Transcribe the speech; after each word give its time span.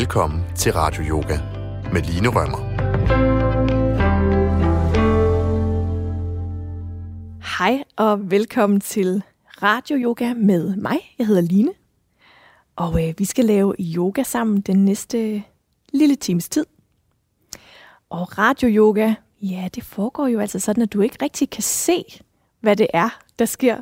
Velkommen 0.00 0.44
til 0.56 0.72
Radio 0.72 1.02
Yoga 1.02 1.38
med 1.92 2.02
Line 2.02 2.28
Rømmer. 2.28 2.58
Hej 7.58 7.84
og 7.96 8.30
velkommen 8.30 8.80
til 8.80 9.22
Radio 9.62 9.96
Yoga 9.96 10.34
med 10.34 10.76
mig. 10.76 11.14
Jeg 11.18 11.26
hedder 11.26 11.40
Line. 11.40 11.72
Og 12.76 13.08
øh, 13.08 13.14
vi 13.18 13.24
skal 13.24 13.44
lave 13.44 13.74
yoga 13.80 14.22
sammen 14.22 14.60
den 14.60 14.84
næste 14.84 15.42
lille 15.92 16.16
times 16.16 16.48
tid. 16.48 16.66
Og 18.10 18.38
radio 18.38 18.68
yoga, 18.68 19.14
ja, 19.42 19.68
det 19.74 19.84
foregår 19.84 20.26
jo 20.26 20.40
altså 20.40 20.58
sådan, 20.58 20.82
at 20.82 20.92
du 20.92 21.00
ikke 21.00 21.16
rigtig 21.22 21.50
kan 21.50 21.62
se, 21.62 22.04
hvad 22.60 22.76
det 22.76 22.86
er, 22.94 23.20
der 23.38 23.44
sker. 23.44 23.76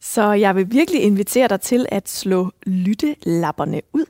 Så 0.00 0.32
jeg 0.32 0.56
vil 0.56 0.72
virkelig 0.72 1.02
invitere 1.02 1.48
dig 1.48 1.60
til 1.60 1.86
at 1.88 2.08
slå 2.08 2.50
lyttelapperne 2.66 3.80
ud, 3.92 4.04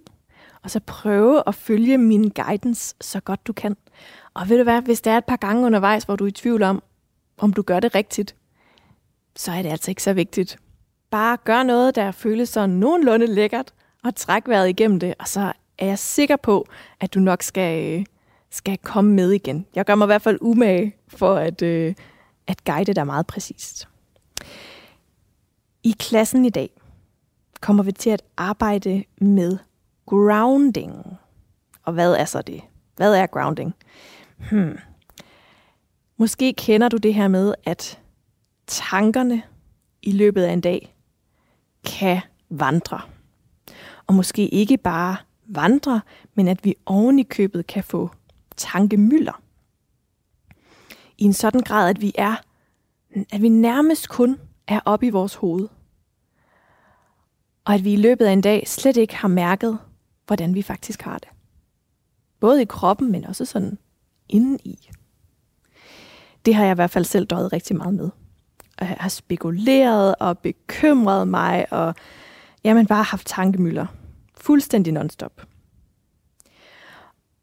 og 0.62 0.70
så 0.70 0.80
prøve 0.80 1.42
at 1.46 1.54
følge 1.54 1.98
min 1.98 2.28
guidance 2.28 2.94
så 3.00 3.20
godt 3.20 3.46
du 3.46 3.52
kan. 3.52 3.76
Og 4.34 4.48
ved 4.48 4.58
du 4.58 4.62
hvad, 4.62 4.82
hvis 4.82 5.00
der 5.00 5.10
er 5.10 5.18
et 5.18 5.24
par 5.24 5.36
gange 5.36 5.66
undervejs, 5.66 6.04
hvor 6.04 6.16
du 6.16 6.24
er 6.24 6.28
i 6.28 6.32
tvivl 6.32 6.62
om, 6.62 6.82
om 7.38 7.52
du 7.52 7.62
gør 7.62 7.80
det 7.80 7.94
rigtigt, 7.94 8.34
så 9.36 9.52
er 9.52 9.62
det 9.62 9.68
altså 9.68 9.90
ikke 9.90 10.02
så 10.02 10.12
vigtigt. 10.12 10.58
Bare 11.10 11.36
gør 11.44 11.62
noget, 11.62 11.94
der 11.94 12.10
føles 12.10 12.48
så 12.48 12.66
nogenlunde 12.66 13.26
lækkert, 13.26 13.72
og 14.04 14.14
træk 14.14 14.48
vejret 14.48 14.68
igennem 14.68 15.00
det, 15.00 15.14
og 15.18 15.28
så 15.28 15.52
er 15.78 15.86
jeg 15.86 15.98
sikker 15.98 16.36
på, 16.36 16.66
at 17.00 17.14
du 17.14 17.20
nok 17.20 17.42
skal, 17.42 17.98
øh, 17.98 18.04
skal 18.50 18.78
komme 18.78 19.12
med 19.12 19.30
igen. 19.30 19.66
Jeg 19.74 19.84
gør 19.84 19.94
mig 19.94 20.04
i 20.04 20.06
hvert 20.06 20.22
fald 20.22 20.38
umage 20.40 20.96
for 21.08 21.34
at, 21.34 21.62
øh, 21.62 21.94
at 22.46 22.64
guide 22.64 22.94
dig 22.94 23.06
meget 23.06 23.26
præcist. 23.26 23.88
I 25.82 25.94
klassen 25.98 26.44
i 26.44 26.50
dag 26.50 26.70
kommer 27.60 27.82
vi 27.82 27.92
til 27.92 28.10
at 28.10 28.22
arbejde 28.36 29.04
med 29.20 29.58
grounding. 30.06 31.18
Og 31.82 31.92
hvad 31.92 32.12
er 32.12 32.24
så 32.24 32.42
det? 32.42 32.60
Hvad 32.96 33.14
er 33.14 33.26
grounding? 33.26 33.74
Hmm. 34.50 34.78
Måske 36.16 36.52
kender 36.52 36.88
du 36.88 36.96
det 36.96 37.14
her 37.14 37.28
med, 37.28 37.54
at 37.64 38.00
tankerne 38.66 39.42
i 40.02 40.12
løbet 40.12 40.42
af 40.42 40.52
en 40.52 40.60
dag 40.60 40.96
kan 41.84 42.20
vandre. 42.50 43.00
Og 44.06 44.14
måske 44.14 44.48
ikke 44.48 44.76
bare 44.76 45.16
vandre, 45.46 46.00
men 46.34 46.48
at 46.48 46.64
vi 46.64 46.74
oven 46.86 47.18
i 47.18 47.22
købet 47.22 47.66
kan 47.66 47.84
få 47.84 48.10
tankemylder. 48.56 49.42
I 51.18 51.24
en 51.24 51.32
sådan 51.32 51.60
grad, 51.60 51.90
at 51.90 52.00
vi 52.00 52.12
er, 52.14 52.36
at 53.32 53.42
vi 53.42 53.48
nærmest 53.48 54.08
kun 54.08 54.40
er 54.66 54.80
oppe 54.84 55.06
i 55.06 55.10
vores 55.10 55.34
hoved. 55.34 55.68
Og 57.64 57.74
at 57.74 57.84
vi 57.84 57.92
i 57.92 57.96
løbet 57.96 58.26
af 58.26 58.32
en 58.32 58.40
dag 58.40 58.68
slet 58.68 58.96
ikke 58.96 59.16
har 59.16 59.28
mærket, 59.28 59.78
hvordan 60.32 60.54
vi 60.54 60.62
faktisk 60.62 61.02
har 61.02 61.18
det. 61.18 61.28
Både 62.40 62.62
i 62.62 62.64
kroppen, 62.64 63.12
men 63.12 63.24
også 63.24 63.44
sådan 63.44 63.78
indeni. 64.28 64.90
Det 66.44 66.54
har 66.54 66.64
jeg 66.64 66.72
i 66.72 66.74
hvert 66.74 66.90
fald 66.90 67.04
selv 67.04 67.26
døjet 67.26 67.52
rigtig 67.52 67.76
meget 67.76 67.94
med. 67.94 68.10
Og 68.78 68.86
jeg 68.86 68.96
har 69.00 69.08
spekuleret 69.08 70.14
og 70.20 70.38
bekymret 70.38 71.28
mig, 71.28 71.72
og 71.72 71.94
jamen 72.64 72.86
bare 72.86 73.02
haft 73.02 73.26
tankemøller. 73.26 73.86
Fuldstændig 74.34 74.92
nonstop. 74.92 75.46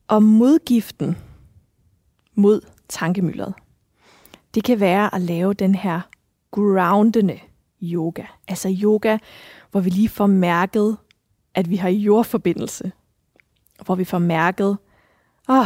Og 0.07 0.23
modgiften 0.23 1.17
mod 2.35 2.61
tankemyldret, 2.87 3.53
det 4.53 4.63
kan 4.63 4.79
være 4.79 5.15
at 5.15 5.21
lave 5.21 5.53
den 5.53 5.75
her 5.75 6.01
groundende 6.51 7.39
yoga. 7.81 8.25
Altså 8.47 8.77
yoga, 8.81 9.17
hvor 9.71 9.79
vi 9.79 9.89
lige 9.89 10.09
får 10.09 10.27
mærket, 10.27 10.97
at 11.59 11.69
vi 11.69 11.75
har 11.75 11.89
jordforbindelse. 11.89 12.91
Hvor 13.85 13.95
vi 13.95 14.05
får 14.05 14.19
mærket, 14.19 14.77
åh, 15.49 15.59
oh, 15.59 15.65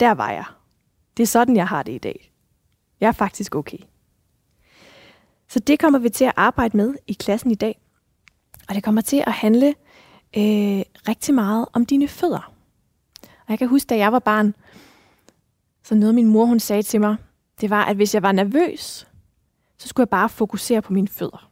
der 0.00 0.14
var 0.14 0.30
jeg. 0.30 0.44
Det 1.16 1.22
er 1.22 1.26
sådan, 1.26 1.56
jeg 1.56 1.68
har 1.68 1.82
det 1.82 1.92
i 1.92 1.98
dag. 1.98 2.32
Jeg 3.00 3.08
er 3.08 3.12
faktisk 3.12 3.54
okay. 3.54 3.78
Så 5.48 5.60
det 5.60 5.78
kommer 5.78 5.98
vi 5.98 6.08
til 6.08 6.24
at 6.24 6.32
arbejde 6.36 6.76
med 6.76 6.94
i 7.06 7.12
klassen 7.12 7.50
i 7.50 7.54
dag. 7.54 7.80
Og 8.68 8.74
det 8.74 8.82
kommer 8.84 9.00
til 9.00 9.24
at 9.26 9.32
handle 9.32 9.68
øh, 10.36 10.82
rigtig 11.08 11.34
meget 11.34 11.66
om 11.72 11.86
dine 11.86 12.08
fødder. 12.08 12.52
Og 13.22 13.48
jeg 13.48 13.58
kan 13.58 13.68
huske, 13.68 13.88
da 13.88 13.96
jeg 13.96 14.12
var 14.12 14.18
barn, 14.18 14.54
så 15.84 15.94
noget 15.94 16.14
min 16.14 16.26
mor 16.26 16.44
hun 16.44 16.60
sagde 16.60 16.82
til 16.82 17.00
mig, 17.00 17.16
det 17.60 17.70
var, 17.70 17.84
at 17.84 17.96
hvis 17.96 18.14
jeg 18.14 18.22
var 18.22 18.32
nervøs, 18.32 19.08
så 19.78 19.88
skulle 19.88 20.04
jeg 20.04 20.08
bare 20.08 20.28
fokusere 20.28 20.82
på 20.82 20.92
mine 20.92 21.08
fødder. 21.08 21.50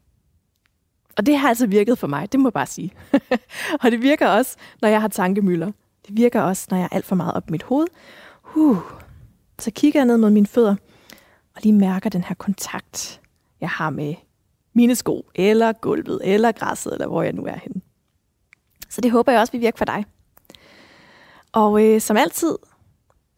Og 1.16 1.26
det 1.26 1.38
har 1.38 1.48
altså 1.48 1.66
virket 1.66 1.98
for 1.98 2.06
mig, 2.06 2.32
det 2.32 2.41
må 2.41 2.48
jeg 2.48 2.52
bare 2.52 2.66
sige. 2.66 2.92
og 3.82 3.91
det 3.91 4.02
virker 4.02 4.28
også, 4.28 4.56
når 4.82 4.88
jeg 4.88 5.00
har 5.00 5.08
tankemøller. 5.08 5.72
Det 6.06 6.16
virker 6.16 6.41
også, 6.41 6.66
når 6.70 6.76
jeg 6.76 6.84
er 6.84 6.97
alt 6.97 7.04
for 7.04 7.16
meget 7.16 7.34
op 7.34 7.48
i 7.48 7.52
mit 7.52 7.62
hoved. 7.62 7.86
Uh. 8.56 8.78
Så 9.58 9.70
kigger 9.70 10.00
jeg 10.00 10.06
ned 10.06 10.16
mod 10.16 10.30
mine 10.30 10.47
fødder, 10.47 10.76
og 11.54 11.62
lige 11.62 11.72
mærker 11.72 12.10
den 12.10 12.24
her 12.24 12.34
kontakt, 12.34 13.20
jeg 13.60 13.69
har 13.69 13.91
med 13.91 14.14
mine 14.72 14.94
sko, 14.94 15.26
eller 15.34 15.72
gulvet, 15.72 16.20
eller 16.24 16.53
græsset, 16.53 16.92
eller 16.92 17.06
hvor 17.06 17.22
jeg 17.22 17.32
nu 17.32 17.44
er 17.44 17.56
henne. 17.56 17.80
Så 18.88 19.00
det 19.00 19.10
håber 19.10 19.32
jeg 19.32 19.41
også 19.41 19.53
vil 19.53 19.60
virke 19.60 19.78
for 19.78 19.84
dig. 19.84 20.04
Og 21.53 21.84
øh, 21.84 22.00
som 22.00 22.16
altid, 22.16 22.56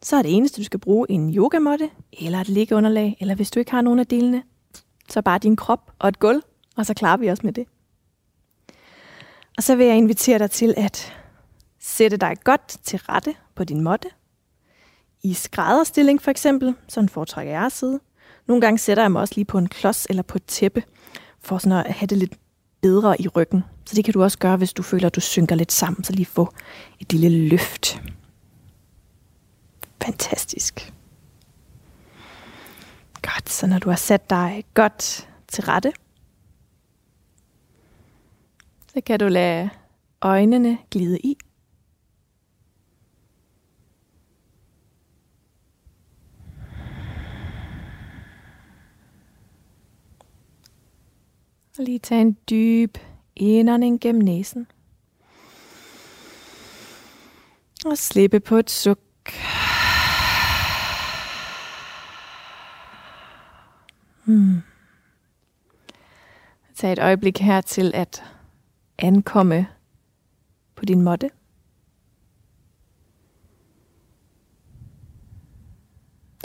så 0.01 0.15
er 0.15 0.21
det 0.21 0.35
eneste, 0.35 0.61
du 0.61 0.65
skal 0.65 0.79
bruge 0.79 1.11
en 1.11 1.35
yogamåtte, 1.35 1.89
eller 2.21 2.39
et 2.39 2.49
liggeunderlag, 2.49 3.17
eller 3.19 3.35
hvis 3.35 3.51
du 3.51 3.59
ikke 3.59 3.71
har 3.71 3.81
nogen 3.81 3.99
af 3.99 4.07
delene, 4.07 4.43
så 5.09 5.21
bare 5.21 5.39
din 5.39 5.55
krop 5.55 5.91
og 5.99 6.09
et 6.09 6.19
gulv, 6.19 6.41
og 6.77 6.85
så 6.85 6.93
klarer 6.93 7.17
vi 7.17 7.31
os 7.31 7.43
med 7.43 7.53
det. 7.53 7.67
Og 9.57 9.63
så 9.63 9.75
vil 9.75 9.85
jeg 9.85 9.97
invitere 9.97 10.39
dig 10.39 10.51
til 10.51 10.73
at 10.77 11.13
sætte 11.79 12.17
dig 12.17 12.35
godt 12.43 12.77
til 12.83 12.99
rette 12.99 13.35
på 13.55 13.63
din 13.63 13.81
måtte. 13.81 14.09
I 15.23 15.33
skrædderstilling 15.33 16.21
for 16.21 16.31
eksempel, 16.31 16.75
sådan 16.87 17.09
foretrækker 17.09 17.53
jeg 17.53 17.65
at 17.65 17.71
sidde. 17.71 17.99
Nogle 18.47 18.61
gange 18.61 18.77
sætter 18.77 19.03
jeg 19.03 19.11
mig 19.11 19.21
også 19.21 19.33
lige 19.35 19.45
på 19.45 19.57
en 19.57 19.69
klods 19.69 20.05
eller 20.09 20.23
på 20.23 20.37
et 20.37 20.45
tæppe, 20.45 20.83
for 21.39 21.57
sådan 21.57 21.85
at 21.85 21.93
have 21.93 22.07
det 22.07 22.17
lidt 22.17 22.33
bedre 22.81 23.21
i 23.21 23.27
ryggen. 23.27 23.63
Så 23.85 23.95
det 23.95 24.05
kan 24.05 24.13
du 24.13 24.23
også 24.23 24.37
gøre, 24.37 24.57
hvis 24.57 24.73
du 24.73 24.83
føler, 24.83 25.07
at 25.07 25.15
du 25.15 25.21
synker 25.21 25.55
lidt 25.55 25.71
sammen, 25.71 26.03
så 26.03 26.13
lige 26.13 26.25
få 26.25 26.53
et 26.99 27.13
lille 27.13 27.47
løft. 27.47 28.01
Fantastisk. 30.03 30.93
Godt, 33.21 33.49
så 33.49 33.67
når 33.67 33.79
du 33.79 33.89
har 33.89 33.97
sat 33.97 34.29
dig 34.29 34.63
godt 34.73 35.29
til 35.47 35.63
rette, 35.63 35.93
så 38.97 39.01
kan 39.01 39.19
du 39.19 39.27
lade 39.27 39.69
øjnene 40.21 40.77
glide 40.91 41.19
i. 41.19 41.37
Og 51.77 51.83
lige 51.83 51.99
tage 51.99 52.21
en 52.21 52.37
dyb 52.49 52.97
indånding 53.35 54.01
gennem 54.01 54.21
næsen. 54.21 54.67
Og 57.85 57.97
slippe 57.97 58.39
på 58.39 58.57
et 58.57 58.69
suk. 58.69 58.99
Hmm. 64.25 64.61
Tag 66.75 66.91
et 66.91 66.99
øjeblik 66.99 67.39
her 67.39 67.61
til 67.61 67.91
at 67.95 68.36
ankomme 68.99 69.67
på 70.75 70.85
din 70.85 71.01
måtte. 71.01 71.29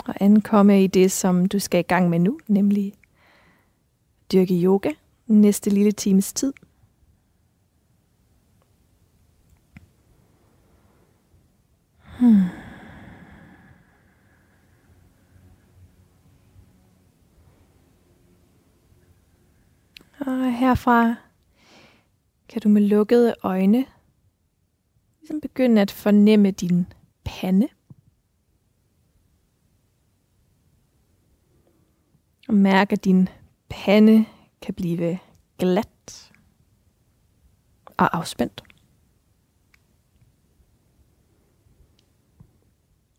Og 0.05 0.13
ankomme 0.19 0.83
i 0.83 0.87
det, 0.87 1.11
som 1.11 1.45
du 1.45 1.59
skal 1.59 1.79
i 1.79 1.83
gang 1.83 2.09
med 2.09 2.19
nu, 2.19 2.39
nemlig 2.47 2.93
dyrke 4.31 4.63
yoga 4.63 4.89
næste 5.27 5.69
lille 5.69 5.91
times 5.91 6.33
tid. 6.33 6.53
Hmm. 12.19 12.43
Og 20.19 20.53
herfra 20.53 21.15
kan 22.53 22.61
du 22.61 22.69
med 22.69 22.81
lukkede 22.81 23.35
øjne 23.43 23.85
ligesom 25.19 25.41
begynde 25.41 25.81
at 25.81 25.91
fornemme 25.91 26.51
din 26.51 26.85
pande. 27.23 27.67
Og 32.47 32.53
mærke, 32.53 32.93
at 32.93 33.05
din 33.05 33.29
pande 33.69 34.25
kan 34.61 34.73
blive 34.73 35.19
glat 35.57 36.31
og 37.97 38.17
afspændt. 38.17 38.63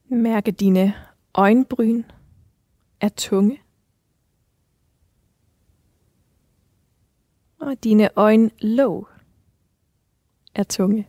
Mærke 0.08 0.50
dine 0.50 0.94
øjenbryn 1.34 2.02
er 3.00 3.08
tunge. 3.08 3.60
Og 7.58 7.84
dine 7.84 8.10
øjenlåg 8.16 9.13
er 10.54 10.62
tunge. 10.62 11.08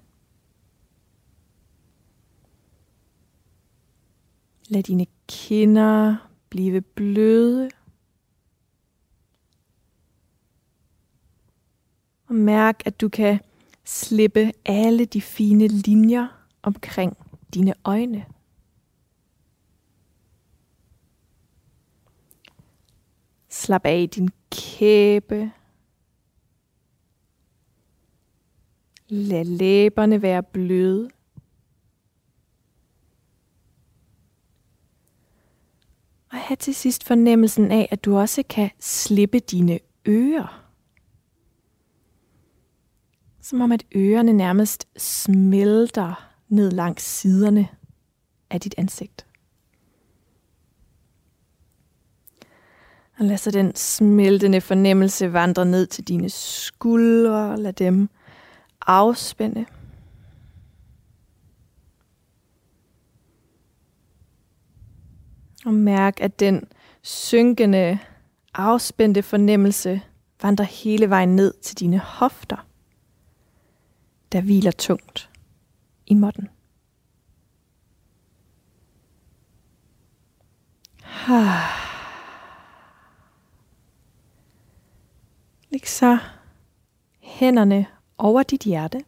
Lad 4.68 4.84
dine 4.84 5.06
kinder 5.28 6.16
blive 6.50 6.82
bløde. 6.82 7.70
Og 12.28 12.36
mærk, 12.36 12.82
at 12.86 13.02
du 13.02 13.10
kan 13.10 13.40
slippe 13.84 14.52
alle 14.66 15.06
de 15.06 15.22
fine 15.22 15.68
linjer 15.68 16.28
omkring 16.64 17.18
dine 17.54 17.74
øjne. 17.84 18.26
Slap 23.50 23.86
af 23.86 24.10
din 24.10 24.30
kæbe. 24.52 25.52
Lad 29.08 29.46
læberne 29.46 30.22
være 30.22 30.44
bløde. 30.44 31.10
Og 36.32 36.38
have 36.38 36.58
til 36.58 36.76
sidst 36.76 37.04
fornemmelsen 37.04 37.72
af, 37.72 37.88
at 37.92 38.06
du 38.06 38.18
også 38.18 38.44
kan 38.50 38.70
slippe 38.80 39.40
dine 39.40 39.80
ører. 40.08 40.62
Som 43.42 43.62
om 43.62 43.72
at 43.72 43.86
ørerne 43.96 44.34
nærmest 44.34 44.88
smelter 44.98 46.32
ned 46.50 46.72
langs 46.72 47.04
siderne 47.04 47.68
af 48.50 48.62
dit 48.62 48.76
ansigt. 48.78 49.26
Og 53.18 53.26
lad 53.26 53.38
så 53.38 53.52
den 53.52 53.76
smeltende 53.76 54.62
fornemmelse 54.62 55.34
vandre 55.34 55.66
ned 55.66 55.88
til 55.88 56.08
dine 56.08 56.30
skuldre. 56.30 57.58
Lad 57.58 57.74
dem 57.74 58.10
afspænde. 58.88 59.66
Og 65.66 65.74
mærk, 65.74 66.22
at 66.22 66.40
den 66.40 66.64
synkende, 67.02 68.00
afspændte 68.54 69.24
fornemmelse 69.24 70.02
vandrer 70.42 70.66
hele 70.66 71.10
vejen 71.10 71.36
ned 71.36 71.54
til 71.62 71.80
dine 71.80 72.00
hofter, 72.00 72.68
der 74.32 74.42
hviler 74.42 74.72
tungt 74.72 75.30
i 76.08 76.14
måtten. 76.14 76.50
Læg 85.72 85.88
så 85.88 86.18
hænderne 87.20 87.95
over 88.18 88.44
dit 88.44 88.64
hjerte. 88.64 89.06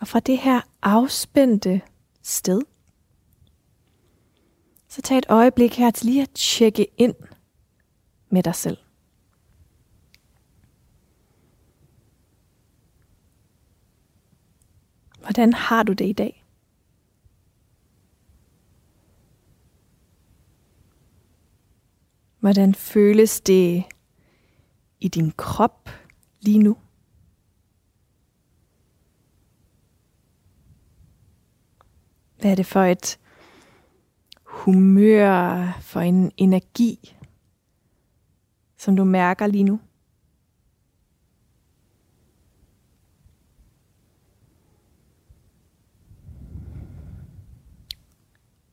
Og 0.00 0.08
fra 0.08 0.20
det 0.20 0.38
her 0.38 0.60
afspændte 0.82 1.80
sted, 2.22 2.62
så 4.88 5.02
tag 5.02 5.18
et 5.18 5.26
øjeblik 5.28 5.74
her 5.78 5.90
til 5.90 6.06
lige 6.06 6.22
at 6.22 6.30
tjekke 6.30 6.86
ind 6.96 7.14
med 8.30 8.42
dig 8.42 8.54
selv. 8.54 8.78
Hvordan 15.20 15.52
har 15.52 15.82
du 15.82 15.92
det 15.92 16.06
i 16.06 16.12
dag? 16.12 16.44
Hvordan 22.40 22.74
føles 22.74 23.40
det 23.40 23.84
i 25.00 25.08
din 25.08 25.32
krop 25.36 25.90
lige 26.40 26.58
nu? 26.58 26.76
Hvad 32.40 32.50
er 32.50 32.54
det 32.54 32.66
for 32.66 32.82
et 32.82 33.18
humør, 34.42 35.72
for 35.80 36.00
en 36.00 36.32
energi, 36.36 37.16
som 38.76 38.96
du 38.96 39.04
mærker 39.04 39.46
lige 39.46 39.64
nu? 39.64 39.80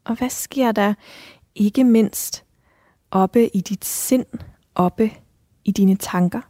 Og 0.04 0.16
hvad 0.16 0.30
sker 0.30 0.72
der 0.72 0.94
ikke 1.56 1.84
mindst 1.84 2.46
oppe 3.12 3.48
i 3.56 3.62
dit 3.62 3.86
sind, 3.86 4.26
oppe 4.76 5.12
i 5.68 5.72
dine 5.72 5.96
tanker? 5.96 6.42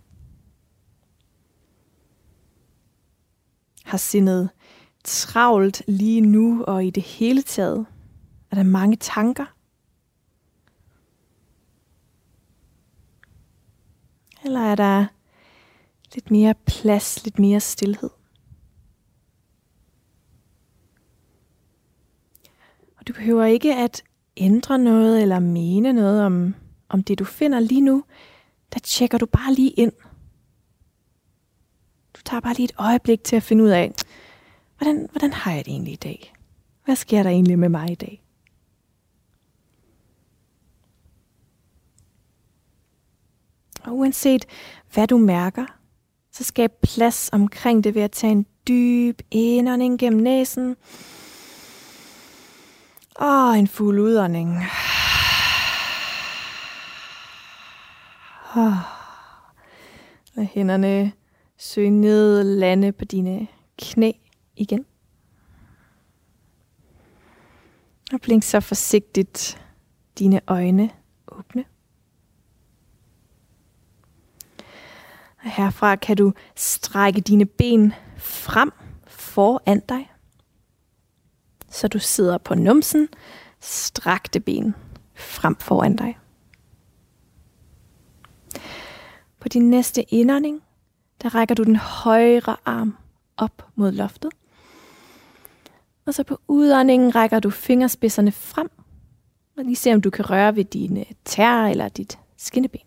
Har 3.84 3.98
sindet 3.98 4.50
travlt 5.04 5.82
lige 5.88 6.22
nu 6.22 6.64
og 6.64 6.86
i 6.86 6.90
det 6.90 7.04
hele 7.04 7.42
taget? 7.42 7.86
Er 8.52 8.56
der 8.56 8.64
mange 8.64 8.96
tanker? 8.96 9.46
Eller 14.46 14.60
er 14.60 14.76
der 14.76 15.06
lidt 16.16 16.32
mere 16.32 16.56
plads, 16.66 17.24
lidt 17.24 17.40
mere 17.40 17.60
stillhed? 17.60 18.10
Og 22.98 23.08
du 23.08 23.14
behøver 23.14 23.46
ikke 23.46 23.76
at 23.76 24.04
ændre 24.38 24.80
noget 24.80 25.22
eller 25.22 25.40
mene 25.40 25.94
noget 25.94 26.24
om, 26.24 26.56
om 26.90 27.04
det, 27.04 27.20
du 27.20 27.26
finder 27.26 27.60
lige 27.60 27.82
nu. 27.82 28.04
Der 28.74 28.80
tjekker 28.80 29.18
du 29.18 29.26
bare 29.26 29.54
lige 29.54 29.70
ind. 29.70 29.92
Du 32.14 32.22
tager 32.26 32.42
bare 32.42 32.54
lige 32.54 32.66
et 32.66 32.76
øjeblik 32.78 33.24
til 33.24 33.36
at 33.36 33.44
finde 33.44 33.64
ud 33.64 33.70
af, 33.70 33.94
hvordan, 34.78 35.08
hvordan 35.12 35.34
har 35.34 35.52
jeg 35.52 35.66
det 35.66 35.72
egentlig 35.72 35.94
i 35.94 35.96
dag? 35.96 36.34
Hvad 36.86 36.96
sker 36.96 37.24
der 37.24 37.30
egentlig 37.30 37.60
med 37.60 37.70
mig 37.70 37.92
i 37.92 37.96
dag? 37.96 38.24
Og 43.84 43.98
uanset 43.98 44.46
hvad 44.94 45.08
du 45.08 45.18
mærker, 45.18 45.66
så 46.32 46.44
skab 46.44 46.72
plads 46.82 47.30
omkring 47.34 47.84
det 47.84 47.96
ved 47.96 48.02
at 48.02 48.12
tage 48.12 48.32
en 48.32 48.46
dyb 48.68 49.22
indånding 49.32 50.00
gennem 50.00 50.22
næsen. 50.22 50.76
Og 53.16 53.60
en 53.60 53.68
fuld 53.68 54.00
udånding. 54.00 54.58
Og 60.38 60.46
hænderne 60.46 61.12
søg 61.58 61.90
ned, 61.90 62.44
lande 62.44 62.92
på 62.92 63.06
dine 63.06 63.48
knæ 63.80 64.12
igen. 64.56 64.86
Og 68.14 68.22
blink 68.22 68.44
så 68.44 68.60
forsigtigt 68.60 69.62
dine 70.20 70.42
øjne 70.48 70.90
åbne. 71.28 71.66
Og 75.44 75.52
herfra 75.52 75.96
kan 75.96 76.18
du 76.18 76.34
strække 76.56 77.22
dine 77.22 77.46
ben 77.46 77.94
frem 78.18 78.72
foran 79.08 79.80
dig. 79.90 80.12
Så 81.70 81.88
du 81.88 82.00
sidder 82.00 82.38
på 82.38 82.56
numsen, 82.56 83.08
strakte 83.60 84.40
ben 84.40 84.76
frem 85.16 85.56
foran 85.56 85.96
dig. 85.96 86.18
På 89.48 89.50
din 89.50 89.70
næste 89.70 90.04
indånding, 90.04 90.62
der 91.22 91.36
rækker 91.36 91.56
du 91.56 91.64
den 91.64 91.76
højre 91.76 92.56
arm 92.66 92.98
op 93.38 93.68
mod 93.76 93.92
loftet. 93.92 94.32
Og 96.06 96.14
så 96.14 96.24
på 96.24 96.40
udåndingen 96.48 97.16
rækker 97.16 97.40
du 97.40 97.50
fingerspidserne 97.50 98.32
frem. 98.32 98.70
Og 99.58 99.64
lige 99.64 99.76
se, 99.76 99.94
om 99.94 100.02
du 100.02 100.10
kan 100.10 100.30
røre 100.30 100.56
ved 100.56 100.66
dine 100.66 101.06
tær 101.26 101.64
eller 101.64 101.90
dit 101.90 102.20
skinneben. 102.38 102.82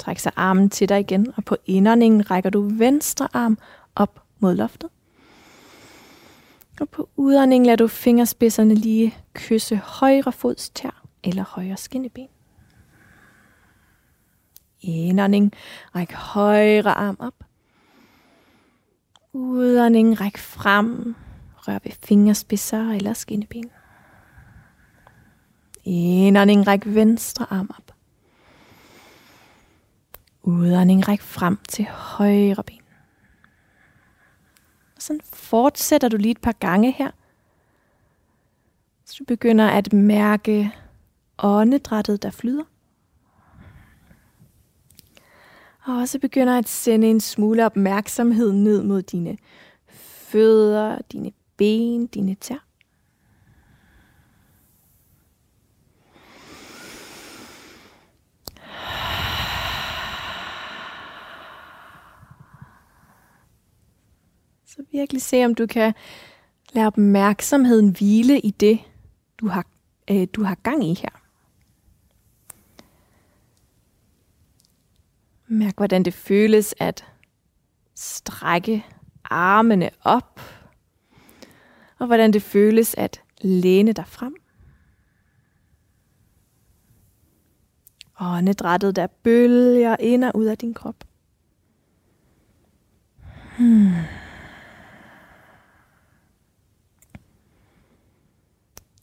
Træk 0.00 0.18
så 0.18 0.30
armen 0.36 0.70
til 0.70 0.88
dig 0.88 1.00
igen, 1.00 1.32
og 1.36 1.44
på 1.44 1.56
indåndingen 1.66 2.30
rækker 2.30 2.50
du 2.50 2.60
venstre 2.60 3.28
arm 3.32 3.58
op 3.94 4.22
mod 4.38 4.54
loftet. 4.54 4.90
Og 6.80 6.88
på 6.88 7.08
udåndingen 7.16 7.66
lader 7.66 7.76
du 7.76 7.88
fingerspidserne 7.88 8.74
lige 8.74 9.14
kysse 9.32 9.76
højre 9.76 10.32
fods 10.32 10.70
tær 10.70 11.04
eller 11.24 11.44
højre 11.48 11.76
skinneben. 11.76 12.28
Indånding, 14.82 15.52
ræk 15.94 16.12
højre 16.12 16.94
arm 16.94 17.16
op. 17.18 17.34
Udånding, 19.32 20.20
ræk 20.20 20.36
frem. 20.36 21.14
Rør 21.56 21.78
ved 21.84 21.92
fingerspidser 21.92 22.90
eller 22.90 23.12
skinneben. 23.12 23.70
Indånding, 25.84 26.66
ræk 26.66 26.82
venstre 26.84 27.46
arm 27.50 27.70
op. 27.78 27.94
Udånding, 30.42 31.08
ræk 31.08 31.20
frem 31.20 31.58
til 31.68 31.84
højre 31.84 32.62
ben. 32.66 32.80
Og 34.96 35.02
sådan 35.02 35.20
fortsætter 35.24 36.08
du 36.08 36.16
lige 36.16 36.30
et 36.30 36.40
par 36.40 36.52
gange 36.52 36.92
her. 36.92 37.10
Så 39.04 39.16
du 39.18 39.24
begynder 39.24 39.68
at 39.68 39.92
mærke 39.92 40.72
åndedrættet, 41.38 42.22
der 42.22 42.30
flyder. 42.30 42.64
Og 45.84 45.96
også 45.96 46.18
begynder 46.18 46.58
at 46.58 46.68
sende 46.68 47.10
en 47.10 47.20
smule 47.20 47.66
opmærksomhed 47.66 48.52
ned 48.52 48.82
mod 48.82 49.02
dine 49.02 49.36
fødder, 50.32 50.98
dine 51.12 51.32
ben, 51.56 52.06
dine 52.06 52.34
tær. 52.34 52.66
Så 64.66 64.82
virkelig 64.92 65.22
se, 65.22 65.44
om 65.44 65.54
du 65.54 65.66
kan 65.66 65.94
lade 66.72 66.86
opmærksomheden 66.86 67.88
hvile 67.90 68.40
i 68.40 68.50
det, 68.50 68.78
du 69.38 69.48
har, 69.48 69.66
øh, 70.10 70.26
du 70.32 70.42
har 70.42 70.54
gang 70.54 70.84
i 70.84 70.94
her. 70.94 71.21
Mærk, 75.52 75.76
hvordan 75.76 76.02
det 76.02 76.14
føles 76.14 76.74
at 76.78 77.04
strække 77.94 78.86
armene 79.24 79.90
op, 80.04 80.40
og 81.98 82.06
hvordan 82.06 82.32
det 82.32 82.42
føles 82.42 82.94
at 82.94 83.22
læne 83.40 83.92
dig 83.92 84.06
frem. 84.06 84.36
Åndedrættet, 88.20 88.96
der 88.96 89.06
bølger 89.06 89.96
ind 90.00 90.24
og 90.24 90.36
ud 90.36 90.44
af 90.44 90.58
din 90.58 90.74
krop. 90.74 91.04
Hmm. 93.58 93.92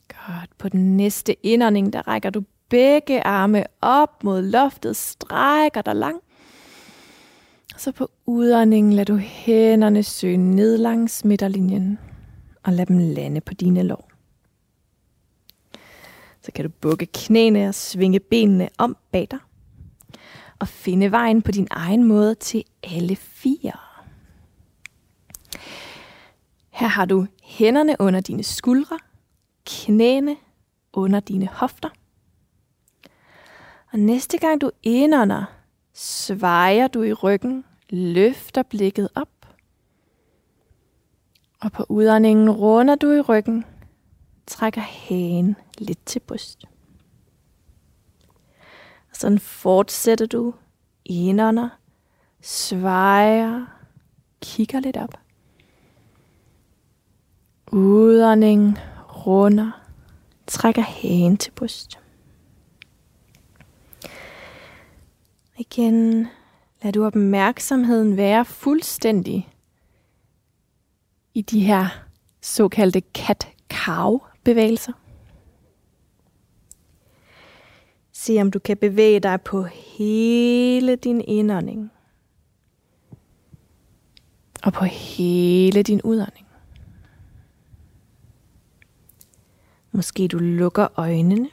Godt. 0.08 0.58
På 0.58 0.68
den 0.68 0.96
næste 0.96 1.46
indånding, 1.46 1.92
der 1.92 2.08
rækker 2.08 2.30
du 2.30 2.42
begge 2.68 3.26
arme 3.26 3.64
op 3.80 4.24
mod 4.24 4.42
loftet, 4.42 4.96
strækker 4.96 5.82
dig 5.82 5.96
lang. 5.96 6.22
Så 7.80 7.92
på 7.92 8.10
udåndingen 8.26 8.92
lader 8.92 9.14
du 9.14 9.18
hænderne 9.18 10.02
søge 10.02 10.36
ned 10.36 10.78
langs 10.78 11.24
midterlinjen 11.24 11.98
og 12.62 12.72
lad 12.72 12.86
dem 12.86 12.98
lande 12.98 13.40
på 13.40 13.54
dine 13.54 13.82
lår. 13.82 14.10
Så 16.42 16.52
kan 16.52 16.64
du 16.64 16.70
bukke 16.80 17.06
knæene 17.06 17.68
og 17.68 17.74
svinge 17.74 18.20
benene 18.20 18.68
om 18.78 18.96
bag 19.12 19.28
dig. 19.30 19.38
Og 20.58 20.68
finde 20.68 21.10
vejen 21.10 21.42
på 21.42 21.52
din 21.52 21.68
egen 21.70 22.04
måde 22.04 22.34
til 22.34 22.64
alle 22.82 23.16
fire. 23.16 23.72
Her 26.70 26.88
har 26.88 27.04
du 27.04 27.26
hænderne 27.42 27.96
under 27.98 28.20
dine 28.20 28.42
skuldre, 28.42 28.98
knæene 29.66 30.36
under 30.92 31.20
dine 31.20 31.46
hofter. 31.46 31.88
Og 33.92 33.98
næste 33.98 34.38
gang 34.38 34.60
du 34.60 34.70
indånder, 34.82 35.44
svejer 35.94 36.88
du 36.88 37.02
i 37.02 37.12
ryggen, 37.12 37.64
løfter 37.90 38.62
blikket 38.62 39.08
op. 39.14 39.28
Og 41.60 41.72
på 41.72 41.84
udåndingen 41.88 42.50
runder 42.50 42.94
du 42.94 43.10
i 43.10 43.20
ryggen, 43.20 43.64
trækker 44.46 44.80
hagen 44.80 45.56
lidt 45.78 46.06
til 46.06 46.20
bryst. 46.20 46.64
Og 49.10 49.16
sådan 49.16 49.38
fortsætter 49.38 50.26
du 50.26 50.54
indånder, 51.04 51.68
svejer, 52.40 53.66
kigger 54.42 54.80
lidt 54.80 54.96
op. 54.96 55.14
Udånding, 57.72 58.78
runder, 59.26 59.70
trækker 60.46 60.82
hagen 60.82 61.36
til 61.36 61.50
bryst. 61.50 61.98
Igen, 65.58 66.28
lad 66.82 66.92
du 66.92 67.04
opmærksomheden 67.04 68.16
være 68.16 68.44
fuldstændig 68.44 69.48
i 71.34 71.42
de 71.42 71.60
her 71.60 72.06
såkaldte 72.40 73.02
cat-cow-bevægelser. 73.14 74.92
Se 78.12 78.40
om 78.40 78.50
du 78.50 78.58
kan 78.58 78.76
bevæge 78.76 79.20
dig 79.20 79.40
på 79.40 79.62
hele 79.98 80.96
din 80.96 81.20
indånding. 81.20 81.90
Og 84.62 84.72
på 84.72 84.84
hele 84.84 85.82
din 85.82 86.02
udånding. 86.02 86.46
Måske 89.92 90.28
du 90.28 90.38
lukker 90.38 90.88
øjnene. 90.96 91.50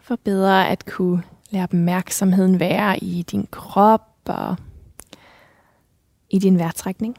For 0.00 0.16
bedre 0.16 0.68
at 0.68 0.86
kunne 0.86 1.22
Lad 1.56 1.62
opmærksomheden 1.64 2.60
være 2.60 2.98
i 2.98 3.22
din 3.22 3.48
krop 3.50 4.08
og 4.24 4.56
i 6.30 6.38
din 6.38 6.58
vejrtrækning. 6.58 7.16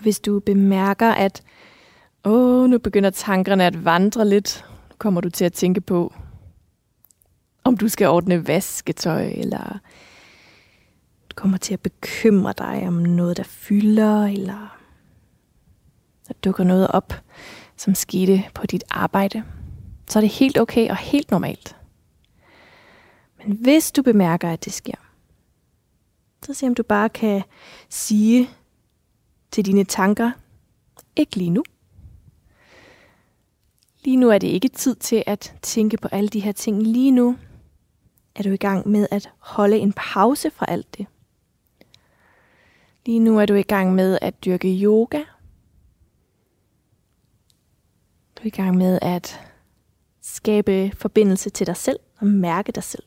Hvis 0.00 0.20
du 0.20 0.40
bemærker, 0.40 1.10
at 1.12 1.42
åh, 2.24 2.70
nu 2.70 2.78
begynder 2.78 3.10
tankerne 3.10 3.66
at 3.66 3.84
vandre 3.84 4.28
lidt, 4.28 4.64
kommer 4.98 5.20
du 5.20 5.30
til 5.30 5.44
at 5.44 5.52
tænke 5.52 5.80
på, 5.80 6.14
om 7.64 7.76
du 7.76 7.88
skal 7.88 8.08
ordne 8.08 8.46
vasketøj, 8.48 9.26
eller 9.26 9.78
kommer 11.38 11.58
til 11.58 11.74
at 11.74 11.80
bekymre 11.80 12.54
dig 12.58 12.84
om 12.86 12.92
noget, 12.92 13.36
der 13.36 13.42
fylder, 13.42 14.24
eller 14.24 14.78
der 16.28 16.34
dukker 16.44 16.64
noget 16.64 16.88
op, 16.88 17.12
som 17.76 17.94
skete 17.94 18.44
på 18.54 18.66
dit 18.66 18.84
arbejde, 18.90 19.44
så 20.08 20.18
er 20.18 20.20
det 20.20 20.30
helt 20.30 20.58
okay 20.58 20.90
og 20.90 20.96
helt 20.96 21.30
normalt. 21.30 21.76
Men 23.38 23.56
hvis 23.56 23.92
du 23.92 24.02
bemærker, 24.02 24.50
at 24.50 24.64
det 24.64 24.72
sker, 24.72 24.94
så 26.46 26.54
se 26.54 26.66
om 26.66 26.74
du 26.74 26.82
bare 26.82 27.08
kan 27.08 27.42
sige 27.88 28.50
til 29.50 29.64
dine 29.66 29.84
tanker, 29.84 30.30
ikke 31.16 31.36
lige 31.36 31.50
nu. 31.50 31.62
Lige 34.04 34.16
nu 34.16 34.30
er 34.30 34.38
det 34.38 34.48
ikke 34.48 34.68
tid 34.68 34.94
til 34.94 35.24
at 35.26 35.54
tænke 35.62 35.96
på 35.96 36.08
alle 36.08 36.28
de 36.28 36.40
her 36.40 36.52
ting. 36.52 36.82
Lige 36.82 37.10
nu 37.10 37.36
er 38.34 38.42
du 38.42 38.50
i 38.50 38.56
gang 38.56 38.88
med 38.88 39.06
at 39.10 39.30
holde 39.38 39.78
en 39.78 39.92
pause 39.92 40.50
fra 40.50 40.66
alt 40.68 40.98
det. 40.98 41.06
Lige 43.08 43.18
nu 43.20 43.38
er 43.38 43.46
du 43.46 43.54
i 43.54 43.62
gang 43.62 43.94
med 43.94 44.18
at 44.22 44.44
dyrke 44.44 44.68
yoga. 44.68 45.18
Du 48.36 48.42
er 48.42 48.46
i 48.46 48.50
gang 48.50 48.76
med 48.76 48.98
at 49.02 49.40
skabe 50.20 50.92
forbindelse 50.96 51.50
til 51.50 51.66
dig 51.66 51.76
selv 51.76 51.98
og 52.18 52.26
mærke 52.26 52.72
dig 52.72 52.82
selv. 52.82 53.02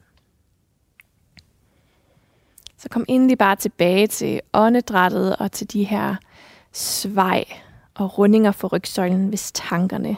Så 2.77 2.89
kom 2.89 3.05
endelig 3.07 3.37
bare 3.37 3.55
tilbage 3.55 4.07
til 4.07 4.41
åndedrættet 4.53 5.35
og 5.35 5.51
til 5.51 5.73
de 5.73 5.83
her 5.83 6.15
svej 6.71 7.43
og 7.93 8.17
rundinger 8.17 8.51
for 8.51 8.67
rygsøjlen, 8.67 9.29
hvis 9.29 9.51
tankerne 9.51 10.17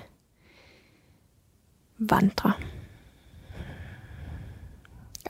vandrer. 1.98 2.62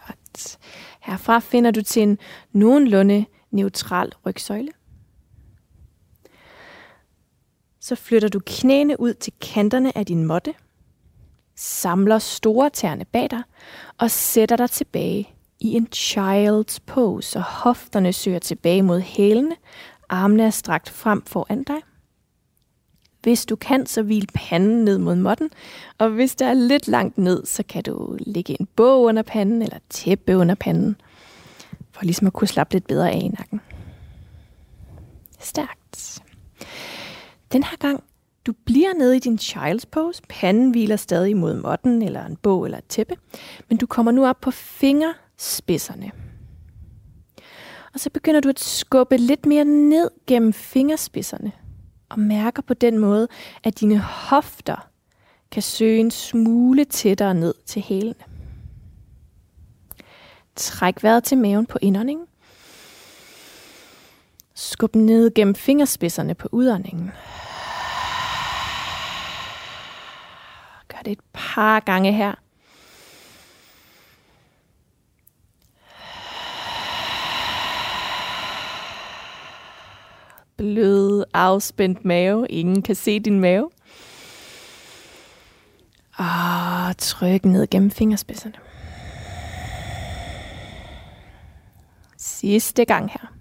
Godt. 0.08 0.58
Herfra 1.00 1.40
finder 1.40 1.72
du 1.72 1.82
til 1.82 2.04
en 2.04 2.18
nogenlunde 2.52 3.26
neutral 3.54 4.12
rygsøjle. 4.26 4.72
Så 7.80 7.96
flytter 7.96 8.30
du 8.30 8.40
knæene 8.46 9.00
ud 9.00 9.14
til 9.14 9.34
kanterne 9.42 9.98
af 9.98 10.06
din 10.06 10.26
måtte, 10.26 10.54
samler 11.56 12.20
store 12.20 12.70
tæerne 12.70 13.06
bag 13.06 13.32
dig 13.32 13.44
og 13.98 14.12
sætter 14.12 14.56
dig 14.56 14.70
tilbage 14.70 15.30
i 15.60 15.74
en 15.74 15.88
child's 15.96 16.78
pose, 16.86 17.40
og 17.40 17.44
hofterne 17.44 18.14
søger 18.14 18.40
tilbage 18.40 18.82
mod 18.82 19.00
hælene, 19.00 19.56
armene 20.10 20.44
er 20.44 20.50
strakt 20.50 20.90
frem 20.90 21.26
foran 21.26 21.64
dig. 21.64 21.78
Hvis 23.22 23.46
du 23.46 23.56
kan, 23.56 23.86
så 23.86 24.02
hvil 24.02 24.28
panden 24.34 24.86
ned 24.86 24.98
mod 24.98 25.16
måtten, 25.16 25.50
og 25.98 26.10
hvis 26.10 26.36
der 26.36 26.46
er 26.46 26.54
lidt 26.54 26.88
langt 26.88 27.18
ned, 27.18 27.46
så 27.46 27.64
kan 27.70 27.84
du 27.84 28.18
lægge 28.20 28.58
en 28.60 28.68
bog 28.76 29.02
under 29.02 29.22
panden 29.22 29.62
eller 29.62 29.78
tæppe 29.90 30.38
under 30.38 30.56
panden, 30.56 30.96
for 31.94 32.04
ligesom 32.04 32.28
at 32.28 32.34
kunne 32.34 32.48
slappe 32.48 32.74
lidt 32.74 32.88
bedre 32.88 33.12
af 33.12 33.20
i 33.24 33.28
nakken. 33.28 33.62
Stærkt. 35.40 36.22
Den 37.52 37.64
her 37.64 37.78
gang, 37.78 38.04
du 38.46 38.54
bliver 38.66 38.94
nede 38.94 39.16
i 39.16 39.20
din 39.20 39.40
child's 39.42 39.86
pose, 39.92 40.22
panden 40.30 40.72
hviler 40.72 40.96
stadig 40.96 41.38
mod 41.38 41.62
måtten 41.62 42.02
eller 42.02 42.26
en 42.26 42.36
bog 42.36 42.66
eller 42.66 42.78
et 42.78 42.86
tæppe, 42.90 43.16
men 43.70 43.78
du 43.78 43.86
kommer 43.86 44.12
nu 44.12 44.26
op 44.26 44.42
på 44.42 44.52
fingerspidserne. 44.52 46.12
Og 47.94 48.00
så 48.00 48.10
begynder 48.10 48.40
du 48.40 48.50
at 48.50 48.60
skubbe 48.60 49.18
lidt 49.18 49.46
mere 49.46 49.66
ned 49.66 50.10
gennem 50.28 50.54
fingerspidserne. 50.54 51.52
Og 52.10 52.20
mærker 52.20 52.62
på 52.62 52.74
den 52.74 53.00
måde, 53.00 53.28
at 53.64 53.80
dine 53.80 54.00
hofter 54.00 54.90
kan 55.52 55.62
søge 55.62 56.00
en 56.00 56.12
smule 56.12 56.86
tættere 56.86 57.34
ned 57.34 57.54
til 57.66 57.82
hælene. 57.82 58.33
Træk 60.56 61.04
vejret 61.04 61.24
til 61.24 61.38
maven 61.38 61.66
på 61.66 61.78
indåndingen. 61.82 62.28
Skub 64.54 64.96
ned 64.96 65.34
gennem 65.34 65.56
fingerspidserne 65.56 66.36
på 66.36 66.48
udåndingen. 66.52 67.12
det 71.06 71.12
et 71.12 71.20
par 71.34 71.80
gange 71.80 72.14
her. 72.14 72.36
Blød, 80.58 81.24
afspændt 81.34 82.06
mave. 82.06 82.48
Ingen 82.48 82.82
kan 82.82 82.96
se 82.96 83.20
din 83.20 83.40
mave. 83.40 83.70
Og 86.18 86.98
tryk 86.98 87.46
ned 87.46 87.68
gennem 87.68 87.92
fingerspidserne. 87.92 88.56
Sidste 92.44 92.86
gang 92.86 93.12
her. 93.12 93.34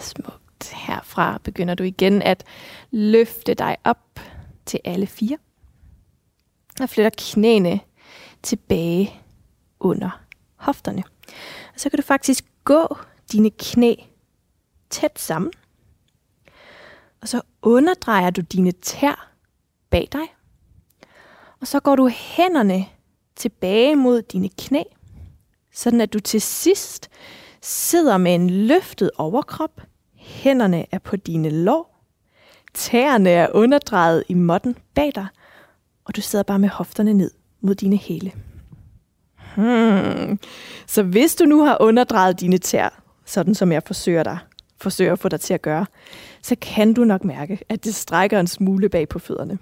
Smukt. 0.00 0.72
Herfra 0.72 1.38
begynder 1.38 1.74
du 1.74 1.82
igen 1.82 2.22
at 2.22 2.44
løfte 2.90 3.54
dig 3.54 3.76
op 3.84 4.20
til 4.66 4.80
alle 4.84 5.06
fire. 5.06 5.38
Og 6.80 6.88
flytter 6.88 7.10
knæene 7.18 7.80
tilbage 8.42 9.20
under 9.80 10.20
hofterne. 10.56 11.04
Og 11.74 11.80
så 11.80 11.90
kan 11.90 11.96
du 11.96 12.02
faktisk 12.02 12.44
gå 12.64 12.96
dine 13.32 13.50
knæ 13.50 13.94
tæt 14.90 15.18
sammen. 15.18 15.52
Og 17.20 17.28
så 17.28 17.42
underdrejer 17.62 18.30
du 18.30 18.40
dine 18.40 18.72
tær 18.72 19.32
bag 19.90 20.08
dig. 20.12 20.35
Og 21.66 21.70
så 21.70 21.80
går 21.80 21.96
du 21.96 22.08
hænderne 22.08 22.86
tilbage 23.36 23.96
mod 23.96 24.22
dine 24.22 24.48
knæ, 24.48 24.82
sådan 25.72 26.00
at 26.00 26.12
du 26.12 26.20
til 26.20 26.40
sidst 26.40 27.08
sidder 27.62 28.18
med 28.18 28.34
en 28.34 28.50
løftet 28.50 29.10
overkrop. 29.18 29.80
Hænderne 30.14 30.86
er 30.90 30.98
på 30.98 31.16
dine 31.16 31.50
lår. 31.50 32.04
Tæerne 32.74 33.30
er 33.30 33.48
underdrejet 33.54 34.24
i 34.28 34.34
måtten 34.34 34.76
bag 34.94 35.12
dig, 35.14 35.26
og 36.04 36.16
du 36.16 36.20
sidder 36.20 36.42
bare 36.42 36.58
med 36.58 36.68
hofterne 36.68 37.14
ned 37.14 37.30
mod 37.60 37.74
dine 37.74 37.96
hæle. 37.96 38.32
Hmm. 39.56 40.38
Så 40.86 41.02
hvis 41.02 41.34
du 41.34 41.44
nu 41.44 41.64
har 41.64 41.76
underdrejet 41.80 42.40
dine 42.40 42.58
tær, 42.58 43.02
sådan 43.24 43.54
som 43.54 43.72
jeg 43.72 43.82
forsøger 43.86 44.22
dig, 44.22 44.38
forsøger 44.80 45.12
at 45.12 45.18
få 45.18 45.28
dig 45.28 45.40
til 45.40 45.54
at 45.54 45.62
gøre, 45.62 45.86
så 46.42 46.56
kan 46.60 46.94
du 46.94 47.04
nok 47.04 47.24
mærke, 47.24 47.58
at 47.68 47.84
det 47.84 47.94
strækker 47.94 48.40
en 48.40 48.46
smule 48.46 48.88
bag 48.88 49.08
på 49.08 49.18
fødderne. 49.18 49.58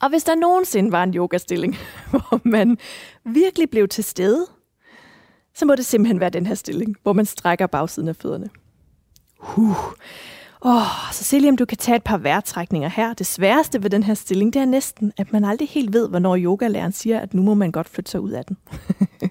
Og 0.00 0.08
hvis 0.08 0.24
der 0.24 0.34
nogensinde 0.34 0.92
var 0.92 1.02
en 1.02 1.14
yogastilling, 1.14 1.76
hvor 2.10 2.40
man 2.44 2.78
virkelig 3.24 3.70
blev 3.70 3.88
til 3.88 4.04
stede, 4.04 4.46
så 5.54 5.66
må 5.66 5.74
det 5.74 5.86
simpelthen 5.86 6.20
være 6.20 6.30
den 6.30 6.46
her 6.46 6.54
stilling, 6.54 6.96
hvor 7.02 7.12
man 7.12 7.26
strækker 7.26 7.66
bagsiden 7.66 8.08
af 8.08 8.16
fødderne. 8.16 8.48
Huh. 9.38 9.76
Åh, 10.62 10.76
oh, 10.76 11.12
så 11.12 11.18
Cecilie, 11.18 11.48
om 11.48 11.56
du 11.56 11.64
kan 11.64 11.78
tage 11.78 11.96
et 11.96 12.02
par 12.02 12.18
vejrtrækninger 12.18 12.88
her. 12.88 13.14
Det 13.14 13.26
sværeste 13.26 13.82
ved 13.82 13.90
den 13.90 14.02
her 14.02 14.14
stilling, 14.14 14.52
det 14.52 14.62
er 14.62 14.66
næsten, 14.66 15.12
at 15.16 15.32
man 15.32 15.44
aldrig 15.44 15.68
helt 15.68 15.92
ved, 15.92 16.08
hvornår 16.08 16.36
yogalæreren 16.36 16.92
siger, 16.92 17.20
at 17.20 17.34
nu 17.34 17.42
må 17.42 17.54
man 17.54 17.72
godt 17.72 17.88
flytte 17.88 18.10
sig 18.10 18.20
ud 18.20 18.30
af 18.30 18.44
den. 18.44 18.56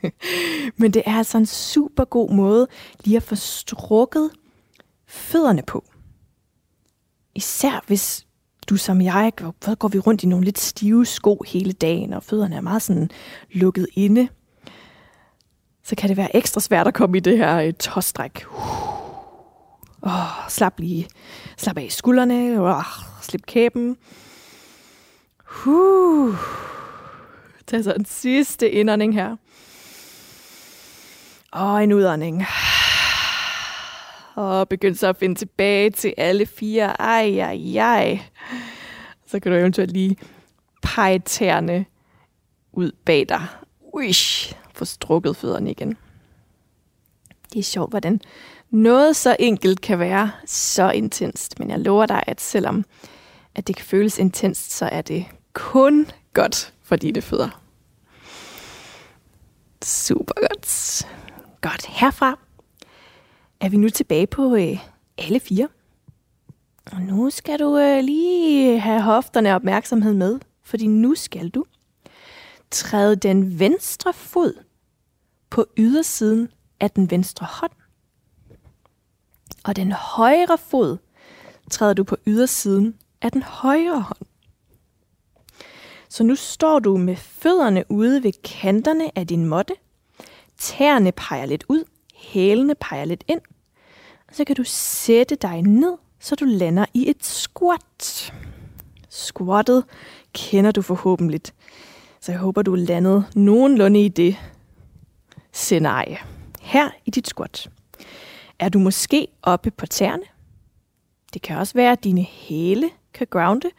Men 0.79 0.93
det 0.93 1.03
er 1.05 1.17
altså 1.17 1.37
en 1.37 1.45
super 1.45 2.05
god 2.05 2.31
måde 2.31 2.67
lige 3.03 3.17
at 3.17 3.23
få 3.23 3.35
strukket 3.35 4.29
fødderne 5.07 5.63
på. 5.67 5.83
Især 7.35 7.83
hvis 7.87 8.27
du 8.69 8.77
som 8.77 9.01
jeg, 9.01 9.31
hvor 9.39 9.75
går 9.75 9.87
vi 9.87 9.99
rundt 9.99 10.23
i 10.23 10.27
nogle 10.27 10.45
lidt 10.45 10.59
stive 10.59 11.05
sko 11.05 11.43
hele 11.47 11.71
dagen, 11.71 12.13
og 12.13 12.23
fødderne 12.23 12.55
er 12.55 12.61
meget 12.61 12.81
sådan 12.81 13.09
lukket 13.51 13.87
inde, 13.93 14.27
så 15.83 15.95
kan 15.95 16.09
det 16.09 16.17
være 16.17 16.35
ekstra 16.35 16.61
svært 16.61 16.87
at 16.87 16.93
komme 16.93 17.17
i 17.17 17.19
det 17.19 17.37
her 17.37 17.57
øh, 17.57 17.73
tåstræk. 17.73 18.45
Oh, 20.01 20.49
slap 20.49 20.79
lige, 20.79 21.07
slap 21.57 21.77
af 21.77 21.83
i 21.83 21.89
skuldrene, 21.89 22.61
oh, 22.61 22.83
slip 23.21 23.45
kæben. 23.45 23.97
Uh. 25.65 26.35
Tag 27.67 27.83
så 27.83 27.93
en 27.93 28.05
sidste 28.05 28.71
indånding 28.71 29.13
her. 29.13 29.35
Og 31.51 31.83
en 31.83 31.93
udånding. 31.93 32.45
Og 34.35 34.69
begynd 34.69 34.95
så 34.95 35.07
at 35.07 35.17
finde 35.17 35.35
tilbage 35.35 35.89
til 35.89 36.13
alle 36.17 36.45
fire. 36.45 37.01
Ej, 37.01 37.37
ej, 37.39 37.75
ej. 37.75 38.19
Så 39.25 39.39
kan 39.39 39.51
du 39.51 39.57
eventuelt 39.57 39.91
lige 39.91 40.17
pege 40.81 41.19
tæerne 41.19 41.85
ud 42.73 42.91
bag 43.05 43.25
dig. 43.29 43.47
Uish, 43.93 44.55
få 44.73 44.85
strukket 44.85 45.37
fødderne 45.37 45.71
igen. 45.71 45.97
Det 47.53 47.59
er 47.59 47.63
sjovt, 47.63 47.89
hvordan 47.89 48.21
noget 48.69 49.15
så 49.15 49.35
enkelt 49.39 49.81
kan 49.81 49.99
være 49.99 50.31
så 50.45 50.91
intenst. 50.91 51.59
Men 51.59 51.69
jeg 51.69 51.79
lover 51.79 52.05
dig, 52.05 52.23
at 52.27 52.41
selvom 52.41 52.85
at 53.55 53.67
det 53.67 53.75
kan 53.75 53.85
føles 53.85 54.19
intenst, 54.19 54.71
så 54.71 54.85
er 54.85 55.01
det 55.01 55.25
kun 55.53 56.07
godt 56.33 56.73
for 56.83 56.95
dine 56.95 57.21
fødder. 57.21 57.61
Super 59.83 60.33
godt. 60.41 61.07
Godt. 61.61 61.85
Herfra 61.85 62.44
er 63.65 63.69
vi 63.69 63.77
nu 63.77 63.89
tilbage 63.89 64.27
på 64.27 64.55
øh, 64.55 64.77
alle 65.17 65.39
fire. 65.39 65.67
Og 66.91 67.01
nu 67.01 67.29
skal 67.29 67.59
du 67.59 67.77
øh, 67.77 68.03
lige 68.03 68.79
have 68.79 69.01
hofterne 69.01 69.55
opmærksomhed 69.55 70.13
med, 70.13 70.39
fordi 70.63 70.87
nu 70.87 71.15
skal 71.15 71.49
du 71.49 71.65
træde 72.71 73.15
den 73.15 73.59
venstre 73.59 74.13
fod 74.13 74.53
på 75.49 75.65
ydersiden 75.77 76.49
af 76.79 76.91
den 76.91 77.11
venstre 77.11 77.47
hånd. 77.49 77.71
Og 79.63 79.75
den 79.75 79.91
højre 79.91 80.57
fod 80.57 80.97
træder 81.71 81.93
du 81.93 82.03
på 82.03 82.17
ydersiden 82.27 82.95
af 83.21 83.31
den 83.31 83.43
højre 83.43 84.01
hånd. 84.01 84.27
Så 86.09 86.23
nu 86.23 86.35
står 86.35 86.79
du 86.79 86.97
med 86.97 87.15
fødderne 87.15 87.83
ude 87.89 88.23
ved 88.23 88.33
kanterne 88.43 89.17
af 89.17 89.27
din 89.27 89.45
måtte. 89.45 89.73
Tæerne 90.57 91.11
peger 91.11 91.45
lidt 91.45 91.65
ud, 91.69 91.83
hælene 92.15 92.75
peger 92.75 93.05
lidt 93.05 93.23
ind. 93.27 93.41
Så 94.35 94.45
kan 94.45 94.55
du 94.55 94.63
sætte 94.65 95.35
dig 95.35 95.61
ned, 95.61 95.97
så 96.19 96.35
du 96.35 96.45
lander 96.45 96.85
i 96.93 97.09
et 97.09 97.25
squat. 97.25 98.33
Squattet 99.09 99.83
kender 100.33 100.71
du 100.71 100.81
forhåbentlig. 100.81 101.41
Så 102.21 102.31
jeg 102.31 102.39
håber, 102.39 102.61
du 102.61 102.73
er 102.73 102.77
landet 102.77 103.25
nogenlunde 103.35 104.05
i 104.05 104.07
det 104.07 104.35
scenarie. 105.53 106.17
Her 106.61 106.89
i 107.05 107.09
dit 107.09 107.27
squat. 107.27 107.69
Er 108.59 108.69
du 108.69 108.79
måske 108.79 109.27
oppe 109.41 109.71
på 109.71 109.85
tæerne? 109.85 110.23
Det 111.33 111.41
kan 111.41 111.57
også 111.57 111.73
være, 111.73 111.91
at 111.91 112.03
dine 112.03 112.23
hæle 112.23 112.89
kan 113.13 113.27
grounde. 113.29 113.69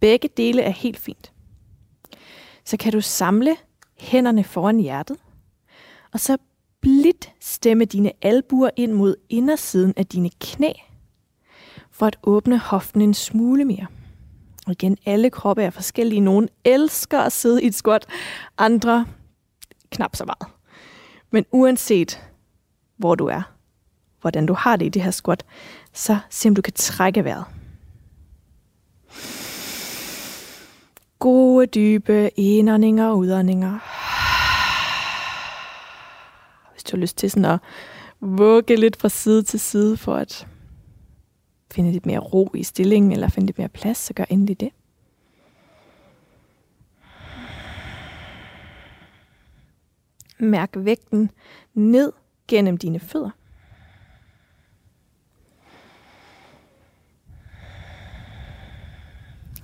Begge 0.00 0.28
dele 0.36 0.62
er 0.62 0.70
helt 0.70 0.98
fint. 0.98 1.32
Så 2.64 2.76
kan 2.76 2.92
du 2.92 3.00
samle 3.00 3.56
hænderne 3.98 4.44
foran 4.44 4.78
hjertet, 4.78 5.16
og 6.12 6.20
så 6.20 6.36
blidt 6.80 7.32
stemme 7.40 7.84
dine 7.84 8.12
albuer 8.22 8.70
ind 8.76 8.92
mod 8.92 9.14
indersiden 9.28 9.94
af 9.96 10.06
dine 10.06 10.30
knæ, 10.40 10.72
for 11.90 12.06
at 12.06 12.16
åbne 12.22 12.58
hoften 12.58 13.00
en 13.00 13.14
smule 13.14 13.64
mere. 13.64 13.86
Og 14.66 14.72
igen, 14.72 14.96
alle 15.06 15.30
kroppe 15.30 15.62
er 15.62 15.70
forskellige. 15.70 16.20
Nogle 16.20 16.48
elsker 16.64 17.20
at 17.20 17.32
sidde 17.32 17.62
i 17.62 17.66
et 17.66 17.74
squat, 17.74 18.06
andre 18.58 19.06
knap 19.90 20.16
så 20.16 20.24
meget. 20.24 20.54
Men 21.30 21.44
uanset 21.52 22.22
hvor 22.96 23.14
du 23.14 23.26
er, 23.26 23.42
hvordan 24.20 24.46
du 24.46 24.54
har 24.54 24.76
det 24.76 24.86
i 24.86 24.88
det 24.88 25.02
her 25.02 25.10
squat, 25.10 25.44
så 25.92 26.18
se 26.30 26.48
om 26.48 26.54
du 26.54 26.62
kan 26.62 26.72
trække 26.72 27.24
vejret. 27.24 27.44
Gode, 31.18 31.66
dybe 31.66 32.30
indåndinger 32.36 33.08
og 33.08 33.18
udåndinger. 33.18 33.78
Hvis 36.80 36.90
du 36.90 36.96
har 36.96 37.00
lyst 37.00 37.16
til 37.16 37.30
sådan 37.30 37.44
at 37.44 37.58
vugge 38.20 38.76
lidt 38.76 38.96
fra 38.96 39.08
side 39.08 39.42
til 39.42 39.60
side 39.60 39.96
for 39.96 40.14
at 40.14 40.46
finde 41.70 41.92
lidt 41.92 42.06
mere 42.06 42.18
ro 42.18 42.50
i 42.54 42.62
stillingen, 42.62 43.12
eller 43.12 43.28
finde 43.28 43.46
lidt 43.46 43.58
mere 43.58 43.68
plads, 43.68 43.98
så 43.98 44.14
gør 44.14 44.24
endelig 44.30 44.60
det. 44.60 44.70
Mærk 50.38 50.70
vægten 50.76 51.30
ned 51.74 52.12
gennem 52.48 52.76
dine 52.76 53.00
fødder. 53.00 53.30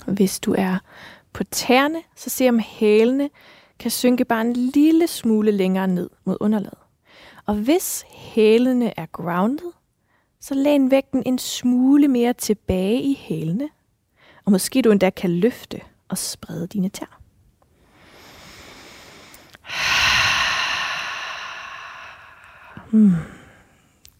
Hvis 0.06 0.40
du 0.40 0.54
er 0.58 0.78
på 1.32 1.44
tæerne, 1.44 2.02
så 2.16 2.30
se 2.30 2.48
om 2.48 2.58
hælene 2.58 3.30
kan 3.78 3.90
synke 3.90 4.24
bare 4.24 4.40
en 4.40 4.52
lille 4.52 5.06
smule 5.06 5.50
længere 5.50 5.88
ned 5.88 6.10
mod 6.24 6.36
underlaget. 6.40 6.85
Og 7.46 7.54
hvis 7.54 8.04
hælene 8.08 8.98
er 8.98 9.06
grounded, 9.06 9.72
så 10.40 10.54
læn 10.54 10.90
vægten 10.90 11.22
en 11.26 11.38
smule 11.38 12.08
mere 12.08 12.32
tilbage 12.32 13.02
i 13.02 13.14
hælene. 13.14 13.68
Og 14.44 14.52
måske 14.52 14.82
du 14.82 14.90
endda 14.90 15.10
kan 15.10 15.30
løfte 15.30 15.80
og 16.08 16.18
sprede 16.18 16.66
dine 16.66 16.88
tær. 16.88 17.20
Hmm. 22.90 23.12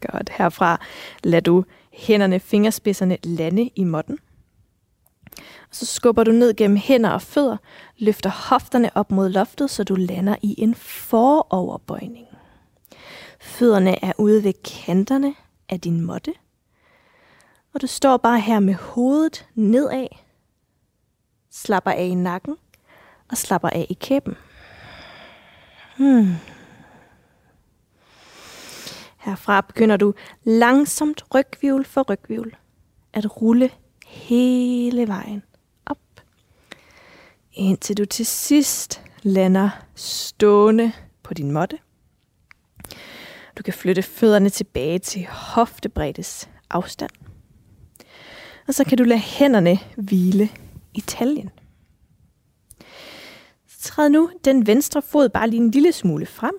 Godt. 0.00 0.30
Herfra 0.30 0.80
lad 1.24 1.42
du 1.42 1.64
hænderne, 1.92 2.40
fingerspidserne 2.40 3.18
lande 3.24 3.70
i 3.74 3.84
måtten. 3.84 4.18
Og 5.70 5.76
så 5.76 5.86
skubber 5.86 6.24
du 6.24 6.30
ned 6.32 6.54
gennem 6.54 6.76
hænder 6.76 7.10
og 7.10 7.22
fødder, 7.22 7.56
løfter 7.98 8.30
hofterne 8.30 8.90
op 8.96 9.10
mod 9.10 9.28
loftet, 9.28 9.70
så 9.70 9.84
du 9.84 9.94
lander 9.94 10.36
i 10.42 10.54
en 10.58 10.74
foroverbøjning. 10.74 12.25
Fødderne 13.46 14.04
er 14.04 14.12
ude 14.18 14.44
ved 14.44 14.52
kanterne 14.84 15.34
af 15.68 15.80
din 15.80 16.00
måtte. 16.00 16.34
Og 17.74 17.80
du 17.80 17.86
står 17.86 18.16
bare 18.16 18.40
her 18.40 18.60
med 18.60 18.74
hovedet 18.74 19.48
nedad, 19.54 20.06
slapper 21.50 21.90
af 21.90 22.04
i 22.04 22.14
nakken 22.14 22.56
og 23.30 23.36
slapper 23.36 23.68
af 23.68 23.86
i 23.90 23.94
kæben. 23.94 24.36
Hmm. 25.96 26.34
Herfra 29.16 29.60
begynder 29.60 29.96
du 29.96 30.14
langsomt 30.44 31.24
rygvivl 31.34 31.84
for 31.84 32.02
rygvivl 32.02 32.56
at 33.12 33.42
rulle 33.42 33.70
hele 34.06 35.08
vejen 35.08 35.42
op, 35.86 35.98
indtil 37.52 37.96
du 37.98 38.04
til 38.04 38.26
sidst 38.26 39.02
lander 39.22 39.70
stående 39.94 40.92
på 41.22 41.34
din 41.34 41.50
måtte. 41.50 41.78
Du 43.56 43.62
kan 43.62 43.74
flytte 43.74 44.02
fødderne 44.02 44.48
tilbage 44.48 44.98
til 44.98 45.26
hoftebreddes 45.26 46.48
afstand. 46.70 47.10
Og 48.68 48.74
så 48.74 48.84
kan 48.84 48.98
du 48.98 49.04
lade 49.04 49.20
hænderne 49.20 49.78
hvile 49.96 50.48
i 50.94 51.00
taljen. 51.00 51.50
Træd 53.80 54.08
nu 54.08 54.30
den 54.44 54.66
venstre 54.66 55.02
fod 55.02 55.28
bare 55.28 55.50
lige 55.50 55.62
en 55.62 55.70
lille 55.70 55.92
smule 55.92 56.26
frem. 56.26 56.54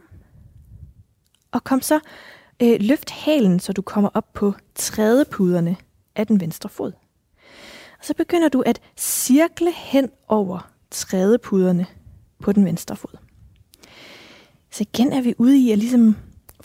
Og 1.52 1.64
kom 1.64 1.82
så 1.82 2.00
øh, 2.62 2.78
løft 2.80 3.10
halen, 3.10 3.60
så 3.60 3.74
du 3.74 3.82
kommer 3.82 4.10
op 4.14 4.34
på 4.34 4.54
trædepuderne 4.76 5.78
af 6.16 6.28
den 6.28 6.40
venstre 6.40 6.70
fod. 6.70 6.92
Og 8.00 8.06
så 8.06 8.14
begynder 8.14 8.50
du 8.50 8.62
at 8.62 8.82
cirkle 8.98 9.72
hen 9.72 10.10
over 10.28 10.72
trædepuderne 10.92 11.86
på 12.40 12.52
den 12.52 12.66
venstre 12.66 12.96
fod. 12.96 13.18
Så 14.72 14.84
igen 14.84 15.14
er 15.14 15.22
vi 15.22 15.34
ude 15.38 15.58
i 15.58 15.72
at 15.72 15.78
ligesom 15.78 16.16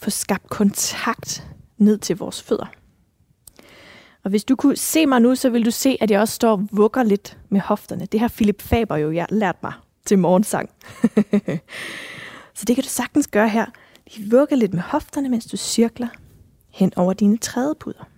få 0.02 0.10
skabt 0.10 0.50
kontakt 0.50 1.46
ned 1.78 1.98
til 1.98 2.16
vores 2.16 2.42
fødder. 2.42 2.66
Og 4.24 4.30
hvis 4.30 4.44
du 4.44 4.56
kunne 4.56 4.76
se 4.76 5.06
mig 5.06 5.20
nu, 5.20 5.34
så 5.34 5.50
vil 5.50 5.64
du 5.64 5.70
se, 5.70 5.96
at 6.00 6.10
jeg 6.10 6.20
også 6.20 6.34
står 6.34 6.52
og 6.52 6.68
vugger 6.72 7.02
lidt 7.02 7.38
med 7.48 7.60
hofterne. 7.60 8.06
Det 8.06 8.20
har 8.20 8.28
Philip 8.28 8.62
Faber 8.62 8.96
jo 8.96 9.12
jeg 9.12 9.26
lært 9.30 9.62
mig 9.62 9.72
til 10.06 10.18
morgensang. 10.18 10.70
så 12.56 12.64
det 12.66 12.76
kan 12.76 12.82
du 12.82 12.88
sagtens 12.88 13.26
gøre 13.26 13.48
her. 13.48 13.66
Lige 14.16 14.30
vugge 14.30 14.56
lidt 14.56 14.74
med 14.74 14.82
hofterne, 14.82 15.28
mens 15.28 15.46
du 15.46 15.56
cirkler 15.56 16.08
hen 16.70 16.92
over 16.96 17.12
dine 17.12 17.38
trædepuder. 17.38 18.08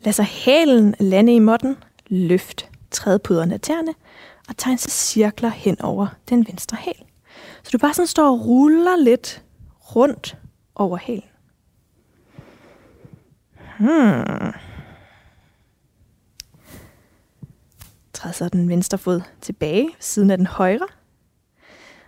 Lad 0.00 0.12
så 0.12 0.22
hælen 0.22 0.94
lande 1.00 1.34
i 1.34 1.38
måtten, 1.38 1.76
løft 2.06 2.70
trædepuderne 2.90 3.54
af 3.54 3.60
tæerne, 3.60 3.94
og 4.48 4.56
tegn 4.56 4.78
så 4.78 4.90
cirkler 4.90 5.48
hen 5.48 5.80
over 5.80 6.06
den 6.28 6.46
venstre 6.46 6.76
hæl. 6.80 7.07
Så 7.68 7.72
du 7.72 7.78
bare 7.78 7.94
sådan 7.94 8.06
står 8.06 8.30
og 8.30 8.46
ruller 8.46 8.96
lidt 8.96 9.44
rundt 9.96 10.36
over 10.74 10.96
hælen. 10.96 11.28
Hmm. 13.78 14.52
Træd 18.12 18.32
så 18.32 18.48
den 18.48 18.68
venstre 18.68 18.98
fod 18.98 19.20
tilbage 19.40 19.90
siden 20.00 20.30
af 20.30 20.36
den 20.36 20.46
højre. 20.46 20.86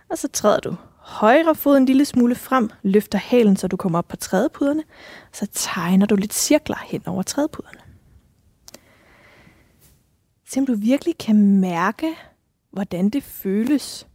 Og 0.09 0.17
så 0.17 0.27
træder 0.27 0.59
du 0.59 0.75
højre 0.97 1.55
fod 1.55 1.77
en 1.77 1.85
lille 1.85 2.05
smule 2.05 2.35
frem, 2.35 2.69
løfter 2.83 3.19
hælen, 3.19 3.55
så 3.55 3.67
du 3.67 3.77
kommer 3.77 3.99
op 3.99 4.07
på 4.07 4.15
trædepuderne. 4.15 4.83
Så 5.31 5.47
tegner 5.53 6.05
du 6.05 6.15
lidt 6.15 6.33
cirkler 6.33 6.77
hen 6.85 7.07
over 7.07 7.23
trædepuderne. 7.23 7.79
Se 10.47 10.59
om 10.59 10.65
du 10.65 10.75
virkelig 10.75 11.17
kan 11.17 11.59
mærke, 11.59 12.15
hvordan 12.71 13.09
det 13.09 13.23
føles 13.23 14.07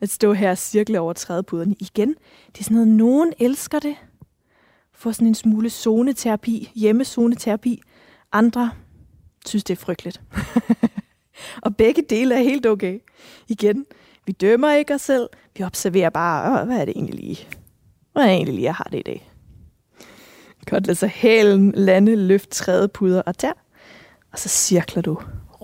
at 0.00 0.10
stå 0.10 0.32
her 0.32 0.50
og 0.50 0.58
cirkle 0.58 1.00
over 1.00 1.12
trædepuderne. 1.12 1.74
Igen, 1.80 2.08
det 2.52 2.60
er 2.60 2.64
sådan 2.64 2.74
noget, 2.74 2.88
nogen 2.88 3.32
elsker 3.38 3.78
det. 3.78 3.96
Få 4.92 5.12
sådan 5.12 5.28
en 5.28 5.34
smule 5.34 5.70
zoneterapi, 5.70 6.70
hjemmezoneterapi. 6.74 7.82
Andre 8.32 8.70
synes, 9.46 9.64
det 9.64 9.74
er 9.74 9.84
frygteligt. 9.84 10.20
og 11.64 11.76
begge 11.76 12.02
dele 12.10 12.34
er 12.34 12.42
helt 12.42 12.66
okay. 12.66 12.98
Igen, 13.48 13.86
vi 14.26 14.32
dømmer 14.32 14.72
ikke 14.72 14.94
os 14.94 15.00
selv. 15.00 15.28
Vi 15.56 15.64
observerer 15.64 16.10
bare, 16.10 16.64
hvad 16.64 16.80
er 16.80 16.84
det 16.84 16.96
egentlig 16.96 17.14
lige? 17.14 17.48
Hvad 18.12 18.22
er 18.22 18.26
det 18.26 18.34
egentlig 18.34 18.54
lige, 18.54 18.64
jeg 18.64 18.74
har 18.74 18.88
det 18.92 18.98
i 18.98 19.02
dag? 19.02 19.30
Godt, 20.66 20.86
lad 20.86 20.94
så 20.94 21.06
hælen 21.06 21.72
lande, 21.72 22.16
løft 22.16 22.50
trædepuder 22.50 23.22
og 23.22 23.38
tær. 23.38 23.52
Og 24.32 24.38
så 24.38 24.48
cirkler 24.48 25.02
du 25.02 25.18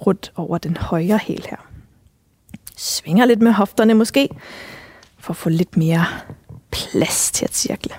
rundt 0.06 0.32
over 0.36 0.58
den 0.58 0.76
højre 0.76 1.18
hæl 1.18 1.46
her. 1.50 1.69
Svinger 2.80 3.24
lidt 3.24 3.42
med 3.42 3.52
hofterne 3.52 3.94
måske, 3.94 4.28
for 5.18 5.32
at 5.32 5.36
få 5.36 5.48
lidt 5.48 5.76
mere 5.76 6.04
plads 6.70 7.30
til 7.30 7.44
at 7.44 7.54
cirkle. 7.54 7.94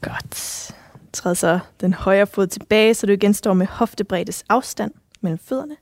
Godt. 0.00 0.70
Træd 1.12 1.34
så 1.34 1.58
den 1.80 1.94
højre 1.94 2.26
fod 2.26 2.46
tilbage, 2.46 2.94
så 2.94 3.06
du 3.06 3.12
igen 3.12 3.34
står 3.34 3.52
med 3.52 3.66
hoftebreddes 3.66 4.44
afstand 4.48 4.92
mellem 5.20 5.38
fødderne. 5.38 5.76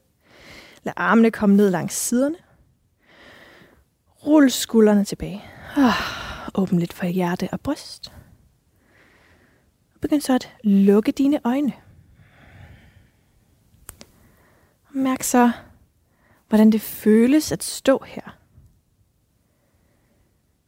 Lad 0.82 0.92
armene 0.96 1.30
komme 1.30 1.56
ned 1.56 1.70
langs 1.70 1.94
siderne. 1.94 2.37
Rul 4.26 4.50
skuldrene 4.50 5.04
tilbage. 5.04 5.44
Ah, 5.76 6.48
åbn 6.54 6.78
lidt 6.78 6.92
for 6.92 7.06
hjerte 7.06 7.48
og 7.52 7.61
bryst. 7.61 8.12
Begynd 10.00 10.20
så 10.20 10.35
at 10.35 10.50
lukke 10.64 11.12
dine 11.12 11.40
øjne. 11.44 11.72
Mærk 14.94 15.22
så, 15.22 15.52
hvordan 16.48 16.72
det 16.72 16.81
føles 16.81 17.52
at 17.52 17.62
stå 17.62 18.02
her. 18.07 18.38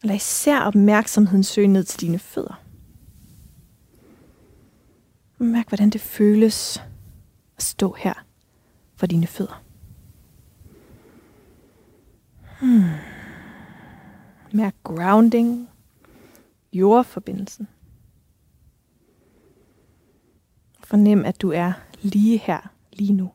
lad 0.03 0.17
især 0.17 0.61
opmærksomheden 0.61 1.45
søge 1.45 1.69
ned 1.69 1.85
til 1.85 2.01
dine 2.01 2.19
fødder. 2.19 2.63
Mærk, 5.39 5.69
hvordan 5.69 5.91
det 5.91 6.01
føles 6.01 6.83
at 7.57 7.63
stå 7.63 7.93
her 7.99 8.15
for 8.97 9.07
dine 9.07 9.27
fødder. 9.27 9.63
Hmm. 12.61 12.83
Mærk 14.53 14.75
grounding, 14.85 15.71
jordforbindelsen. 16.73 17.69
Fornem, 20.85 21.25
at 21.25 21.43
du 21.43 21.51
er 21.51 21.73
lige 22.03 22.39
her, 22.39 22.61
lige 22.93 23.13
nu. 23.13 23.31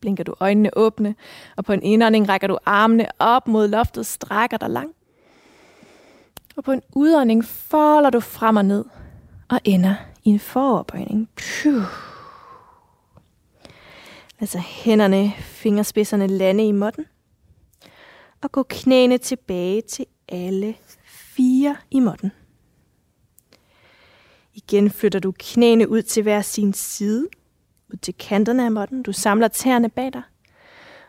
Blinker 0.00 0.24
du 0.24 0.34
øjnene 0.40 0.70
åbne, 0.76 1.14
og 1.56 1.64
på 1.64 1.72
en 1.72 1.82
indånding 1.82 2.28
rækker 2.28 2.46
du 2.46 2.58
armene 2.66 3.06
op 3.18 3.48
mod 3.48 3.68
loftet, 3.68 4.06
strækker 4.06 4.56
dig 4.56 4.70
langt. 4.70 4.96
Og 6.56 6.64
på 6.64 6.72
en 6.72 6.82
udånding 6.94 7.44
folder 7.44 8.10
du 8.10 8.20
frem 8.20 8.56
og 8.56 8.64
ned 8.64 8.84
og 9.48 9.60
ender 9.64 9.94
i 10.24 10.28
en 10.30 10.38
foroverbøjning. 10.38 11.28
Lad 14.40 14.46
så 14.46 14.58
hænderne, 14.58 15.32
fingerspidserne 15.38 16.26
lande 16.26 16.68
i 16.68 16.72
måtten. 16.72 17.06
Og 18.42 18.52
gå 18.52 18.62
knæene 18.62 19.18
tilbage 19.18 19.82
til 19.82 20.06
alle 20.28 20.74
fire 21.04 21.76
i 21.90 22.00
måtten. 22.00 22.32
Igen 24.54 24.90
flytter 24.90 25.20
du 25.20 25.32
knæene 25.38 25.88
ud 25.88 26.02
til 26.02 26.22
hver 26.22 26.40
sin 26.40 26.72
side, 26.72 27.28
ud 27.92 27.96
til 27.96 28.14
kanterne 28.14 28.64
af 28.64 28.72
måtten. 28.72 29.02
Du 29.02 29.12
samler 29.12 29.48
tæerne 29.48 29.88
bag 29.88 30.12
dig. 30.12 30.22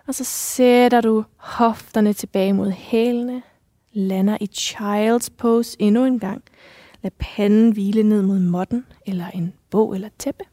Og 0.07 0.15
så 0.15 0.23
sætter 0.23 1.01
du 1.01 1.23
hofterne 1.37 2.13
tilbage 2.13 2.53
mod 2.53 2.71
hælene, 2.71 3.41
lander 3.93 4.37
i 4.41 4.49
child's 4.57 5.29
pose 5.37 5.77
endnu 5.79 6.05
en 6.05 6.19
gang. 6.19 6.43
Lad 7.01 7.11
panden 7.19 7.71
hvile 7.71 8.03
ned 8.03 8.21
mod 8.21 8.39
måtten 8.39 8.85
eller 9.05 9.27
en 9.29 9.53
bog 9.69 9.95
eller 9.95 10.09
tæppe. 10.19 10.43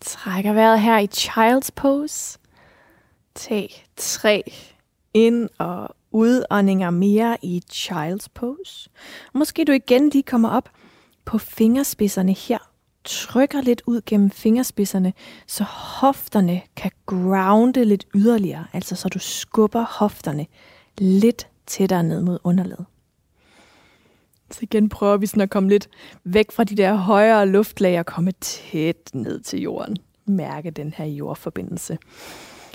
Trækker 0.00 0.52
vejret 0.52 0.80
her 0.80 0.98
i 0.98 1.08
child's 1.14 1.68
pose. 1.76 2.38
Tag 3.34 3.86
tre 3.96 4.52
ind- 5.14 5.48
og 5.58 5.96
udåndinger 6.10 6.90
mere 6.90 7.36
i 7.42 7.62
child's 7.72 8.26
pose. 8.34 8.90
Måske 9.34 9.64
du 9.64 9.72
igen 9.72 10.08
lige 10.08 10.22
kommer 10.22 10.48
op 10.48 10.70
på 11.24 11.38
fingerspidserne 11.38 12.32
her. 12.32 12.71
Trykker 13.04 13.60
lidt 13.60 13.82
ud 13.86 14.00
gennem 14.06 14.30
fingerspidserne, 14.30 15.12
så 15.46 15.64
hofterne 16.00 16.62
kan 16.76 16.90
grounde 17.06 17.84
lidt 17.84 18.06
yderligere. 18.14 18.66
Altså 18.72 18.96
så 18.96 19.08
du 19.08 19.18
skubber 19.18 19.84
hofterne 19.98 20.46
lidt 20.98 21.48
tættere 21.66 22.02
ned 22.02 22.22
mod 22.22 22.38
underlaget. 22.44 22.86
Så 24.50 24.58
igen 24.62 24.88
prøver 24.88 25.16
vi 25.16 25.26
sådan 25.26 25.40
at 25.40 25.50
komme 25.50 25.68
lidt 25.68 25.88
væk 26.24 26.52
fra 26.52 26.64
de 26.64 26.76
der 26.76 26.94
højere 26.94 27.46
luftlag 27.46 27.98
og 27.98 28.06
komme 28.06 28.32
tæt 28.40 29.10
ned 29.14 29.40
til 29.40 29.60
jorden. 29.60 29.96
Mærke 30.24 30.70
den 30.70 30.94
her 30.96 31.04
jordforbindelse. 31.04 31.98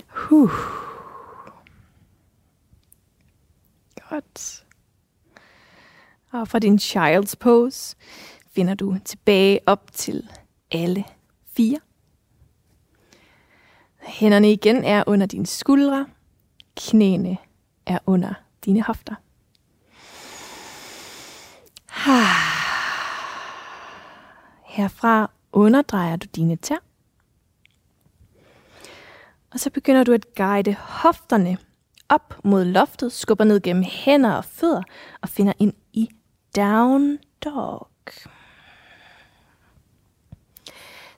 Huh. 0.08 0.50
Godt. 4.10 4.64
Og 6.32 6.48
fra 6.48 6.58
din 6.58 6.78
child's 6.78 7.34
pose 7.40 7.96
finder 8.58 8.74
du 8.74 8.96
tilbage 9.04 9.60
op 9.66 9.92
til 9.92 10.30
alle 10.70 11.04
fire. 11.56 11.78
Hænderne 14.00 14.52
igen 14.52 14.84
er 14.84 15.04
under 15.06 15.26
dine 15.26 15.46
skuldre. 15.46 16.06
Knæene 16.76 17.36
er 17.86 17.98
under 18.06 18.34
dine 18.64 18.82
hofter. 18.82 19.14
Herfra 24.76 25.30
underdrejer 25.52 26.16
du 26.16 26.26
dine 26.36 26.56
tær. 26.56 26.78
Og 29.52 29.60
så 29.60 29.70
begynder 29.70 30.04
du 30.04 30.12
at 30.12 30.34
guide 30.34 30.74
hofterne 30.74 31.58
op 32.08 32.40
mod 32.44 32.64
loftet, 32.64 33.12
skubber 33.12 33.44
ned 33.44 33.60
gennem 33.60 33.84
hænder 33.88 34.32
og 34.32 34.44
fødder 34.44 34.82
og 35.22 35.28
finder 35.28 35.52
ind 35.58 35.72
i 35.92 36.08
down 36.56 37.18
dog. 37.44 37.88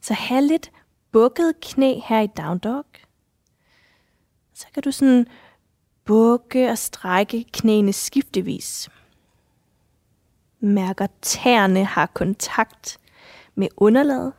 Så 0.00 0.14
have 0.14 0.42
lidt 0.42 0.70
bukket 1.12 1.54
knæ 1.62 2.00
her 2.04 2.20
i 2.20 2.26
down 2.26 2.58
dog. 2.58 2.84
Så 4.54 4.66
kan 4.74 4.82
du 4.82 4.92
sådan 4.92 5.26
bukke 6.04 6.70
og 6.70 6.78
strække 6.78 7.44
knæene 7.52 7.92
skiftevis. 7.92 8.88
Mærker 10.60 11.06
tæerne 11.22 11.84
har 11.84 12.06
kontakt 12.06 12.98
med 13.54 13.68
underlaget. 13.76 14.32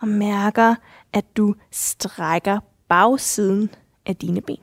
Og 0.00 0.08
mærker, 0.08 0.74
at 1.12 1.36
du 1.36 1.54
strækker 1.70 2.60
bagsiden 2.88 3.70
af 4.06 4.16
dine 4.16 4.40
ben. 4.40 4.58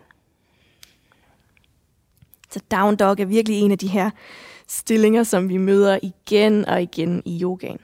Så 2.50 2.60
down 2.72 2.96
dog 2.96 3.20
er 3.20 3.26
virkelig 3.26 3.60
en 3.60 3.72
af 3.72 3.78
de 3.78 3.88
her 3.88 4.10
stillinger, 4.68 5.24
som 5.24 5.50
vi 5.50 5.58
møder 5.58 6.00
igen 6.02 6.66
og 6.66 6.82
igen 6.82 7.22
i 7.26 7.42
yogaen. 7.42 7.80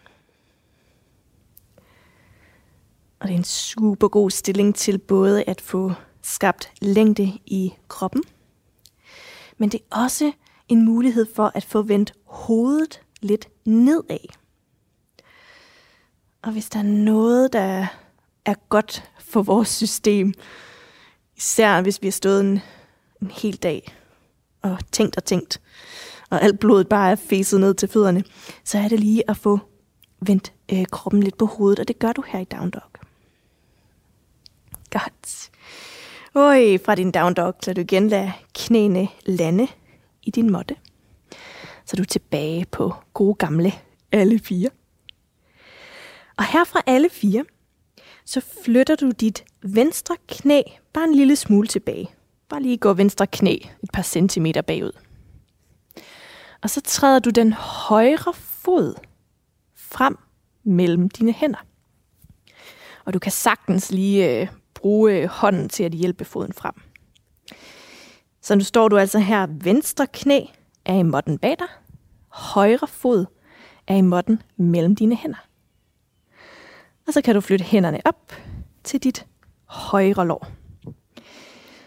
Og 3.24 3.30
det 3.30 3.34
er 3.34 3.38
en 3.38 3.44
super 3.44 4.08
god 4.08 4.30
stilling 4.30 4.76
til 4.76 4.98
både 4.98 5.44
at 5.44 5.62
få 5.62 5.92
skabt 6.22 6.72
længde 6.82 7.24
i 7.46 7.74
kroppen, 7.88 8.24
men 9.58 9.70
det 9.70 9.80
er 9.80 9.96
også 10.04 10.32
en 10.68 10.86
mulighed 10.86 11.26
for 11.36 11.52
at 11.56 11.64
få 11.64 11.82
vendt 11.82 12.14
hovedet 12.26 13.02
lidt 13.22 13.50
nedad. 13.66 14.28
Og 16.42 16.52
hvis 16.52 16.70
der 16.70 16.80
er 16.80 16.84
noget, 16.84 17.54
der 17.54 17.88
er 18.46 18.56
godt 18.70 19.12
for 19.20 19.42
vores 19.42 19.70
system, 19.70 20.34
især 21.38 21.82
hvis 21.82 22.02
vi 22.02 22.08
har 22.08 22.12
stået 22.12 22.40
en, 22.40 22.60
en 23.22 23.32
hel 23.32 23.56
dag 23.56 23.96
og 24.62 24.78
tænkt 24.92 25.18
og 25.18 25.24
tænkt, 25.26 25.62
og 26.30 26.42
alt 26.42 26.60
blodet 26.60 26.90
bare 26.90 27.12
er 27.12 27.16
fæset 27.16 27.60
ned 27.60 27.74
til 27.74 27.90
fødderne, 27.90 28.24
så 28.64 28.78
er 28.78 28.88
det 28.88 29.00
lige 29.00 29.30
at 29.30 29.38
få 29.38 29.60
vendt 30.22 30.54
øh, 30.72 30.86
kroppen 30.92 31.24
lidt 31.24 31.38
på 31.38 31.46
hovedet, 31.46 31.80
og 31.80 31.88
det 31.88 32.00
gør 32.00 32.12
du 32.12 32.24
her 32.28 32.40
i 32.40 32.44
Down 32.44 32.70
Dog. 32.70 32.93
Godt. 34.94 35.52
Oj, 36.36 36.78
fra 36.86 36.96
din 36.96 37.12
Down 37.12 37.34
Dog 37.34 37.56
så 37.62 37.74
du 37.74 37.82
igen 37.82 38.08
lade 38.08 38.32
knæene 38.54 39.08
lande 39.26 39.68
i 40.24 40.32
din 40.32 40.52
måtte. 40.52 40.76
Så 41.86 41.96
du 41.96 42.02
er 42.02 42.06
tilbage 42.06 42.66
på 42.66 42.94
gode 43.14 43.36
gamle 43.36 43.72
alle 44.12 44.40
fire. 44.40 44.70
Og 46.38 46.46
her 46.46 46.64
fra 46.64 46.82
alle 46.88 47.10
fire, 47.10 47.46
så 48.26 48.42
flytter 48.64 48.96
du 48.96 49.12
dit 49.12 49.44
venstre 49.62 50.16
knæ 50.28 50.62
bare 50.94 51.04
en 51.04 51.16
lille 51.16 51.36
smule 51.36 51.68
tilbage. 51.68 52.10
Bare 52.50 52.62
lige 52.62 52.78
gå 52.78 52.94
venstre 52.94 53.28
knæ 53.28 53.58
et 53.84 53.92
par 53.94 54.02
centimeter 54.02 54.62
bagud. 54.62 54.92
Og 56.62 56.70
så 56.70 56.82
træder 56.82 57.20
du 57.20 57.30
den 57.30 57.54
højre 57.54 58.34
fod 58.34 58.96
frem 59.76 60.18
mellem 60.64 61.10
dine 61.10 61.32
hænder. 61.32 61.66
Og 63.06 63.14
du 63.14 63.20
kan 63.20 63.32
sagtens 63.32 63.92
lige 63.92 64.42
øh, 64.42 64.48
bruge 64.84 65.14
øh, 65.14 65.28
hånden 65.28 65.70
til 65.70 65.84
at 65.84 65.92
hjælpe 65.92 66.26
foden 66.26 66.54
frem. 66.54 66.74
Så 68.42 68.56
nu 68.56 68.64
står 68.64 68.88
du 68.88 68.98
altså 68.98 69.20
her, 69.20 69.48
venstre 69.50 70.08
knæ 70.08 70.46
er 70.86 70.96
i 70.96 71.04
måtten 71.04 71.38
bag 71.38 71.56
dig, 71.60 71.68
højre 72.30 72.88
fod 72.88 73.26
er 73.88 73.96
i 73.96 74.02
måtten 74.02 74.42
mellem 74.58 74.96
dine 74.96 75.16
hænder. 75.16 75.48
Og 77.08 77.14
så 77.14 77.22
kan 77.22 77.36
du 77.36 77.42
flytte 77.42 77.66
hænderne 77.66 78.02
op 78.06 78.34
til 78.84 79.04
dit 79.04 79.26
højre 79.66 80.28
lår. 80.28 80.48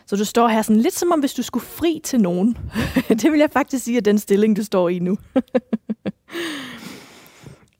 Så 0.06 0.16
du 0.16 0.24
står 0.24 0.48
her 0.48 0.62
sådan 0.62 0.82
lidt 0.82 0.94
som 0.94 1.12
om, 1.12 1.20
hvis 1.20 1.34
du 1.34 1.42
skulle 1.42 1.64
fri 1.64 2.00
til 2.04 2.20
nogen. 2.20 2.58
det 3.22 3.32
vil 3.32 3.40
jeg 3.40 3.50
faktisk 3.50 3.84
sige, 3.84 3.98
at 3.98 4.04
den 4.04 4.18
stilling, 4.18 4.56
du 4.56 4.64
står 4.64 4.88
i 4.88 4.98
nu. 4.98 5.18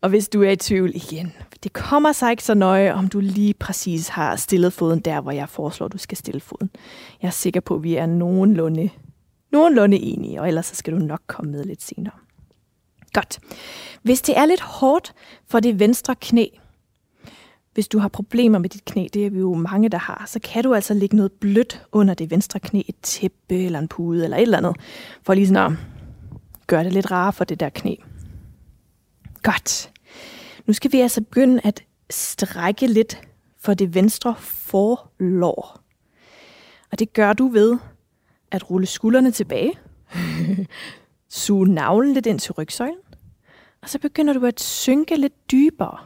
og 0.00 0.08
hvis 0.08 0.28
du 0.28 0.42
er 0.42 0.50
i 0.50 0.56
tvivl 0.56 0.90
igen, 0.94 1.32
det 1.62 1.72
kommer 1.72 2.12
sig 2.12 2.30
ikke 2.30 2.44
så 2.44 2.54
nøje, 2.54 2.92
om 2.92 3.08
du 3.08 3.20
lige 3.20 3.54
præcis 3.54 4.08
har 4.08 4.36
stillet 4.36 4.72
foden 4.72 5.00
der, 5.00 5.20
hvor 5.20 5.32
jeg 5.32 5.48
foreslår, 5.48 5.88
du 5.88 5.98
skal 5.98 6.18
stille 6.18 6.40
foden. 6.40 6.70
Jeg 7.22 7.28
er 7.28 7.32
sikker 7.32 7.60
på, 7.60 7.74
at 7.74 7.82
vi 7.82 7.94
er 7.94 8.06
nogenlunde, 8.06 8.90
nogenlunde 9.52 9.96
enige, 9.96 10.40
og 10.40 10.48
ellers 10.48 10.66
så 10.66 10.74
skal 10.74 10.92
du 10.92 10.98
nok 10.98 11.20
komme 11.26 11.52
med 11.52 11.64
lidt 11.64 11.82
senere. 11.82 12.14
Godt. 13.12 13.38
Hvis 14.02 14.22
det 14.22 14.38
er 14.38 14.46
lidt 14.46 14.60
hårdt 14.60 15.14
for 15.46 15.60
det 15.60 15.80
venstre 15.80 16.14
knæ, 16.20 16.46
hvis 17.74 17.88
du 17.88 17.98
har 17.98 18.08
problemer 18.08 18.58
med 18.58 18.68
dit 18.68 18.84
knæ, 18.84 19.06
det 19.14 19.26
er 19.26 19.30
vi 19.30 19.38
jo 19.38 19.54
mange, 19.54 19.88
der 19.88 19.98
har, 19.98 20.24
så 20.26 20.40
kan 20.40 20.64
du 20.64 20.74
altså 20.74 20.94
lægge 20.94 21.16
noget 21.16 21.32
blødt 21.32 21.82
under 21.92 22.14
det 22.14 22.30
venstre 22.30 22.60
knæ, 22.60 22.82
et 22.88 22.96
tæppe 23.02 23.64
eller 23.64 23.78
en 23.78 23.88
pude 23.88 24.24
eller 24.24 24.36
et 24.36 24.42
eller 24.42 24.58
andet, 24.58 24.76
for 25.22 25.34
lige 25.34 25.46
sådan 25.46 25.72
at 25.72 25.78
gøre 26.66 26.84
det 26.84 26.92
lidt 26.92 27.10
rarere 27.10 27.32
for 27.32 27.44
det 27.44 27.60
der 27.60 27.68
knæ. 27.68 27.94
Godt. 29.42 29.92
Nu 30.66 30.72
skal 30.72 30.92
vi 30.92 31.00
altså 31.00 31.20
begynde 31.20 31.60
at 31.64 31.82
strække 32.10 32.86
lidt 32.86 33.20
for 33.58 33.74
det 33.74 33.94
venstre 33.94 34.34
forlår. 34.38 35.80
Og 36.92 36.98
det 36.98 37.12
gør 37.12 37.32
du 37.32 37.48
ved 37.48 37.78
at 38.50 38.70
rulle 38.70 38.86
skuldrene 38.86 39.30
tilbage, 39.30 39.72
suge 41.28 41.68
navlen 41.68 42.14
lidt 42.14 42.26
ind 42.26 42.40
til 42.40 42.52
rygsøjlen, 42.52 42.98
og 43.82 43.88
så 43.88 43.98
begynder 43.98 44.32
du 44.32 44.46
at 44.46 44.60
synke 44.60 45.16
lidt 45.16 45.50
dybere 45.50 45.98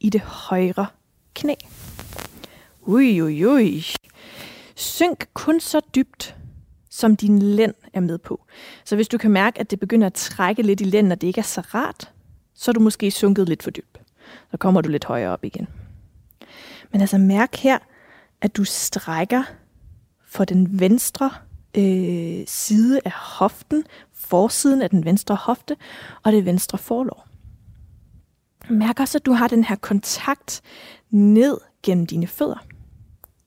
i 0.00 0.10
det 0.10 0.20
højre 0.20 0.86
knæ. 1.34 1.54
Ui, 2.82 3.22
ui, 3.22 3.46
ui. 3.46 3.84
Synk 4.74 5.28
kun 5.34 5.60
så 5.60 5.80
dybt, 5.94 6.36
som 6.90 7.16
din 7.16 7.42
lænd 7.42 7.74
er 7.92 8.00
med 8.00 8.18
på. 8.18 8.44
Så 8.84 8.96
hvis 8.96 9.08
du 9.08 9.18
kan 9.18 9.30
mærke, 9.30 9.60
at 9.60 9.70
det 9.70 9.80
begynder 9.80 10.06
at 10.06 10.14
trække 10.14 10.62
lidt 10.62 10.80
i 10.80 10.84
lænden, 10.84 11.12
og 11.12 11.20
det 11.20 11.26
ikke 11.26 11.38
er 11.38 11.42
så 11.42 11.60
rart, 11.60 12.12
så 12.58 12.70
er 12.70 12.72
du 12.72 12.80
måske 12.80 13.10
sunket 13.10 13.48
lidt 13.48 13.62
for 13.62 13.70
dybt. 13.70 14.00
Så 14.50 14.56
kommer 14.56 14.80
du 14.80 14.88
lidt 14.88 15.04
højere 15.04 15.32
op 15.32 15.44
igen. 15.44 15.68
Men 16.92 17.00
altså 17.00 17.18
mærk 17.18 17.56
her, 17.56 17.78
at 18.40 18.56
du 18.56 18.64
strækker 18.64 19.42
for 20.26 20.44
den 20.44 20.80
venstre 20.80 21.30
øh, 21.76 22.46
side 22.46 23.00
af 23.04 23.12
hoften, 23.12 23.84
forsiden 24.14 24.82
af 24.82 24.90
den 24.90 25.04
venstre 25.04 25.34
hofte 25.34 25.76
og 26.22 26.32
det 26.32 26.44
venstre 26.44 26.78
forlår. 26.78 27.28
Mærk 28.70 29.00
også, 29.00 29.18
at 29.18 29.26
du 29.26 29.32
har 29.32 29.48
den 29.48 29.64
her 29.64 29.76
kontakt 29.76 30.62
ned 31.10 31.58
gennem 31.82 32.06
dine 32.06 32.26
fødder. 32.26 32.64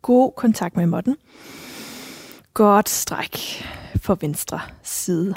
God 0.02 0.32
kontakt 0.38 0.78
med 0.78 0.86
måtten. 0.86 1.16
Godt 2.54 2.90
stræk 2.90 3.38
for 3.96 4.16
venstre 4.16 4.62
side. 4.84 5.36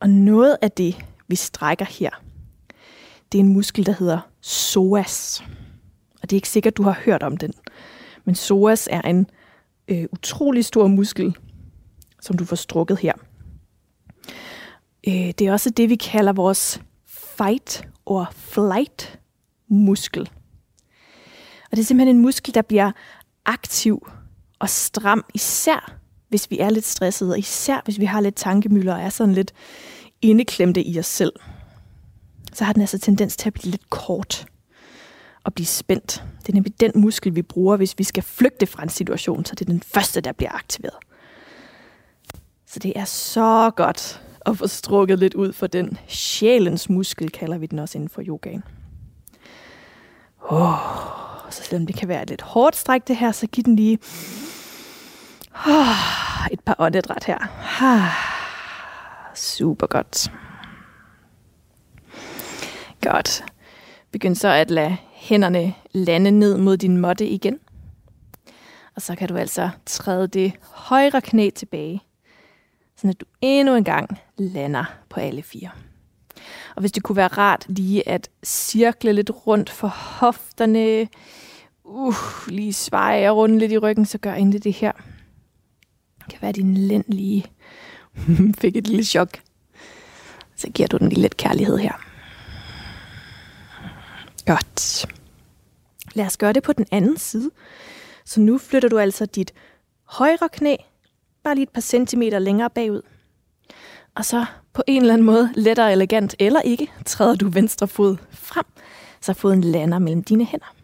Og 0.00 0.10
noget 0.10 0.56
af 0.62 0.70
det, 0.70 1.04
vi 1.28 1.36
strækker 1.36 1.84
her, 1.84 2.10
det 3.32 3.38
er 3.38 3.42
en 3.42 3.52
muskel, 3.52 3.86
der 3.86 3.94
hedder 3.98 4.20
psoas. 4.42 5.44
Og 6.22 6.30
det 6.30 6.32
er 6.32 6.38
ikke 6.38 6.48
sikkert, 6.48 6.76
du 6.76 6.82
har 6.82 7.00
hørt 7.04 7.22
om 7.22 7.36
den. 7.36 7.52
Men 8.24 8.34
psoas 8.34 8.88
er 8.92 9.02
en 9.02 9.26
øh, 9.88 10.04
utrolig 10.12 10.64
stor 10.64 10.86
muskel, 10.86 11.36
som 12.20 12.36
du 12.36 12.44
får 12.44 12.56
strukket 12.56 12.98
her. 12.98 13.12
Øh, 15.08 15.32
det 15.38 15.40
er 15.40 15.52
også 15.52 15.70
det, 15.70 15.88
vi 15.88 15.96
kalder 15.96 16.32
vores 16.32 16.80
fight 17.06 17.88
or 18.06 18.32
flight 18.34 19.18
muskel. 19.68 20.30
Og 21.70 21.76
det 21.76 21.78
er 21.78 21.84
simpelthen 21.84 22.16
en 22.16 22.22
muskel, 22.22 22.54
der 22.54 22.62
bliver 22.62 22.92
aktiv 23.44 24.08
og 24.58 24.70
stram, 24.70 25.24
især 25.34 25.98
hvis 26.28 26.50
vi 26.50 26.58
er 26.58 26.70
lidt 26.70 26.84
stressede, 26.84 27.32
og 27.32 27.38
især 27.38 27.80
hvis 27.84 28.00
vi 28.00 28.04
har 28.04 28.20
lidt 28.20 28.34
tankemøller 28.34 28.94
og 28.94 29.00
er 29.00 29.08
sådan 29.08 29.34
lidt 29.34 29.52
indeklemte 30.24 30.82
i 30.82 30.98
os 30.98 31.06
selv. 31.06 31.32
Så 32.52 32.64
har 32.64 32.72
den 32.72 32.82
altså 32.82 32.98
tendens 32.98 33.36
til 33.36 33.48
at 33.48 33.54
blive 33.54 33.70
lidt 33.70 33.90
kort 33.90 34.46
og 35.44 35.54
blive 35.54 35.66
spændt. 35.66 36.24
Det 36.42 36.48
er 36.48 36.54
nemlig 36.54 36.80
den 36.80 36.92
muskel, 36.94 37.34
vi 37.34 37.42
bruger, 37.42 37.76
hvis 37.76 37.94
vi 37.98 38.04
skal 38.04 38.22
flygte 38.22 38.66
fra 38.66 38.82
en 38.82 38.88
situation, 38.88 39.44
så 39.44 39.54
det 39.54 39.68
er 39.68 39.72
den 39.72 39.82
første, 39.82 40.20
der 40.20 40.32
bliver 40.32 40.52
aktiveret. 40.52 40.96
Så 42.66 42.78
det 42.78 42.92
er 42.96 43.04
så 43.04 43.70
godt 43.76 44.22
at 44.46 44.58
få 44.58 44.66
strukket 44.66 45.18
lidt 45.18 45.34
ud 45.34 45.52
for 45.52 45.66
den 45.66 45.98
sjælens 46.08 46.88
muskel, 46.88 47.30
kalder 47.30 47.58
vi 47.58 47.66
den 47.66 47.78
også 47.78 47.98
inden 47.98 48.08
for 48.08 48.22
yogaen. 48.22 48.64
Oh, 50.40 50.74
så 51.50 51.62
selvom 51.62 51.86
det 51.86 51.96
kan 51.96 52.08
være 52.08 52.26
lidt 52.26 52.42
hårdt 52.42 52.76
stræk 52.76 53.08
det 53.08 53.16
her, 53.16 53.32
så 53.32 53.46
giv 53.46 53.64
den 53.64 53.76
lige 53.76 53.98
oh, 55.66 56.52
et 56.52 56.60
par 56.60 56.76
åndedræt 56.78 57.24
her. 57.24 57.38
Ah, 57.82 58.43
super 59.34 59.86
godt. 59.86 60.32
Godt. 63.00 63.44
Begynd 64.10 64.34
så 64.34 64.48
at 64.48 64.70
lade 64.70 64.96
hænderne 65.12 65.74
lande 65.92 66.30
ned 66.30 66.58
mod 66.58 66.76
din 66.76 66.96
måtte 66.96 67.26
igen. 67.26 67.58
Og 68.96 69.02
så 69.02 69.14
kan 69.14 69.28
du 69.28 69.36
altså 69.36 69.70
træde 69.86 70.28
det 70.28 70.52
højre 70.62 71.20
knæ 71.20 71.50
tilbage, 71.50 72.02
så 72.96 73.08
at 73.08 73.20
du 73.20 73.26
endnu 73.40 73.74
en 73.74 73.84
gang 73.84 74.18
lander 74.36 74.84
på 75.08 75.20
alle 75.20 75.42
fire. 75.42 75.70
Og 76.76 76.80
hvis 76.80 76.92
det 76.92 77.02
kunne 77.02 77.16
være 77.16 77.28
rart 77.28 77.66
lige 77.68 78.08
at 78.08 78.30
cirkle 78.44 79.12
lidt 79.12 79.30
rundt 79.46 79.70
for 79.70 79.88
hofterne, 79.88 81.08
uh, 81.84 82.14
lige 82.48 82.72
sveje 82.72 83.30
og 83.30 83.36
runde 83.36 83.58
lidt 83.58 83.72
i 83.72 83.78
ryggen, 83.78 84.06
så 84.06 84.18
gør 84.18 84.34
endelig 84.34 84.64
det 84.64 84.72
her. 84.72 84.92
Det 86.18 86.32
kan 86.32 86.38
være, 86.42 86.48
at 86.48 86.56
din 86.56 86.76
lænd 86.76 87.04
lige 87.08 87.46
fik 88.60 88.76
et 88.76 88.86
lille 88.86 89.04
chok. 89.04 89.28
Så 90.56 90.70
giver 90.70 90.88
du 90.88 90.96
den 90.96 91.08
lige 91.08 91.20
lidt 91.20 91.36
kærlighed 91.36 91.78
her. 91.78 91.92
Godt. 94.46 95.06
Lad 96.14 96.26
os 96.26 96.36
gøre 96.36 96.52
det 96.52 96.62
på 96.62 96.72
den 96.72 96.86
anden 96.90 97.16
side. 97.16 97.50
Så 98.24 98.40
nu 98.40 98.58
flytter 98.58 98.88
du 98.88 98.98
altså 98.98 99.26
dit 99.26 99.54
højre 100.04 100.48
knæ 100.52 100.76
bare 101.44 101.54
lige 101.54 101.62
et 101.62 101.68
par 101.68 101.80
centimeter 101.80 102.38
længere 102.38 102.70
bagud. 102.70 103.02
Og 104.14 104.24
så 104.24 104.44
på 104.72 104.82
en 104.86 105.02
eller 105.02 105.14
anden 105.14 105.26
måde, 105.26 105.52
lettere 105.56 105.92
elegant 105.92 106.34
eller 106.38 106.60
ikke, 106.60 106.90
træder 107.06 107.34
du 107.34 107.48
venstre 107.48 107.88
fod 107.88 108.16
frem, 108.30 108.64
så 109.20 109.32
foden 109.32 109.64
lander 109.64 109.98
mellem 109.98 110.22
dine 110.22 110.44
hænder. 110.44 110.74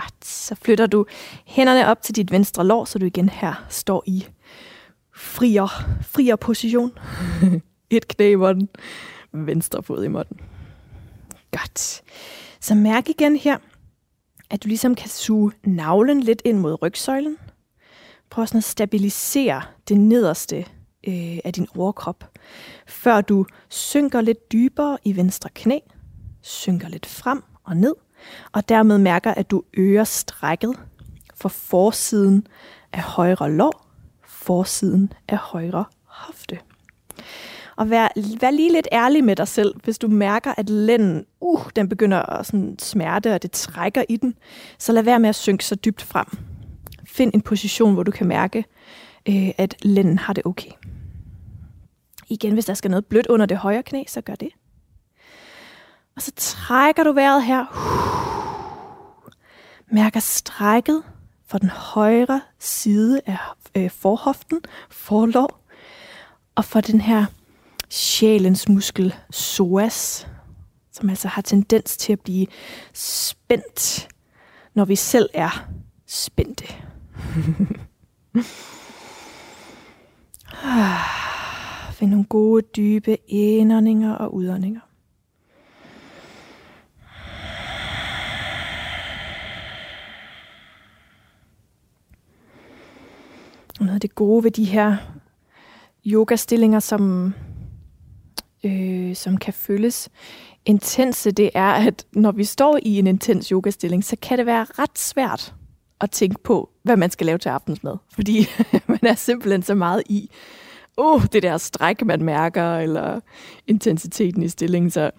Godt, 0.00 0.24
så 0.24 0.54
flytter 0.54 0.86
du 0.86 1.06
hænderne 1.44 1.86
op 1.86 2.02
til 2.02 2.16
dit 2.16 2.30
venstre 2.32 2.66
lår, 2.66 2.84
så 2.84 2.98
du 2.98 3.06
igen 3.06 3.28
her 3.28 3.66
står 3.68 4.02
i 4.06 4.26
frier, 5.16 5.84
frier 6.02 6.36
position. 6.36 6.92
Et 7.90 8.08
knæ 8.08 8.30
i 8.30 8.34
måtten, 8.34 8.68
venstre 9.32 9.82
fod 9.82 10.04
i 10.04 10.08
måtten. 10.08 10.40
Godt. 11.50 12.02
Så 12.60 12.74
mærk 12.74 13.08
igen 13.08 13.36
her, 13.36 13.58
at 14.50 14.62
du 14.62 14.68
ligesom 14.68 14.94
kan 14.94 15.08
suge 15.08 15.52
navlen 15.64 16.20
lidt 16.20 16.42
ind 16.44 16.58
mod 16.58 16.82
rygsøjlen. 16.82 17.36
Prøv 18.30 18.46
sådan 18.46 18.58
at 18.58 18.64
stabilisere 18.64 19.62
det 19.88 20.00
nederste 20.00 20.56
øh, 21.08 21.38
af 21.44 21.52
din 21.52 21.66
overkrop, 21.76 22.24
før 22.86 23.20
du 23.20 23.46
synker 23.68 24.20
lidt 24.20 24.52
dybere 24.52 24.98
i 25.04 25.16
venstre 25.16 25.50
knæ, 25.54 25.78
synker 26.42 26.88
lidt 26.88 27.06
frem 27.06 27.42
og 27.64 27.76
ned, 27.76 27.94
og 28.52 28.68
dermed 28.68 28.98
mærker, 28.98 29.34
at 29.34 29.50
du 29.50 29.62
øger 29.74 30.04
strækket 30.04 30.74
for 31.34 31.48
forsiden 31.48 32.46
af 32.92 33.02
højre 33.02 33.52
lår, 33.52 33.85
forsiden 34.46 35.12
af 35.28 35.36
højre 35.36 35.84
hofte. 36.04 36.58
Og 37.76 37.90
vær, 37.90 38.08
vær 38.40 38.50
lige 38.50 38.72
lidt 38.72 38.88
ærlig 38.92 39.24
med 39.24 39.36
dig 39.36 39.48
selv, 39.48 39.74
hvis 39.84 39.98
du 39.98 40.08
mærker, 40.08 40.54
at 40.56 40.68
lænden, 40.70 41.26
uh, 41.40 41.60
den 41.76 41.88
begynder 41.88 42.22
at 42.22 42.46
sådan 42.46 42.78
smerte, 42.78 43.34
og 43.34 43.42
det 43.42 43.50
trækker 43.50 44.04
i 44.08 44.16
den, 44.16 44.34
så 44.78 44.92
lad 44.92 45.02
være 45.02 45.20
med 45.20 45.28
at 45.28 45.34
synke 45.34 45.64
så 45.64 45.74
dybt 45.74 46.02
frem. 46.02 46.26
Find 47.06 47.34
en 47.34 47.40
position, 47.40 47.94
hvor 47.94 48.02
du 48.02 48.10
kan 48.10 48.26
mærke, 48.26 48.64
øh, 49.28 49.50
at 49.58 49.74
lænden 49.82 50.18
har 50.18 50.32
det 50.32 50.46
okay. 50.46 50.70
Igen, 52.28 52.52
hvis 52.52 52.64
der 52.64 52.74
skal 52.74 52.90
noget 52.90 53.06
blødt 53.06 53.26
under 53.26 53.46
det 53.46 53.56
højre 53.56 53.82
knæ, 53.82 54.04
så 54.08 54.20
gør 54.20 54.34
det. 54.34 54.48
Og 56.16 56.22
så 56.22 56.32
trækker 56.36 57.04
du 57.04 57.12
vejret 57.12 57.44
her. 57.44 57.64
Mærker 59.92 60.20
strækket 60.20 61.02
fra 61.46 61.58
den 61.58 61.68
højre 61.68 62.40
side 62.58 63.20
af 63.26 63.38
øh, 63.74 63.90
forhoften, 63.90 64.60
forlov, 64.90 65.48
og 66.54 66.64
for 66.64 66.80
den 66.80 67.00
her 67.00 67.26
sjælens 67.88 68.68
muskel 68.68 69.14
psoas, 69.30 70.28
som 70.92 71.10
altså 71.10 71.28
har 71.28 71.42
tendens 71.42 71.96
til 71.96 72.12
at 72.12 72.20
blive 72.20 72.46
spændt, 72.92 74.08
når 74.74 74.84
vi 74.84 74.96
selv 74.96 75.28
er 75.34 75.68
spændte. 76.06 76.64
Ah, 80.64 81.92
Find 81.92 82.10
nogle 82.10 82.24
gode, 82.24 82.62
dybe 82.76 83.16
indåndinger 83.30 84.14
og 84.14 84.34
udåndinger. 84.34 84.80
Noget 93.80 93.94
af 93.94 94.00
det 94.00 94.14
gode 94.14 94.44
ved 94.44 94.50
de 94.50 94.64
her 94.64 94.96
yogastillinger, 96.06 96.80
som, 96.80 97.34
øh, 98.64 99.14
som 99.16 99.36
kan 99.36 99.54
føles 99.54 100.08
intense, 100.66 101.30
det 101.30 101.50
er, 101.54 101.72
at 101.72 102.06
når 102.12 102.32
vi 102.32 102.44
står 102.44 102.78
i 102.82 102.98
en 102.98 103.06
intens 103.06 103.48
yogastilling, 103.48 104.04
så 104.04 104.16
kan 104.22 104.38
det 104.38 104.46
være 104.46 104.66
ret 104.78 104.98
svært 104.98 105.54
at 106.00 106.10
tænke 106.10 106.42
på, 106.42 106.70
hvad 106.82 106.96
man 106.96 107.10
skal 107.10 107.26
lave 107.26 107.38
til 107.38 107.48
aftensmad. 107.48 107.96
Fordi 108.14 108.46
man 108.88 108.98
er 109.02 109.14
simpelthen 109.14 109.62
så 109.62 109.74
meget 109.74 110.02
i, 110.06 110.30
oh, 110.96 111.22
det 111.32 111.42
der 111.42 111.58
stræk, 111.58 112.04
man 112.04 112.24
mærker, 112.24 112.76
eller 112.76 113.20
intensiteten 113.66 114.42
i 114.42 114.48
stillingen. 114.48 114.90
Så 114.90 115.10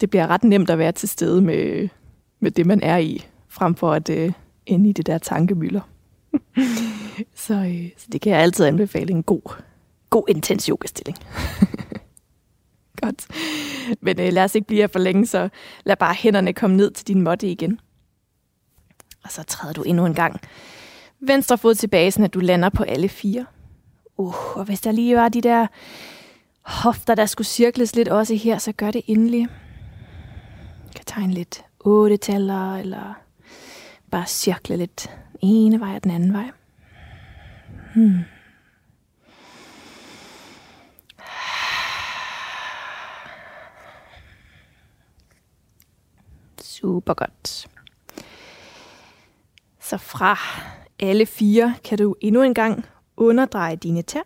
det 0.00 0.10
bliver 0.10 0.26
ret 0.26 0.44
nemt 0.44 0.70
at 0.70 0.78
være 0.78 0.92
til 0.92 1.08
stede 1.08 1.40
med, 1.40 1.88
med 2.40 2.50
det, 2.50 2.66
man 2.66 2.82
er 2.82 2.98
i, 2.98 3.26
frem 3.48 3.74
for 3.74 3.92
at 3.92 4.10
øh, 4.10 4.32
ende 4.66 4.90
i 4.90 4.92
det 4.92 5.06
der 5.06 5.18
tankemøller. 5.18 5.80
så, 7.46 7.54
øh, 7.54 7.90
så 7.96 8.06
det 8.12 8.20
kan 8.20 8.32
jeg 8.32 8.40
altid 8.40 8.66
anbefale 8.66 9.10
en 9.10 9.22
god, 9.22 9.54
god 10.10 10.24
intens 10.28 10.66
yogastilling. 10.66 11.18
Godt. 13.02 13.26
Men 14.00 14.20
øh, 14.20 14.32
lad 14.32 14.44
os 14.44 14.54
ikke 14.54 14.66
blive 14.66 14.80
her 14.80 14.86
for 14.86 14.98
længe, 14.98 15.26
så 15.26 15.48
lad 15.84 15.96
bare 15.96 16.14
hænderne 16.14 16.52
komme 16.52 16.76
ned 16.76 16.90
til 16.90 17.06
din 17.06 17.22
måtte 17.22 17.48
igen. 17.48 17.80
Og 19.24 19.32
så 19.32 19.42
træder 19.42 19.72
du 19.72 19.82
endnu 19.82 20.06
en 20.06 20.14
gang 20.14 20.40
venstre 21.26 21.58
fod 21.58 21.74
tilbage, 21.74 22.10
så 22.10 22.26
du 22.26 22.38
lander 22.38 22.68
på 22.68 22.82
alle 22.82 23.08
fire. 23.08 23.46
Uh, 24.16 24.56
og 24.56 24.64
hvis 24.64 24.80
der 24.80 24.92
lige 24.92 25.16
var 25.16 25.28
de 25.28 25.40
der 25.40 25.66
hofter, 26.62 27.14
der 27.14 27.26
skulle 27.26 27.46
cirkles 27.46 27.96
lidt 27.96 28.08
også 28.08 28.34
her, 28.34 28.58
så 28.58 28.72
gør 28.72 28.90
det 28.90 29.02
endelig. 29.06 29.48
Du 30.86 30.92
kan 30.96 31.04
tegne 31.06 31.34
lidt 31.34 31.64
otte 31.80 32.16
taller, 32.16 32.76
eller 32.76 33.14
bare 34.10 34.26
cirkle 34.26 34.76
lidt 34.76 35.10
ene 35.42 35.80
vej 35.80 35.94
og 35.94 36.04
den 36.04 36.10
anden 36.10 36.32
vej. 36.32 36.50
Hmm. 37.94 38.18
Super 46.60 47.14
godt. 47.14 47.68
Så 49.80 49.98
fra 49.98 50.38
alle 51.00 51.26
fire 51.26 51.74
kan 51.84 51.98
du 51.98 52.14
endnu 52.20 52.42
en 52.42 52.54
gang 52.54 52.84
underdreje 53.16 53.76
dine 53.76 54.02
tær. 54.02 54.22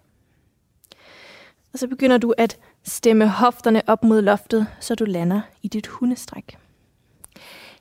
Og 1.72 1.78
så 1.78 1.88
begynder 1.88 2.18
du 2.18 2.34
at 2.38 2.58
stemme 2.84 3.28
hofterne 3.28 3.82
op 3.86 4.04
mod 4.04 4.22
loftet, 4.22 4.66
så 4.80 4.94
du 4.94 5.04
lander 5.04 5.40
i 5.62 5.68
dit 5.68 5.86
hundestræk. 5.86 6.58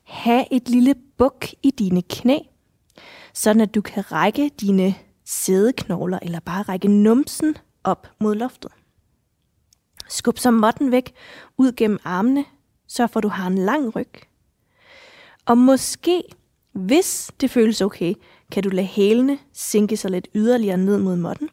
Ha' 0.03 0.43
et 0.51 0.69
lille 0.69 0.95
buk 1.17 1.45
i 1.63 1.71
dine 1.71 2.01
knæ, 2.01 2.37
sådan 3.33 3.61
at 3.61 3.75
du 3.75 3.81
kan 3.81 4.11
række 4.11 4.51
dine 4.61 4.95
sædeknogler 5.27 6.19
eller 6.21 6.39
bare 6.39 6.61
række 6.61 6.87
numsen 6.87 7.57
op 7.83 8.07
mod 8.19 8.35
loftet. 8.35 8.71
Skub 10.09 10.37
så 10.39 10.51
måtten 10.51 10.91
væk 10.91 11.13
ud 11.57 11.71
gennem 11.71 11.99
armene, 12.03 12.45
så 12.87 13.07
for 13.07 13.21
du 13.21 13.27
har 13.27 13.47
en 13.47 13.57
lang 13.57 13.95
ryg. 13.95 14.11
Og 15.45 15.57
måske, 15.57 16.23
hvis 16.73 17.31
det 17.41 17.51
føles 17.51 17.81
okay, 17.81 18.13
kan 18.51 18.63
du 18.63 18.69
lade 18.69 18.87
hælene 18.87 19.39
sænke 19.53 19.97
sig 19.97 20.11
lidt 20.11 20.27
yderligere 20.35 20.77
ned 20.77 20.97
mod 20.97 21.15
måtten. 21.15 21.49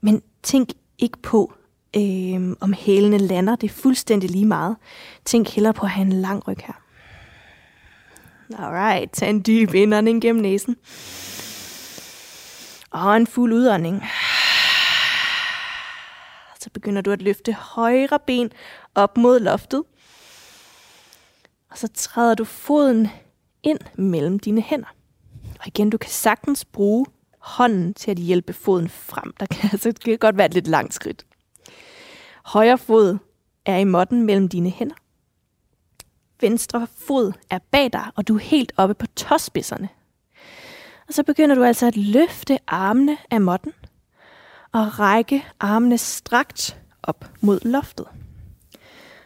Men 0.00 0.22
tænk 0.42 0.68
ikke 0.98 1.18
på, 1.22 1.52
øh, 1.96 2.56
om 2.60 2.72
hælene 2.72 3.18
lander. 3.18 3.56
Det 3.56 3.70
er 3.70 3.74
fuldstændig 3.74 4.30
lige 4.30 4.46
meget. 4.46 4.76
Tænk 5.24 5.48
hellere 5.48 5.74
på 5.74 5.82
at 5.82 5.90
have 5.90 6.06
en 6.06 6.12
lang 6.12 6.48
ryg 6.48 6.58
her. 6.58 6.82
Alright, 8.58 9.12
tag 9.12 9.30
en 9.30 9.42
dyb 9.46 9.74
indånding 9.74 10.22
gennem 10.22 10.42
næsen. 10.42 10.76
Og 12.96 13.16
en 13.16 13.26
fuld 13.26 13.52
udånding. 13.52 14.02
Så 16.60 16.70
begynder 16.70 17.02
du 17.02 17.10
at 17.10 17.22
løfte 17.22 17.52
højre 17.52 18.18
ben 18.26 18.52
op 18.94 19.16
mod 19.16 19.40
loftet. 19.40 19.84
Og 21.70 21.78
så 21.78 21.88
træder 21.94 22.34
du 22.34 22.44
foden 22.44 23.08
ind 23.62 23.78
mellem 23.94 24.38
dine 24.38 24.60
hænder. 24.60 24.94
Og 25.60 25.66
igen, 25.66 25.90
du 25.90 25.98
kan 25.98 26.10
sagtens 26.10 26.64
bruge 26.64 27.06
hånden 27.38 27.94
til 27.94 28.10
at 28.10 28.16
hjælpe 28.16 28.52
foden 28.52 28.88
frem. 28.88 29.34
Der 29.40 29.46
kan, 29.46 29.70
altså, 29.72 29.88
det 29.88 30.00
kan 30.00 30.18
godt 30.18 30.36
være 30.36 30.46
et 30.46 30.54
lidt 30.54 30.66
langt 30.66 30.94
skridt. 30.94 31.26
Højre 32.44 32.78
fod 32.78 33.18
er 33.64 33.76
i 33.76 33.84
måtten 33.84 34.22
mellem 34.22 34.48
dine 34.48 34.70
hænder. 34.70 34.96
Venstre 36.40 36.86
fod 36.96 37.32
er 37.50 37.58
bag 37.70 37.92
dig, 37.92 38.10
og 38.16 38.28
du 38.28 38.34
er 38.34 38.40
helt 38.40 38.72
oppe 38.76 38.94
på 38.94 39.06
tåspidserne. 39.06 39.88
Og 41.08 41.14
så 41.14 41.22
begynder 41.22 41.54
du 41.54 41.64
altså 41.64 41.86
at 41.86 41.96
løfte 41.96 42.58
armene 42.66 43.16
af 43.30 43.40
måtten, 43.40 43.72
og 44.72 44.98
række 44.98 45.44
armene 45.60 45.98
strakt 45.98 46.80
op 47.02 47.30
mod 47.40 47.60
loftet. 47.62 48.06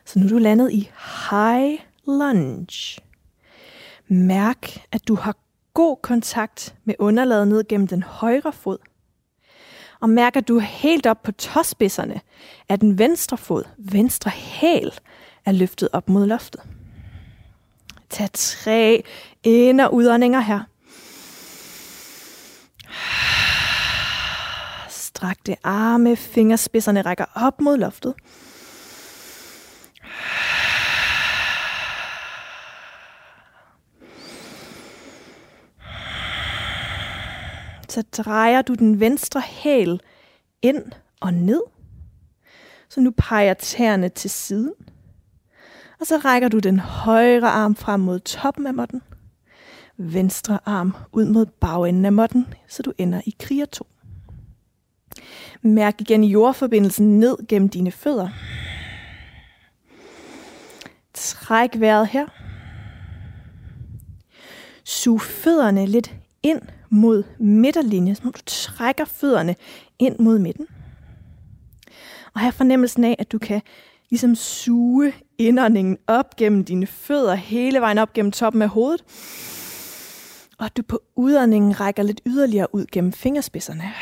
Så 0.05 0.19
nu 0.19 0.25
er 0.25 0.29
du 0.29 0.39
landet 0.39 0.73
i 0.73 0.91
high 1.31 1.79
lunge. 2.07 3.01
Mærk, 4.09 4.87
at 4.93 5.09
du 5.09 5.15
har 5.15 5.37
god 5.75 5.97
kontakt 6.03 6.75
med 6.85 6.95
underlaget 6.99 7.49
ned 7.49 7.69
gennem 7.69 7.87
den 7.87 8.03
højre 8.03 8.53
fod. 8.53 8.79
Og 10.01 10.11
mærk, 10.11 10.37
at 10.37 10.49
du 10.49 10.57
er 10.57 10.61
helt 10.61 11.07
op 11.07 11.23
på 11.23 11.33
tåspidserne 11.33 12.21
af 12.69 12.79
den 12.79 12.99
venstre 12.99 13.37
fod, 13.37 13.65
venstre 13.79 14.31
hæl, 14.31 14.93
er 15.45 15.53
løftet 15.53 15.89
op 15.93 16.09
mod 16.09 16.27
loftet. 16.27 16.61
Tag 18.11 18.29
tre 18.33 19.05
ind- 19.43 19.81
og 19.81 19.95
udåndinger 19.95 20.41
her. 20.41 20.61
Strakte 24.89 25.57
arme, 25.65 26.17
fingerspidserne 26.17 27.03
rækker 27.03 27.25
op 27.35 27.61
mod 27.61 27.77
loftet. 27.77 28.15
Så 37.89 38.03
drejer 38.03 38.63
du 38.63 38.75
den 38.75 39.01
venstre 39.01 39.41
hæl 39.41 40.01
ind 40.63 40.83
og 41.21 41.35
ned. 41.35 41.63
Så 42.89 43.01
nu 43.01 43.11
peger 43.17 43.55
tæerne 43.55 44.09
til 44.09 44.31
siden. 44.31 44.73
Og 46.01 46.07
så 46.07 46.17
rækker 46.17 46.49
du 46.49 46.59
den 46.59 46.79
højre 46.79 47.49
arm 47.49 47.77
frem 47.77 48.01
mod 48.01 48.21
toppen 48.21 48.67
af 48.67 48.75
måtten. 48.75 49.03
Venstre 50.03 50.59
arm 50.67 50.95
ud 51.13 51.25
mod 51.25 51.47
bagenden 51.47 52.05
af 52.05 52.13
måtten, 52.13 52.47
så 52.69 52.83
du 52.83 52.93
ender 52.99 53.21
i 53.27 53.35
kriger 53.41 53.67
2. 53.67 53.87
Mærk 55.63 56.01
igen 56.01 56.25
jordforbindelsen 56.25 57.21
ned 57.21 57.37
gennem 57.49 57.69
dine 57.69 57.91
fødder. 57.91 58.29
Træk 61.15 61.71
vejret 61.81 62.09
her. 62.09 62.27
Sug 64.85 65.21
fødderne 65.21 65.87
lidt 65.87 66.15
ind 66.43 66.61
mod 66.91 67.23
midterlinjen, 67.39 68.15
som 68.15 68.33
du 68.33 68.41
trækker 68.47 69.05
fødderne 69.05 69.57
ind 69.99 70.19
mod 70.19 70.39
midten. 70.39 70.67
Og 72.35 72.41
have 72.41 72.53
fornemmelsen 72.53 73.05
af, 73.05 73.17
at 73.19 73.33
du 73.33 73.39
kan 73.39 73.63
ligesom 74.11 74.35
suge 74.35 75.13
indåndingen 75.39 75.99
op 76.07 76.37
gennem 76.37 76.65
dine 76.65 76.87
fødder, 76.87 77.35
hele 77.35 77.81
vejen 77.81 77.99
op 77.99 78.13
gennem 78.13 78.33
toppen 78.33 78.63
af 78.63 78.69
hovedet. 78.69 79.05
Og 80.61 80.67
at 80.67 80.77
du 80.77 80.83
på 80.83 81.03
udåndingen 81.17 81.81
rækker 81.81 82.03
lidt 82.03 82.21
yderligere 82.27 82.75
ud 82.75 82.87
gennem 82.93 83.13
fingerspidserne. 83.13 83.93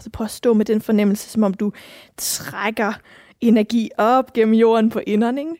Så 0.00 0.10
prøv 0.10 0.24
at 0.24 0.30
stå 0.30 0.54
med 0.54 0.64
den 0.64 0.80
fornemmelse, 0.80 1.30
som 1.30 1.42
om 1.42 1.54
du 1.54 1.72
trækker 2.16 2.92
energi 3.40 3.90
op 3.98 4.32
gennem 4.32 4.54
jorden 4.54 4.90
på 4.90 5.00
indåndingen. 5.06 5.56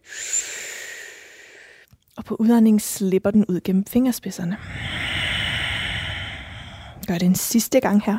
Og 2.17 2.25
på 2.25 2.35
udåndingen 2.35 2.81
slipper 2.81 3.31
den 3.31 3.47
ud 3.47 3.61
gennem 3.61 3.85
fingerspidserne. 3.85 4.57
Gør 7.07 7.19
det 7.19 7.27
en 7.27 7.35
sidste 7.35 7.81
gang 7.81 8.03
her. 8.03 8.19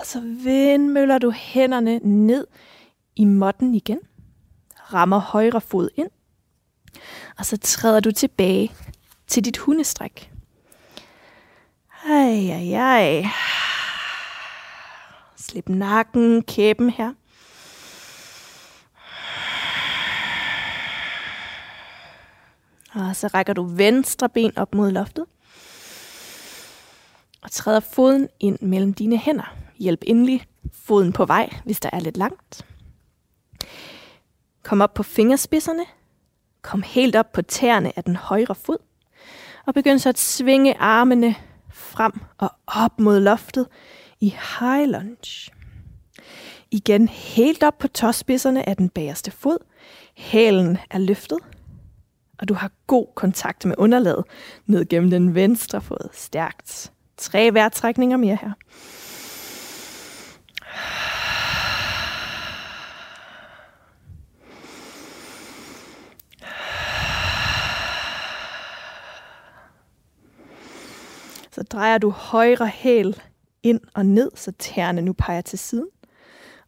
Og 0.00 0.06
så 0.06 0.20
vindmøller 0.20 1.18
du 1.18 1.30
hænderne 1.30 1.98
ned 1.98 2.46
i 3.16 3.24
måtten 3.24 3.74
igen. 3.74 3.98
Rammer 4.94 5.18
højre 5.18 5.60
fod 5.60 5.88
ind. 5.96 6.10
Og 7.38 7.46
så 7.46 7.56
træder 7.56 8.00
du 8.00 8.10
tilbage 8.12 8.72
til 9.26 9.44
dit 9.44 9.56
hundestræk. 9.56 10.32
Ej, 12.06 12.48
ej, 12.50 12.72
ej. 12.72 13.26
Slip 15.36 15.68
nakken, 15.68 16.42
kæben 16.42 16.90
her. 16.90 17.12
Og 22.94 23.16
så 23.16 23.26
rækker 23.26 23.52
du 23.52 23.62
venstre 23.62 24.28
ben 24.28 24.58
op 24.58 24.74
mod 24.74 24.90
loftet. 24.90 25.24
Og 27.42 27.50
træder 27.50 27.80
foden 27.80 28.28
ind 28.40 28.58
mellem 28.60 28.94
dine 28.94 29.16
hænder. 29.16 29.54
Hjælp 29.78 30.00
endelig 30.06 30.46
foden 30.72 31.12
på 31.12 31.24
vej, 31.24 31.50
hvis 31.64 31.80
der 31.80 31.90
er 31.92 32.00
lidt 32.00 32.16
langt. 32.16 32.66
Kom 34.62 34.80
op 34.80 34.94
på 34.94 35.02
fingerspidserne. 35.02 35.84
Kom 36.62 36.82
helt 36.82 37.16
op 37.16 37.32
på 37.32 37.42
tæerne 37.42 37.92
af 37.96 38.04
den 38.04 38.16
højre 38.16 38.54
fod. 38.54 38.78
Og 39.66 39.74
begynd 39.74 39.98
så 39.98 40.08
at 40.08 40.18
svinge 40.18 40.78
armene 40.78 41.34
frem 41.72 42.12
og 42.38 42.52
op 42.66 43.00
mod 43.00 43.20
loftet 43.20 43.66
i 44.20 44.36
high 44.60 44.88
lunge. 44.88 45.52
Igen 46.70 47.08
helt 47.08 47.62
op 47.62 47.78
på 47.78 47.88
tåspidserne 47.88 48.68
af 48.68 48.76
den 48.76 48.88
bagerste 48.88 49.30
fod. 49.30 49.58
Hælen 50.16 50.78
er 50.90 50.98
løftet, 50.98 51.38
og 52.38 52.48
du 52.48 52.54
har 52.54 52.70
god 52.86 53.06
kontakt 53.14 53.64
med 53.64 53.74
underlaget 53.78 54.24
ned 54.66 54.88
gennem 54.88 55.10
den 55.10 55.34
venstre 55.34 55.80
fod. 55.80 56.08
Stærkt. 56.12 56.92
Tre 57.16 57.50
vejrtrækninger 57.54 58.16
mere 58.16 58.38
her. 58.40 58.52
Så 71.60 71.64
drejer 71.64 71.98
du 71.98 72.10
højre 72.10 72.66
hæl 72.66 73.20
ind 73.62 73.80
og 73.94 74.06
ned, 74.06 74.30
så 74.34 74.52
tæerne 74.58 75.02
nu 75.02 75.12
peger 75.12 75.40
til 75.40 75.58
siden. 75.58 75.86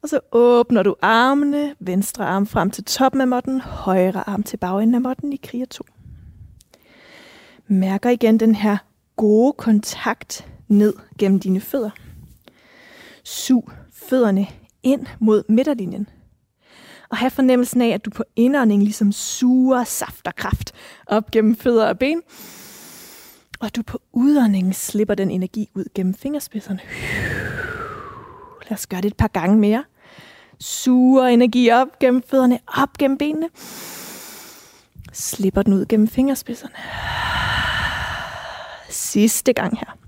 Og 0.02 0.08
så 0.08 0.20
åbner 0.32 0.82
du 0.82 0.94
armene, 1.02 1.74
venstre 1.80 2.26
arm 2.26 2.46
frem 2.46 2.70
til 2.70 2.84
toppen 2.84 3.20
af 3.20 3.28
måtten, 3.28 3.60
højre 3.60 4.28
arm 4.28 4.42
til 4.42 4.56
bagenden 4.56 4.94
af 4.94 5.00
måtten 5.00 5.32
i 5.32 5.36
kriger 5.36 5.66
2. 5.66 5.84
Mærker 7.66 8.10
igen 8.10 8.40
den 8.40 8.54
her 8.54 8.76
gode 9.16 9.52
kontakt 9.52 10.48
ned 10.68 10.94
gennem 11.18 11.40
dine 11.40 11.60
fødder. 11.60 11.90
Sug 13.24 13.70
fødderne 13.92 14.46
ind 14.82 15.06
mod 15.20 15.44
midterlinjen. 15.48 16.08
Og 17.08 17.16
have 17.16 17.30
fornemmelsen 17.30 17.82
af, 17.82 17.88
at 17.88 18.04
du 18.04 18.10
på 18.10 18.24
indånding 18.36 18.82
ligesom 18.82 19.12
suger 19.12 19.84
saft 19.84 20.26
og 20.26 20.34
kraft 20.34 20.72
op 21.06 21.30
gennem 21.30 21.56
fødder 21.56 21.88
og 21.88 21.98
ben. 21.98 22.22
Og 23.62 23.76
du 23.76 23.82
på 23.82 23.98
udåndingen 24.12 24.72
slipper 24.72 25.14
den 25.14 25.30
energi 25.30 25.70
ud 25.74 25.84
gennem 25.94 26.14
fingerspidserne. 26.14 26.80
Lad 28.62 28.72
os 28.72 28.86
gøre 28.86 29.00
det 29.00 29.08
et 29.08 29.16
par 29.16 29.28
gange 29.28 29.58
mere. 29.58 29.84
Suger 30.60 31.26
energi 31.26 31.70
op 31.70 31.98
gennem 31.98 32.22
fødderne, 32.22 32.58
op 32.66 32.92
gennem 32.98 33.18
benene. 33.18 33.48
Slipper 35.12 35.62
den 35.62 35.72
ud 35.72 35.86
gennem 35.86 36.08
fingerspidserne. 36.08 36.74
Sidste 38.88 39.52
gang 39.52 39.78
her. 39.78 39.98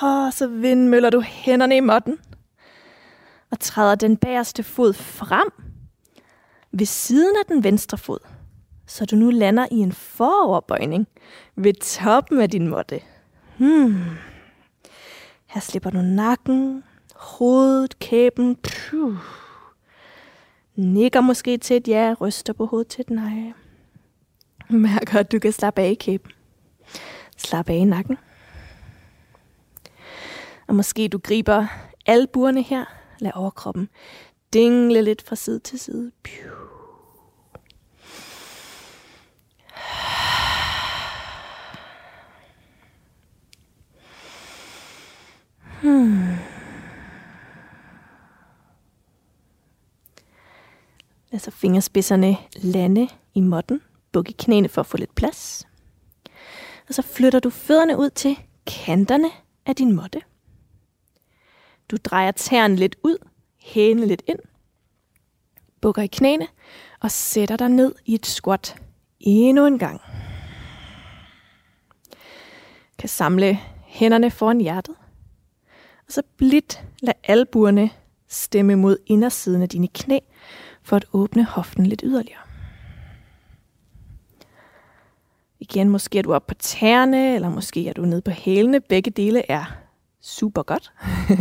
Og 0.00 0.32
så 0.32 0.46
vindmøller 0.46 1.10
du 1.10 1.20
hænderne 1.20 1.76
i 1.76 1.80
måtten. 1.80 2.18
Og 3.50 3.60
træder 3.60 3.94
den 3.94 4.16
bagerste 4.16 4.62
fod 4.62 4.92
frem 4.92 5.71
ved 6.72 6.86
siden 6.86 7.36
af 7.36 7.46
den 7.48 7.64
venstre 7.64 7.98
fod, 7.98 8.18
så 8.86 9.04
du 9.04 9.16
nu 9.16 9.30
lander 9.30 9.66
i 9.70 9.76
en 9.76 9.92
foroverbøjning 9.92 11.08
ved 11.56 11.74
toppen 11.74 12.40
af 12.40 12.50
din 12.50 12.68
måtte. 12.68 13.00
Hmm. 13.58 13.94
Her 15.46 15.60
slipper 15.60 15.90
du 15.90 15.98
nakken, 15.98 16.84
hovedet, 17.14 17.98
kæben. 17.98 18.56
Puh. 18.56 19.16
Nikker 20.76 21.20
måske 21.20 21.58
til 21.58 21.76
et 21.76 21.88
ja, 21.88 22.14
ryster 22.20 22.52
på 22.52 22.66
hovedet 22.66 22.88
til 22.88 23.00
et 23.00 23.10
nej. 23.10 23.52
Mærk 24.70 25.12
godt, 25.12 25.32
du 25.32 25.38
kan 25.38 25.52
slappe 25.52 25.82
af 25.82 25.90
i 25.90 25.94
kæben. 25.94 26.30
Slap 27.36 27.70
af 27.70 27.74
i 27.74 27.84
nakken. 27.84 28.18
Og 30.66 30.74
måske 30.74 31.08
du 31.08 31.18
griber 31.18 31.66
albuerne 32.06 32.62
her. 32.62 32.84
Lad 33.18 33.32
overkroppen 33.34 33.88
dingle 34.52 35.02
lidt 35.02 35.22
fra 35.22 35.36
side 35.36 35.58
til 35.58 35.78
side. 35.78 36.12
Piu. 36.22 36.50
Hmm. 45.82 46.36
Lad 51.30 51.40
så 51.40 51.50
fingerspidserne 51.50 52.36
lande 52.56 53.08
i 53.34 53.40
måtten. 53.40 53.80
Buk 54.12 54.28
i 54.28 54.32
knæene 54.32 54.68
for 54.68 54.80
at 54.80 54.86
få 54.86 54.96
lidt 54.96 55.14
plads. 55.14 55.68
Og 56.88 56.94
så 56.94 57.02
flytter 57.02 57.40
du 57.40 57.50
fødderne 57.50 57.98
ud 57.98 58.10
til 58.10 58.38
kanterne 58.66 59.30
af 59.66 59.76
din 59.76 59.92
måtte. 59.92 60.20
Du 61.90 61.96
drejer 62.04 62.30
tæerne 62.30 62.76
lidt 62.76 62.96
ud, 63.02 63.16
hælene 63.64 64.06
lidt 64.06 64.22
ind. 64.26 64.38
Bukker 65.80 66.02
i 66.02 66.06
knæene 66.06 66.46
og 67.00 67.10
sætter 67.10 67.56
dig 67.56 67.68
ned 67.68 67.94
i 68.04 68.14
et 68.14 68.26
squat 68.26 68.76
endnu 69.20 69.66
en 69.66 69.78
gang. 69.78 70.00
Kan 72.98 73.08
samle 73.08 73.58
hænderne 73.86 74.30
foran 74.30 74.60
hjertet. 74.60 74.94
Og 76.06 76.12
så 76.12 76.22
blidt 76.36 76.84
lad 77.02 77.14
albuerne 77.24 77.90
stemme 78.28 78.76
mod 78.76 78.96
indersiden 79.06 79.62
af 79.62 79.68
dine 79.68 79.88
knæ 79.88 80.18
for 80.82 80.96
at 80.96 81.04
åbne 81.12 81.44
hoften 81.44 81.86
lidt 81.86 82.02
yderligere. 82.04 82.42
Igen, 85.60 85.88
måske 85.88 86.18
er 86.18 86.22
du 86.22 86.34
oppe 86.34 86.54
på 86.54 86.58
tæerne, 86.58 87.34
eller 87.34 87.50
måske 87.50 87.88
er 87.88 87.92
du 87.92 88.04
nede 88.04 88.22
på 88.22 88.30
hælene. 88.30 88.80
Begge 88.80 89.10
dele 89.10 89.50
er 89.50 89.81
super 90.22 90.62
godt. 90.62 90.92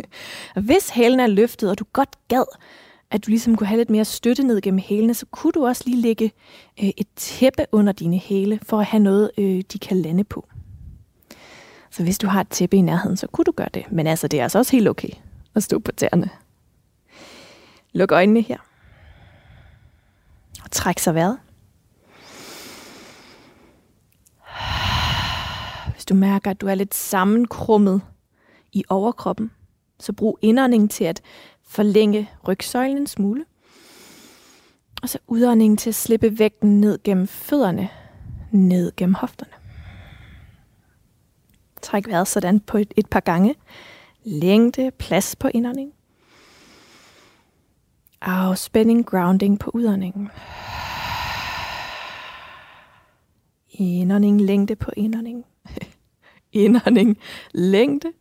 hvis 0.67 0.89
hælen 0.89 1.19
er 1.19 1.27
løftet, 1.27 1.69
og 1.69 1.79
du 1.79 1.86
godt 1.93 2.27
gad, 2.27 2.45
at 3.11 3.25
du 3.25 3.29
ligesom 3.29 3.55
kunne 3.55 3.67
have 3.67 3.77
lidt 3.77 3.89
mere 3.89 4.05
støtte 4.05 4.43
ned 4.43 4.61
gennem 4.61 4.79
hælene, 4.84 5.13
så 5.13 5.25
kunne 5.25 5.51
du 5.51 5.65
også 5.65 5.84
lige 5.86 6.01
lægge 6.01 6.32
øh, 6.84 6.89
et 6.97 7.07
tæppe 7.15 7.65
under 7.71 7.93
dine 7.93 8.17
hæle, 8.17 8.59
for 8.63 8.79
at 8.79 8.86
have 8.86 9.03
noget, 9.03 9.32
øh, 9.38 9.63
de 9.73 9.79
kan 9.79 9.97
lande 9.97 10.23
på. 10.23 10.47
Så 11.91 12.03
hvis 12.03 12.17
du 12.17 12.27
har 12.27 12.41
et 12.41 12.49
tæppe 12.49 12.77
i 12.77 12.82
nærheden, 12.82 13.17
så 13.17 13.27
kunne 13.27 13.45
du 13.45 13.51
gøre 13.51 13.69
det. 13.73 13.91
Men 13.91 14.07
altså, 14.07 14.27
det 14.27 14.39
er 14.39 14.43
altså 14.43 14.57
også 14.57 14.71
helt 14.71 14.88
okay 14.88 15.09
at 15.55 15.63
stå 15.63 15.79
på 15.79 15.91
tæerne. 15.91 16.29
Luk 17.93 18.11
øjnene 18.11 18.41
her. 18.41 18.57
Og 20.63 20.71
træk 20.71 20.99
sig 20.99 21.15
vejret. 21.15 21.38
Hvis 25.93 26.05
du 26.05 26.13
mærker, 26.13 26.51
at 26.51 26.61
du 26.61 26.67
er 26.67 26.75
lidt 26.75 26.95
sammenkrummet 26.95 28.01
i 28.74 28.84
overkroppen, 28.89 29.51
så 29.99 30.13
brug 30.13 30.39
indåndingen 30.41 30.89
til 30.89 31.03
at 31.03 31.22
forlænge 31.63 32.30
rygsøjlen 32.47 32.97
en 32.97 33.07
smule. 33.07 33.45
Og 35.01 35.09
så 35.09 35.19
udåndingen 35.28 35.78
til 35.78 35.89
at 35.89 35.95
slippe 35.95 36.39
vægten 36.39 36.82
ned 36.82 36.99
gennem 37.03 37.28
fødderne, 37.28 37.89
ned 38.51 38.91
gennem 38.97 39.13
hofterne. 39.13 39.51
Træk 41.82 42.07
vejret 42.07 42.28
sådan 42.28 42.59
på 42.59 42.78
et, 42.78 42.93
et 42.97 43.09
par 43.09 43.19
gange. 43.19 43.55
Længde, 44.24 44.91
plads 44.91 45.36
på 45.36 45.47
indåndingen. 45.53 45.93
Afspænding, 48.22 49.05
grounding 49.05 49.59
på 49.59 49.72
udåndingen. 49.74 50.30
Indånding, 53.69 54.41
længde 54.41 54.76
på 54.76 54.91
indåndingen. 54.97 55.43
indånding, 56.51 57.17
længde. 57.51 58.13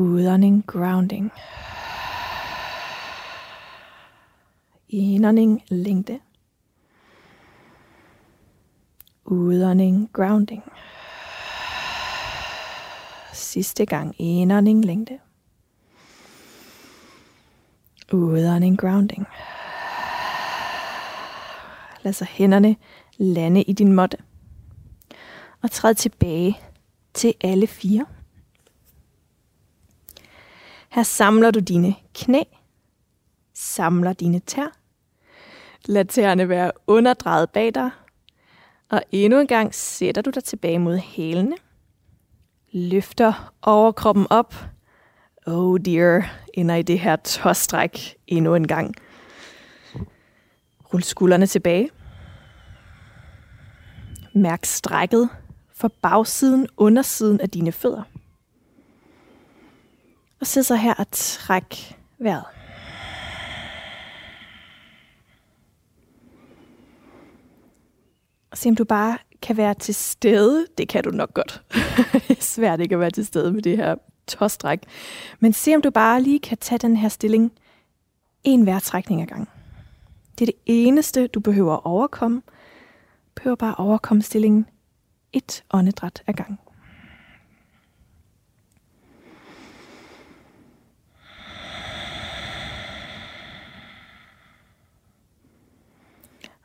Udånding, 0.00 0.64
grounding. 0.66 1.30
Indånding, 4.88 5.62
længde. 5.68 6.20
Udånding, 9.24 10.10
grounding. 10.12 10.62
Sidste 13.32 13.86
gang 13.86 14.14
indånding, 14.18 14.84
længde. 14.84 15.18
Udånding, 18.12 18.78
grounding. 18.78 19.26
Lad 22.02 22.12
så 22.12 22.24
hænderne 22.24 22.76
lande 23.16 23.62
i 23.62 23.72
din 23.72 23.92
måtte. 23.92 24.16
Og 25.62 25.70
træd 25.70 25.94
tilbage 25.94 26.58
til 27.14 27.34
alle 27.40 27.66
fire. 27.66 28.06
Her 30.90 31.02
samler 31.02 31.50
du 31.50 31.60
dine 31.60 31.94
knæ, 32.14 32.42
samler 33.54 34.12
dine 34.12 34.38
tær, 34.38 34.76
lad 35.86 36.04
tæerne 36.04 36.48
være 36.48 36.72
underdrejet 36.86 37.50
bag 37.50 37.74
dig, 37.74 37.90
og 38.88 39.02
endnu 39.12 39.40
en 39.40 39.46
gang 39.46 39.74
sætter 39.74 40.22
du 40.22 40.30
dig 40.30 40.44
tilbage 40.44 40.78
mod 40.78 40.96
hælene, 40.96 41.56
løfter 42.72 43.52
overkroppen 43.62 44.26
op, 44.30 44.54
oh 45.46 45.80
dear, 45.84 46.32
ender 46.54 46.74
i 46.74 46.82
det 46.82 46.98
her 46.98 47.16
tåstræk 47.16 48.16
endnu 48.26 48.54
en 48.54 48.66
gang. 48.66 48.94
Rul 50.92 51.02
skuldrene 51.02 51.46
tilbage. 51.46 51.90
Mærk 54.34 54.64
strækket 54.64 55.28
for 55.74 55.90
bagsiden, 56.02 56.66
undersiden 56.76 57.40
af 57.40 57.50
dine 57.50 57.72
fødder. 57.72 58.02
Og 60.40 60.46
sidde 60.46 60.66
så 60.66 60.76
her 60.76 60.94
og 60.94 61.06
træk 61.10 61.98
vejret. 62.18 62.44
Og 68.50 68.58
se 68.58 68.68
om 68.68 68.76
du 68.76 68.84
bare 68.84 69.18
kan 69.42 69.56
være 69.56 69.74
til 69.74 69.94
stede. 69.94 70.66
Det 70.78 70.88
kan 70.88 71.04
du 71.04 71.10
nok 71.10 71.34
godt. 71.34 71.62
det 72.28 72.38
er 72.38 72.42
svært 72.42 72.80
ikke 72.80 72.94
at 72.94 73.00
være 73.00 73.10
til 73.10 73.26
stede 73.26 73.52
med 73.52 73.62
det 73.62 73.76
her 73.76 73.94
tostræk. 74.26 74.80
Men 75.40 75.52
se 75.52 75.74
om 75.74 75.82
du 75.82 75.90
bare 75.90 76.22
lige 76.22 76.38
kan 76.38 76.58
tage 76.58 76.78
den 76.78 76.96
her 76.96 77.08
stilling 77.08 77.52
en 78.44 78.66
vejrtrækning 78.66 79.22
ad 79.22 79.26
gang. 79.26 79.48
Det 80.38 80.48
er 80.48 80.52
det 80.52 80.60
eneste, 80.66 81.26
du 81.26 81.40
behøver 81.40 81.74
at 81.74 81.80
overkomme. 81.84 82.42
Du 83.26 83.32
behøver 83.34 83.56
bare 83.56 83.70
at 83.70 83.78
overkomme 83.78 84.22
stillingen 84.22 84.66
et 85.32 85.64
åndedræt 85.72 86.22
ad 86.26 86.34
gang. 86.34 86.60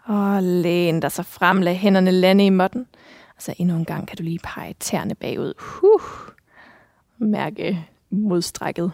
Og 0.06 0.44
læn 0.44 1.00
dig 1.00 1.12
så 1.12 1.24
frem, 1.24 1.62
lad 1.62 1.76
hænderne 1.76 2.12
lande 2.12 2.46
i 2.46 2.50
måtten. 2.50 2.88
Og 3.36 3.42
så 3.42 3.54
endnu 3.58 3.76
en 3.76 3.86
gang 3.86 4.08
kan 4.08 4.18
du 4.18 4.24
lige 4.24 4.40
pege 4.44 4.76
tæerne 4.80 5.16
bagud. 5.16 5.54
Huh. 5.60 6.02
Mærke 7.18 7.88
modstrækket. 8.10 8.92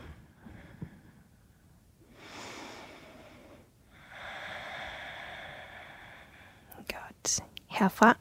Godt. 6.78 7.39
Herfra 7.70 8.18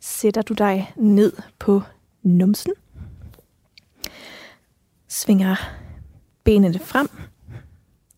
sætter 0.00 0.42
du 0.42 0.54
dig 0.54 0.92
ned 0.96 1.32
på 1.58 1.82
numsen. 2.22 2.72
Svinger 5.08 5.56
benene 6.44 6.78
frem. 6.78 7.08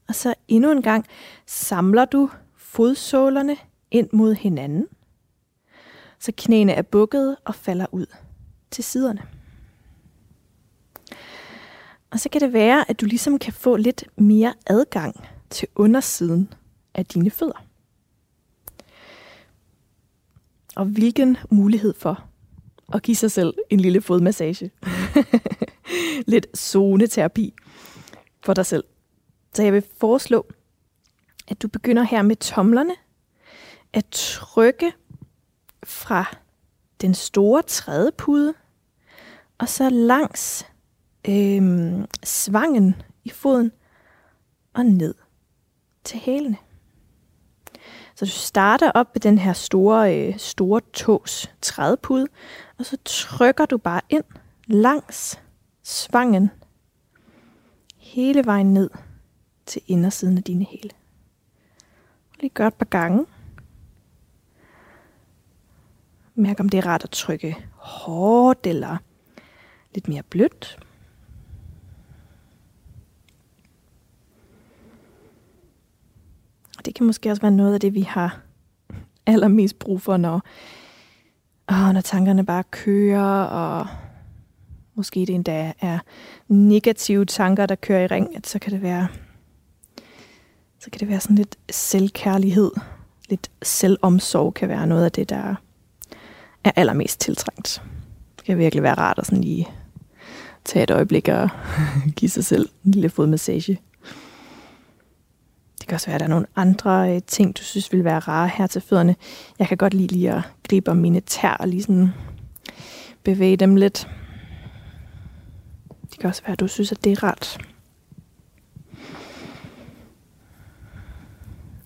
Og 0.08 0.14
så 0.14 0.34
endnu 0.48 0.70
en 0.70 0.82
gang 0.82 1.06
samler 1.46 2.04
du 2.04 2.30
fodsålerne 2.72 3.56
ind 3.90 4.08
mod 4.12 4.34
hinanden, 4.34 4.86
så 6.18 6.32
knæene 6.36 6.72
er 6.72 6.82
bukket 6.82 7.36
og 7.44 7.54
falder 7.54 7.86
ud 7.92 8.06
til 8.70 8.84
siderne. 8.84 9.22
Og 12.10 12.20
så 12.20 12.28
kan 12.28 12.40
det 12.40 12.52
være, 12.52 12.90
at 12.90 13.00
du 13.00 13.06
ligesom 13.06 13.38
kan 13.38 13.52
få 13.52 13.76
lidt 13.76 14.04
mere 14.16 14.54
adgang 14.66 15.28
til 15.50 15.68
undersiden 15.74 16.54
af 16.94 17.06
dine 17.06 17.30
fødder. 17.30 17.64
Og 20.76 20.84
hvilken 20.84 21.36
mulighed 21.50 21.94
for 21.94 22.24
at 22.92 23.02
give 23.02 23.16
sig 23.16 23.30
selv 23.30 23.54
en 23.70 23.80
lille 23.80 24.00
fodmassage. 24.00 24.70
lidt 26.32 26.58
zoneterapi 26.58 27.54
for 28.44 28.54
dig 28.54 28.66
selv. 28.66 28.84
Så 29.54 29.62
jeg 29.62 29.72
vil 29.72 29.84
foreslå, 29.98 30.46
at 31.50 31.62
du 31.62 31.68
begynder 31.68 32.02
her 32.02 32.22
med 32.22 32.36
tomlerne 32.36 32.94
at 33.92 34.06
trykke 34.10 34.92
fra 35.84 36.36
den 37.00 37.14
store 37.14 37.62
trædepude 37.62 38.54
og 39.58 39.68
så 39.68 39.88
langs 39.88 40.66
øhm, 41.28 42.06
svangen 42.24 43.02
i 43.24 43.30
foden 43.30 43.72
og 44.74 44.84
ned 44.84 45.14
til 46.04 46.18
hælene. 46.18 46.56
Så 48.14 48.24
du 48.24 48.30
starter 48.30 48.90
op 48.90 49.14
med 49.14 49.20
den 49.20 49.38
her 49.38 49.52
store, 49.52 50.18
øh, 50.18 50.38
store 50.38 50.80
tås 50.92 51.50
trædepude, 51.62 52.26
og 52.78 52.86
så 52.86 52.96
trykker 53.04 53.66
du 53.66 53.78
bare 53.78 54.00
ind 54.08 54.24
langs 54.66 55.40
svangen 55.82 56.50
hele 57.96 58.46
vejen 58.46 58.74
ned 58.74 58.90
til 59.66 59.82
indersiden 59.86 60.36
af 60.36 60.42
dine 60.42 60.64
hæle. 60.64 60.99
Lige 62.40 62.50
gør 62.50 62.66
et 62.66 62.74
par 62.74 62.86
gange. 62.86 63.26
Mærk 66.34 66.60
om 66.60 66.68
det 66.68 66.78
er 66.78 66.86
rart 66.86 67.04
at 67.04 67.10
trykke 67.10 67.56
hårdt 67.74 68.66
eller 68.66 68.96
lidt 69.94 70.08
mere 70.08 70.22
blødt. 70.22 70.78
Og 76.78 76.86
det 76.86 76.94
kan 76.94 77.06
måske 77.06 77.30
også 77.30 77.42
være 77.42 77.50
noget 77.50 77.74
af 77.74 77.80
det, 77.80 77.94
vi 77.94 78.00
har 78.00 78.40
allermest 79.26 79.78
brug 79.78 80.02
for, 80.02 80.16
når, 80.16 80.42
åh, 81.72 81.92
når 81.92 82.00
tankerne 82.00 82.46
bare 82.46 82.64
kører, 82.70 83.44
og 83.44 83.86
måske 84.94 85.20
det 85.20 85.30
endda 85.30 85.72
er 85.80 85.98
negative 86.48 87.24
tanker, 87.24 87.66
der 87.66 87.74
kører 87.74 88.04
i 88.04 88.06
ring, 88.06 88.36
at 88.36 88.46
så 88.46 88.58
kan 88.58 88.72
det 88.72 88.82
være 88.82 89.08
så 90.80 90.90
kan 90.90 91.00
det 91.00 91.08
være 91.08 91.20
sådan 91.20 91.36
lidt 91.36 91.56
selvkærlighed, 91.70 92.70
lidt 93.28 93.50
selvomsorg 93.62 94.54
kan 94.54 94.68
være 94.68 94.86
noget 94.86 95.04
af 95.04 95.12
det, 95.12 95.30
der 95.30 95.54
er 96.64 96.70
allermest 96.76 97.20
tiltrængt. 97.20 97.82
Det 98.36 98.44
kan 98.44 98.58
virkelig 98.58 98.82
være 98.82 98.94
rart 98.94 99.18
at 99.18 99.26
sådan 99.26 99.44
lige 99.44 99.68
tage 100.64 100.82
et 100.82 100.90
øjeblik 100.90 101.28
og 101.28 101.48
give 102.16 102.28
sig 102.28 102.44
selv 102.44 102.68
en 102.84 102.90
lille 102.90 103.10
fodmassage. 103.10 103.80
Det 105.78 105.88
kan 105.88 105.94
også 105.94 106.06
være, 106.06 106.14
at 106.14 106.20
der 106.20 106.26
er 106.26 106.30
nogle 106.30 106.46
andre 106.56 107.14
øh, 107.14 107.22
ting, 107.26 107.58
du 107.58 107.62
synes 107.62 107.92
vil 107.92 108.04
være 108.04 108.18
rare 108.18 108.48
her 108.48 108.66
til 108.66 108.82
fødderne. 108.82 109.16
Jeg 109.58 109.68
kan 109.68 109.76
godt 109.76 109.94
lide 109.94 110.12
lige 110.14 110.32
at 110.32 110.42
gribe 110.68 110.90
om 110.90 110.96
mine 110.96 111.20
tær 111.20 111.56
og 111.60 111.68
lige 111.68 111.82
sådan 111.82 112.08
bevæge 113.24 113.56
dem 113.56 113.76
lidt. 113.76 114.08
Det 116.10 116.18
kan 116.18 116.28
også 116.28 116.42
være, 116.42 116.52
at 116.52 116.60
du 116.60 116.66
synes, 116.66 116.92
at 116.92 117.04
det 117.04 117.12
er 117.12 117.22
rart. 117.22 117.58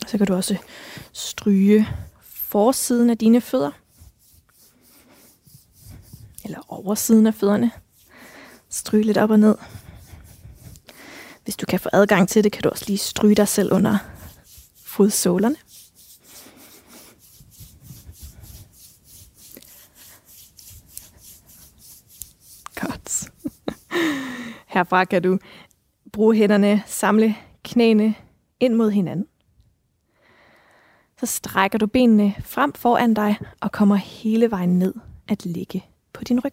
Så 0.06 0.18
kan 0.18 0.26
du 0.26 0.34
også 0.34 0.56
stryge 1.12 1.88
forsiden 2.22 3.10
af 3.10 3.18
dine 3.18 3.40
fødder. 3.40 3.70
Eller 6.44 6.72
oversiden 6.72 7.26
af 7.26 7.34
fødderne. 7.34 7.70
Stryge 8.70 9.04
lidt 9.04 9.18
op 9.18 9.30
og 9.30 9.38
ned. 9.38 9.56
Hvis 11.44 11.56
du 11.56 11.66
kan 11.66 11.80
få 11.80 11.88
adgang 11.92 12.28
til 12.28 12.44
det, 12.44 12.52
kan 12.52 12.62
du 12.62 12.68
også 12.68 12.84
lige 12.86 12.98
stryge 12.98 13.34
dig 13.34 13.48
selv 13.48 13.72
under 13.72 13.98
fodsålerne. 14.84 15.56
Godt. 22.74 23.30
Herfra 24.66 25.04
kan 25.04 25.22
du 25.22 25.38
bruge 26.12 26.36
hænderne, 26.36 26.82
samle 26.86 27.36
knæene 27.64 28.14
ind 28.60 28.74
mod 28.74 28.90
hinanden. 28.90 29.26
Så 31.24 31.28
strækker 31.28 31.78
du 31.78 31.86
benene 31.86 32.34
frem 32.40 32.72
foran 32.72 33.14
dig 33.14 33.38
og 33.60 33.72
kommer 33.72 33.96
hele 33.96 34.50
vejen 34.50 34.78
ned 34.78 34.94
at 35.28 35.46
ligge 35.46 35.84
på 36.12 36.24
din 36.24 36.40
ryg. 36.44 36.52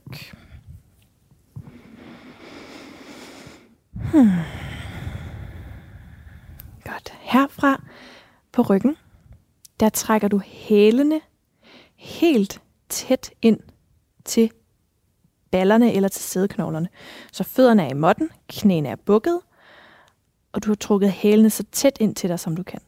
Hmm. 3.93 4.29
Godt. 6.83 7.13
Herfra 7.19 7.83
på 8.51 8.61
ryggen, 8.61 8.97
der 9.79 9.89
trækker 9.89 10.27
du 10.27 10.41
hælene 10.45 11.21
helt 11.95 12.61
tæt 12.89 13.31
ind 13.41 13.59
til 14.25 14.51
ballerne 15.51 15.93
eller 15.93 16.09
til 16.09 16.23
sædeknoglerne. 16.23 16.89
Så 17.31 17.43
fødderne 17.43 17.83
er 17.83 17.89
i 17.89 17.93
måtten, 17.93 18.29
knæene 18.49 18.89
er 18.89 18.95
bukket, 18.95 19.39
og 20.51 20.63
du 20.63 20.69
har 20.69 20.75
trukket 20.75 21.11
hælene 21.11 21.49
så 21.49 21.63
tæt 21.71 21.97
ind 21.99 22.15
til 22.15 22.29
dig, 22.29 22.39
som 22.39 22.55
du 22.55 22.63
kan. 22.63 22.79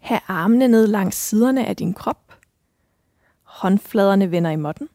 Ha' 0.00 0.18
armene 0.26 0.68
ned 0.68 0.86
langs 0.86 1.16
siderne 1.16 1.66
af 1.66 1.76
din 1.76 1.94
krop. 1.94 2.34
Håndfladerne 3.42 4.30
vender 4.30 4.50
i 4.50 4.56
måtten. 4.56 4.88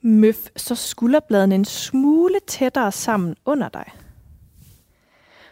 Møf 0.00 0.48
så 0.56 0.74
skulderbladene 0.74 1.54
en 1.54 1.64
smule 1.64 2.38
tættere 2.46 2.92
sammen 2.92 3.36
under 3.44 3.68
dig. 3.68 3.92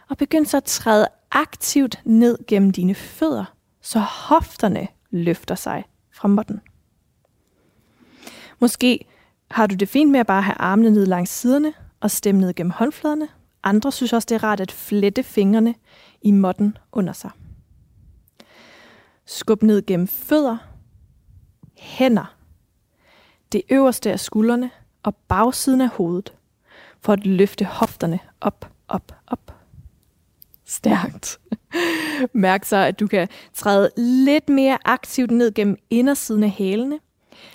Og 0.09 0.17
begynd 0.17 0.47
så 0.47 0.57
at 0.57 0.65
træde 0.65 1.09
aktivt 1.31 2.01
ned 2.05 2.39
gennem 2.47 2.71
dine 2.71 2.95
fødder, 2.95 3.45
så 3.83 3.99
hofterne 3.99 4.89
løfter 5.11 5.55
sig 5.55 5.85
fra 6.13 6.29
måtten. 6.29 6.61
Måske 8.61 9.05
har 9.51 9.67
du 9.67 9.75
det 9.75 9.89
fint 9.89 10.11
med 10.11 10.21
at 10.21 10.27
bare 10.27 10.43
have 10.43 10.61
armene 10.61 10.91
ned 10.91 11.07
langs 11.07 11.31
siderne 11.31 11.73
og 12.01 12.11
stemme 12.11 12.41
ned 12.41 12.55
gennem 12.55 12.71
håndfladerne. 12.71 13.29
Andre 13.63 13.93
synes 13.93 14.13
også, 14.13 14.27
det 14.29 14.35
er 14.35 14.45
rart 14.45 14.61
at 14.61 14.73
flette 14.73 15.23
fingrene 15.23 15.75
i 16.23 16.31
måtten 16.31 16.77
under 16.93 17.13
sig. 17.13 17.31
Skub 19.31 19.63
ned 19.63 19.87
gennem 19.87 20.07
fødder, 20.07 20.57
hænder, 21.77 22.37
det 23.53 23.63
øverste 23.71 24.13
af 24.13 24.21
skuldrene 24.21 24.71
og 25.03 25.17
bagsiden 25.17 25.81
af 25.81 25.89
hovedet, 25.89 26.33
for 27.01 27.13
at 27.13 27.27
løfte 27.27 27.65
hofterne 27.65 28.19
op, 28.41 28.71
op, 28.89 29.13
op. 29.27 29.55
Stærkt. 30.65 31.41
Mærk 32.33 32.65
så, 32.65 32.77
at 32.77 33.01
du 33.01 33.07
kan 33.07 33.29
træde 33.55 33.91
lidt 33.97 34.49
mere 34.49 34.79
aktivt 34.85 35.31
ned 35.31 35.55
gennem 35.55 35.77
indersiden 35.91 36.45
af 36.45 36.51
hælene. 36.51 36.99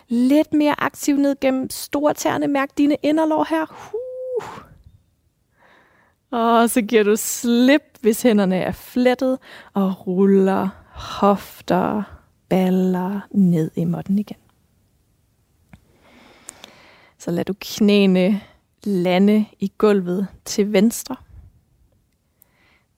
Lidt 0.08 0.54
mere 0.54 0.76
aktivt 0.78 1.20
ned 1.20 1.36
gennem 1.42 1.70
stortærne. 1.70 2.48
Mærk 2.48 2.78
dine 2.78 2.98
inderlår 3.04 3.46
her. 3.50 3.92
Uh. 3.94 4.64
Og 6.32 6.70
så 6.70 6.82
giver 6.82 7.04
du 7.04 7.16
slip, 7.16 7.84
hvis 8.02 8.22
hænderne 8.22 8.58
er 8.58 8.72
flettet, 8.72 9.40
og 9.74 10.08
ruller 10.08 10.70
hofter, 10.94 12.04
baller 12.50 13.22
ned 13.32 13.72
i 13.76 13.84
måtten 13.84 14.20
igen. 14.20 14.38
Så 17.18 17.32
lad 17.32 17.46
du 17.46 17.54
knæene 17.60 18.42
lande 18.84 19.46
i 19.60 19.72
gulvet 19.78 20.28
til 20.46 20.74
venstre. 20.74 21.16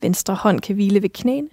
Venstre 0.01 0.35
hånd 0.35 0.61
kan 0.61 0.75
hvile 0.75 1.01
ved 1.01 1.09
knæene. 1.09 1.49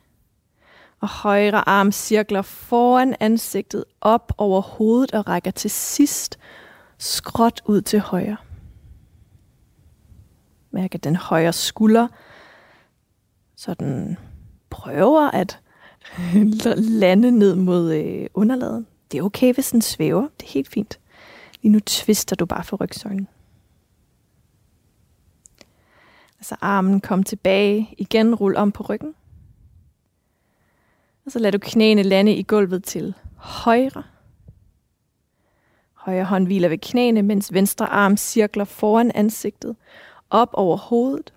Og 1.01 1.09
højre 1.09 1.69
arm 1.69 1.93
cirkler 1.93 2.43
foran 2.43 3.17
ansigtet 3.21 3.85
op 4.01 4.33
over 4.39 4.61
hovedet 4.61 5.13
og 5.13 5.29
rækker 5.29 5.51
til 5.51 5.71
sidst 5.71 6.39
skråt 6.99 7.63
ud 7.65 7.81
til 7.81 8.01
højre. 8.01 8.37
Mærk 10.71 10.95
at 10.95 11.05
den 11.05 11.17
højre 11.17 11.53
skulder, 11.53 12.09
så 13.57 13.75
den 13.75 14.19
prøver 14.71 15.31
at 15.31 15.61
lande 17.01 17.31
ned 17.31 17.55
mod 17.55 17.95
øh, 17.95 18.27
underladen. 18.35 18.87
Det 19.13 19.19
er 19.19 19.23
okay, 19.23 19.55
hvis 19.55 19.71
den 19.71 19.83
svæver. 19.83 20.29
Det 20.41 20.47
er 20.47 20.53
helt 20.53 20.69
fint. 20.69 20.99
Lige 21.63 21.73
nu 21.73 21.81
twister 21.81 22.37
du 22.37 22.47
bare 22.47 22.65
for 22.65 22.77
rygsøjlen. 22.77 23.29
Så 26.41 26.57
armen 26.61 27.01
kom 27.01 27.23
tilbage, 27.23 27.95
igen 27.99 28.35
rul 28.35 28.57
om 28.57 28.73
på 28.73 28.83
ryggen. 28.83 29.15
Og 31.27 31.33
så 31.33 31.39
lader 31.39 31.51
du 31.51 31.59
knæene 31.59 32.03
lande 32.03 32.35
i 32.35 32.43
gulvet 32.43 32.85
til 32.85 33.15
højre. 33.37 34.03
Højre 35.95 36.25
hånd 36.25 36.47
hviler 36.47 36.69
ved 36.69 36.79
knæene, 36.79 37.23
mens 37.23 37.53
venstre 37.53 37.87
arm 37.87 38.17
cirkler 38.17 38.65
foran 38.65 39.13
ansigtet, 39.15 39.77
op 40.31 40.51
over 40.53 40.77
hovedet 40.77 41.33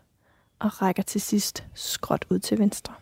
og 0.60 0.82
rækker 0.82 1.04
til 1.04 1.22
sidst 1.22 1.64
skråt 1.74 2.26
ud 2.30 2.40
til 2.40 2.60
venstre. 2.60 2.94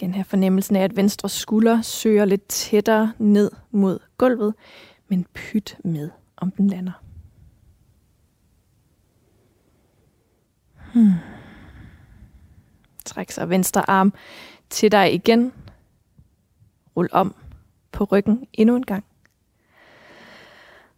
Den 0.00 0.14
her 0.14 0.24
fornemmelsen 0.24 0.76
af, 0.76 0.84
at 0.84 0.96
venstre 0.96 1.28
skulder 1.28 1.82
søger 1.82 2.24
lidt 2.24 2.48
tættere 2.48 3.12
ned 3.18 3.50
mod 3.70 3.98
gulvet, 4.18 4.54
men 5.08 5.26
pyt 5.34 5.78
med, 5.84 6.10
om 6.36 6.50
den 6.50 6.68
lander. 6.68 6.92
Hmm. 10.92 11.12
Træk 13.04 13.30
så 13.30 13.46
venstre 13.46 13.90
arm 13.90 14.12
til 14.70 14.92
dig 14.92 15.14
igen. 15.14 15.52
Rul 16.96 17.08
om 17.12 17.34
på 17.92 18.04
ryggen 18.04 18.46
endnu 18.52 18.76
en 18.76 18.86
gang. 18.86 19.04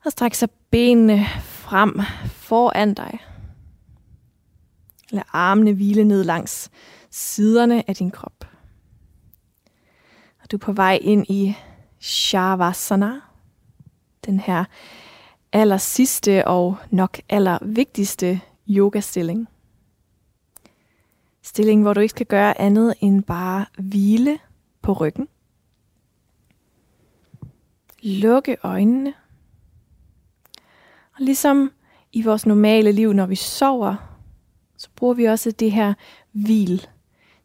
Og 0.04 0.12
stræk 0.12 0.34
så 0.34 0.48
benene 0.70 1.26
frem 1.40 2.00
foran 2.26 2.94
dig. 2.94 3.18
Lad 5.10 5.22
armene 5.32 5.72
hvile 5.72 6.04
ned 6.04 6.24
langs 6.24 6.70
siderne 7.10 7.88
af 7.88 7.96
din 7.96 8.10
krop. 8.10 8.47
Du 10.50 10.56
er 10.56 10.58
på 10.58 10.72
vej 10.72 10.98
ind 11.02 11.26
i 11.28 11.54
Shavasana, 11.98 13.20
den 14.26 14.40
her 14.40 14.64
aller 15.52 15.76
sidste 15.76 16.46
og 16.46 16.76
nok 16.90 17.20
aller 17.28 17.58
vigtigste 17.62 18.40
yogastilling. 18.68 19.48
Stilling, 21.42 21.82
hvor 21.82 21.94
du 21.94 22.00
ikke 22.00 22.10
skal 22.10 22.26
gøre 22.26 22.60
andet 22.60 22.94
end 23.00 23.22
bare 23.22 23.66
hvile 23.78 24.38
på 24.82 24.92
ryggen. 24.92 25.28
Lukke 28.02 28.56
øjnene. 28.62 29.14
Og 31.14 31.20
ligesom 31.20 31.72
i 32.12 32.22
vores 32.22 32.46
normale 32.46 32.92
liv, 32.92 33.12
når 33.12 33.26
vi 33.26 33.34
sover, 33.34 33.96
så 34.76 34.88
bruger 34.96 35.14
vi 35.14 35.24
også 35.24 35.50
det 35.50 35.72
her 35.72 35.94
hvil 36.32 36.86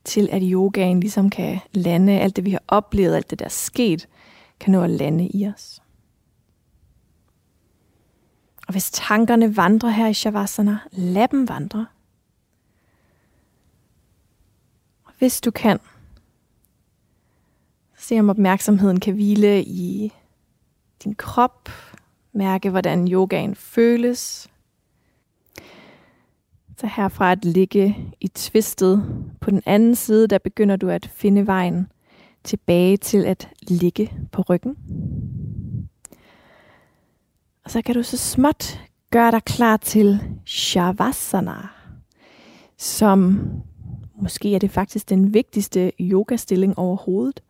til, 0.03 0.29
at 0.31 0.41
yogaen 0.45 0.99
ligesom 0.99 1.29
kan 1.29 1.59
lande, 1.71 2.19
alt 2.19 2.35
det 2.35 2.45
vi 2.45 2.51
har 2.51 2.63
oplevet, 2.67 3.15
alt 3.15 3.29
det 3.29 3.39
der 3.39 3.45
er 3.45 3.49
sket, 3.49 4.07
kan 4.59 4.71
nå 4.71 4.83
at 4.83 4.89
lande 4.89 5.27
i 5.27 5.47
os. 5.47 5.81
Og 8.67 8.71
hvis 8.71 8.91
tankerne 8.91 9.57
vandrer 9.57 9.89
her 9.89 10.07
i 10.07 10.13
Shavasana, 10.13 10.77
lad 10.91 11.27
dem 11.27 11.49
vandre. 11.49 11.87
Og 15.03 15.13
hvis 15.17 15.41
du 15.41 15.51
kan, 15.51 15.79
se 18.03 18.19
om 18.19 18.29
opmærksomheden 18.29 18.99
kan 18.99 19.13
hvile 19.13 19.63
i 19.63 20.13
din 21.03 21.15
krop. 21.15 21.69
Mærke, 22.33 22.69
hvordan 22.69 23.07
yogaen 23.07 23.55
føles. 23.55 24.49
Så 26.83 26.87
herfra 26.87 27.31
at 27.31 27.45
ligge 27.45 27.97
i 28.21 28.27
tvistet 28.27 29.03
på 29.41 29.51
den 29.51 29.61
anden 29.65 29.95
side, 29.95 30.27
der 30.27 30.37
begynder 30.37 30.75
du 30.75 30.89
at 30.89 31.05
finde 31.13 31.47
vejen 31.47 31.87
tilbage 32.43 32.97
til 32.97 33.25
at 33.25 33.49
ligge 33.61 34.11
på 34.31 34.41
ryggen. 34.41 34.77
Og 37.63 37.71
så 37.71 37.81
kan 37.81 37.95
du 37.95 38.03
så 38.03 38.17
småt 38.17 38.79
gøre 39.11 39.31
dig 39.31 39.43
klar 39.43 39.77
til 39.77 40.19
Shavasana, 40.45 41.67
som 42.77 43.39
måske 44.21 44.55
er 44.55 44.59
det 44.59 44.71
faktisk 44.71 45.09
den 45.09 45.33
vigtigste 45.33 45.91
yogastilling 45.99 46.79
overhovedet. 46.79 47.41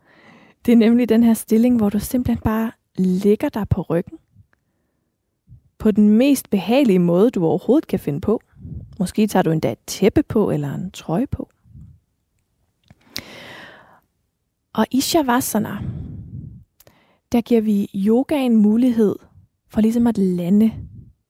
Det 0.65 0.71
er 0.71 0.77
nemlig 0.77 1.09
den 1.09 1.23
her 1.23 1.33
stilling, 1.33 1.77
hvor 1.77 1.89
du 1.89 1.99
simpelthen 1.99 2.41
bare 2.43 2.71
ligger 2.97 3.49
dig 3.49 3.69
på 3.69 3.81
ryggen. 3.81 4.17
På 5.77 5.91
den 5.91 6.09
mest 6.09 6.49
behagelige 6.49 6.99
måde, 6.99 7.29
du 7.29 7.45
overhovedet 7.45 7.87
kan 7.87 7.99
finde 7.99 8.21
på. 8.21 8.41
Måske 8.99 9.27
tager 9.27 9.43
du 9.43 9.51
endda 9.51 9.71
et 9.71 9.79
tæppe 9.87 10.23
på 10.23 10.51
eller 10.51 10.73
en 10.73 10.91
trøje 10.91 11.27
på. 11.27 11.49
Og 14.73 14.85
i 14.91 15.01
Shavasana, 15.01 15.77
der 17.31 17.41
giver 17.41 17.61
vi 17.61 17.89
yogaen 17.95 18.55
mulighed 18.55 19.15
for 19.69 19.81
ligesom 19.81 20.07
at 20.07 20.17
lande 20.17 20.73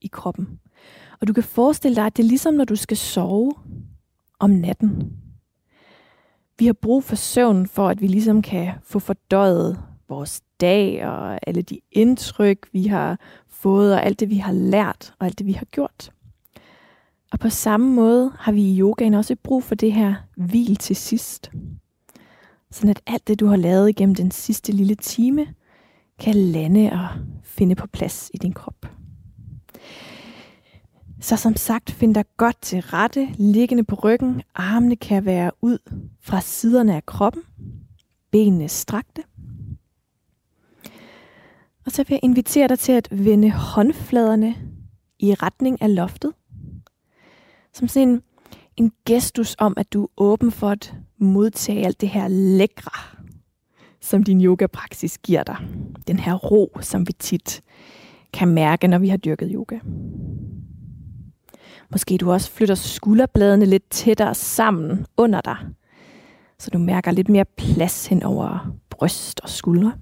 i 0.01 0.07
kroppen. 0.07 0.59
Og 1.21 1.27
du 1.27 1.33
kan 1.33 1.43
forestille 1.43 1.95
dig, 1.95 2.05
at 2.05 2.17
det 2.17 2.23
er 2.23 2.27
ligesom 2.27 2.53
når 2.53 2.65
du 2.65 2.75
skal 2.75 2.97
sove 2.97 3.53
om 4.39 4.49
natten. 4.49 5.13
Vi 6.59 6.65
har 6.65 6.73
brug 6.73 7.03
for 7.03 7.15
søvn, 7.15 7.67
for 7.67 7.89
at 7.89 8.01
vi 8.01 8.07
ligesom 8.07 8.41
kan 8.41 8.71
få 8.83 8.99
fordøjet 8.99 9.79
vores 10.09 10.41
dag 10.61 11.07
og 11.07 11.39
alle 11.47 11.61
de 11.61 11.79
indtryk, 11.91 12.67
vi 12.71 12.87
har 12.87 13.19
fået, 13.47 13.93
og 13.93 14.05
alt 14.05 14.19
det, 14.19 14.29
vi 14.29 14.37
har 14.37 14.51
lært, 14.51 15.13
og 15.19 15.25
alt 15.25 15.39
det, 15.39 15.47
vi 15.47 15.51
har 15.51 15.65
gjort. 15.65 16.11
Og 17.33 17.39
på 17.39 17.49
samme 17.49 17.93
måde 17.93 18.31
har 18.39 18.51
vi 18.51 18.61
i 18.61 18.79
yogaen 18.79 19.13
også 19.13 19.35
brug 19.43 19.63
for 19.63 19.75
det 19.75 19.93
her 19.93 20.15
hvil 20.37 20.75
til 20.75 20.95
sidst. 20.95 21.51
Sådan 22.71 22.89
at 22.89 23.01
alt 23.07 23.27
det, 23.27 23.39
du 23.39 23.47
har 23.47 23.55
lavet 23.55 23.89
igennem 23.89 24.15
den 24.15 24.31
sidste 24.31 24.71
lille 24.71 24.95
time, 24.95 25.47
kan 26.19 26.35
lande 26.35 26.91
og 26.91 27.07
finde 27.43 27.75
på 27.75 27.87
plads 27.87 28.31
i 28.33 28.37
din 28.37 28.53
krop. 28.53 28.85
Så 31.21 31.37
som 31.37 31.55
sagt, 31.55 31.91
find 31.91 32.15
dig 32.15 32.25
godt 32.37 32.61
til 32.61 32.81
rette, 32.81 33.27
liggende 33.37 33.83
på 33.83 33.95
ryggen. 33.95 34.41
Armene 34.55 34.95
kan 34.95 35.25
være 35.25 35.51
ud 35.61 35.77
fra 36.21 36.41
siderne 36.41 36.95
af 36.95 37.05
kroppen. 37.05 37.43
Benene 38.31 38.69
strakte. 38.69 39.23
Og 41.85 41.91
så 41.91 42.03
vil 42.03 42.13
jeg 42.13 42.19
invitere 42.23 42.67
dig 42.67 42.79
til 42.79 42.91
at 42.91 43.07
vende 43.11 43.51
håndfladerne 43.51 44.55
i 45.19 45.33
retning 45.33 45.81
af 45.81 45.95
loftet. 45.95 46.33
Som 47.73 47.87
sådan 47.87 48.09
en, 48.09 48.21
en 48.77 48.91
gestus 49.05 49.55
om, 49.59 49.73
at 49.77 49.93
du 49.93 50.03
er 50.03 50.07
åben 50.17 50.51
for 50.51 50.69
at 50.69 50.95
modtage 51.17 51.85
alt 51.85 52.01
det 52.01 52.09
her 52.09 52.27
lækre, 52.27 53.17
som 54.01 54.23
din 54.23 54.41
yoga-praksis 54.41 55.17
giver 55.17 55.43
dig. 55.43 55.57
Den 56.07 56.19
her 56.19 56.33
ro, 56.33 56.77
som 56.81 57.07
vi 57.07 57.13
tit 57.13 57.61
kan 58.33 58.47
mærke, 58.47 58.87
når 58.87 58.97
vi 58.97 59.09
har 59.09 59.17
dyrket 59.17 59.51
yoga. 59.53 59.79
Måske 61.91 62.17
du 62.17 62.31
også 62.31 62.51
flytter 62.51 62.75
skulderbladene 62.75 63.65
lidt 63.65 63.89
tættere 63.89 64.35
sammen 64.35 65.05
under 65.17 65.41
dig, 65.41 65.57
så 66.59 66.69
du 66.69 66.77
mærker 66.77 67.11
lidt 67.11 67.29
mere 67.29 67.45
plads 67.45 68.07
hen 68.07 68.23
over 68.23 68.73
bryst 68.89 69.39
og 69.39 69.49
skuldre. 69.49 69.93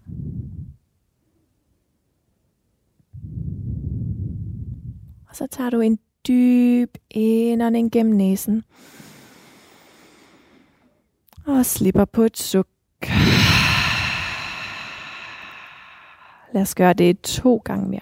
Og 5.30 5.36
så 5.36 5.48
tager 5.52 5.70
du 5.70 5.80
en 5.80 6.00
dyb 6.28 6.98
indånding 7.10 7.92
gennem 7.92 8.16
næsen. 8.16 8.64
Og 11.46 11.66
slipper 11.66 12.06
på 12.06 12.22
et 12.24 12.38
suk. 12.38 12.68
Lad 16.54 16.62
os 16.62 16.76
gøre 16.76 16.94
det 16.94 17.22
to 17.22 17.62
gange 17.66 17.90
mere. 17.90 18.02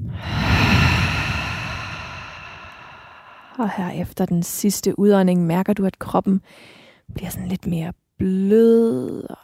Yeah. 0.00 0.43
Og 3.58 3.70
her 3.70 3.90
efter 3.90 4.26
den 4.26 4.42
sidste 4.42 4.98
udånding 4.98 5.46
mærker 5.46 5.72
du, 5.72 5.84
at 5.84 5.98
kroppen 5.98 6.40
bliver 7.14 7.30
sådan 7.30 7.48
lidt 7.48 7.66
mere 7.66 7.92
blød, 8.18 9.22
og 9.30 9.38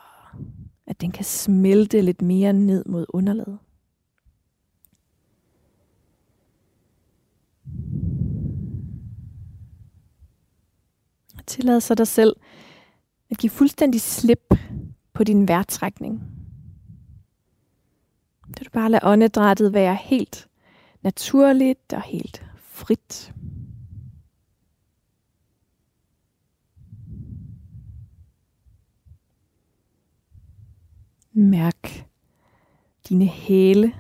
at 0.87 1.01
den 1.01 1.13
kan 1.13 1.25
smelte 1.25 2.01
lidt 2.01 2.23
mere 2.23 2.53
ned 2.53 2.85
mod 2.85 3.07
underlaget. 3.09 3.59
Tillad 11.47 11.81
så 11.81 11.95
dig 11.95 12.07
selv 12.07 12.37
at 13.31 13.39
give 13.39 13.51
fuldstændig 13.51 14.01
slip 14.01 14.55
på 15.13 15.25
din 15.25 15.49
vejrtrækning. 15.49 16.23
Så 18.59 18.65
du 18.65 18.71
bare 18.73 18.91
lader 18.91 19.09
åndedrættet 19.09 19.75
være 19.75 19.95
helt 19.95 20.49
naturligt 21.03 21.93
og 21.93 22.03
helt 22.03 22.47
frit. 22.57 23.33
Mærk 31.33 32.07
dine 33.09 33.27
hæle, 33.27 33.93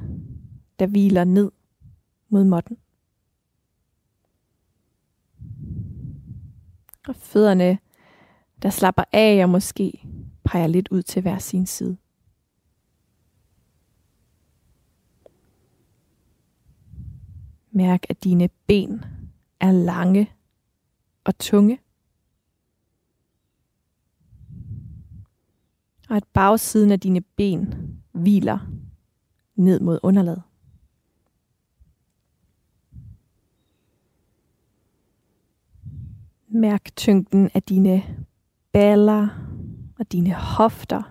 der 0.78 0.86
hviler 0.86 1.24
ned 1.24 1.50
mod 2.28 2.44
måtten. 2.44 2.76
Og 7.08 7.16
fødderne, 7.16 7.78
der 8.62 8.70
slapper 8.70 9.04
af 9.12 9.42
og 9.42 9.50
måske 9.50 10.02
peger 10.44 10.66
lidt 10.66 10.88
ud 10.88 11.02
til 11.02 11.22
hver 11.22 11.38
sin 11.38 11.66
side. 11.66 11.96
Mærk, 17.70 18.06
at 18.08 18.24
dine 18.24 18.48
ben 18.66 19.04
er 19.60 19.72
lange 19.72 20.32
og 21.24 21.38
tunge. 21.38 21.78
Og 26.10 26.16
at 26.16 26.24
bagsiden 26.32 26.90
af 26.90 27.00
dine 27.00 27.20
ben 27.20 27.74
hviler 28.12 28.58
ned 29.54 29.80
mod 29.80 29.98
underlaget. 30.02 30.42
Mærk 36.48 36.90
tyngden 36.96 37.50
af 37.54 37.62
dine 37.62 38.02
baller 38.72 39.28
og 39.98 40.12
dine 40.12 40.34
hofter, 40.34 41.02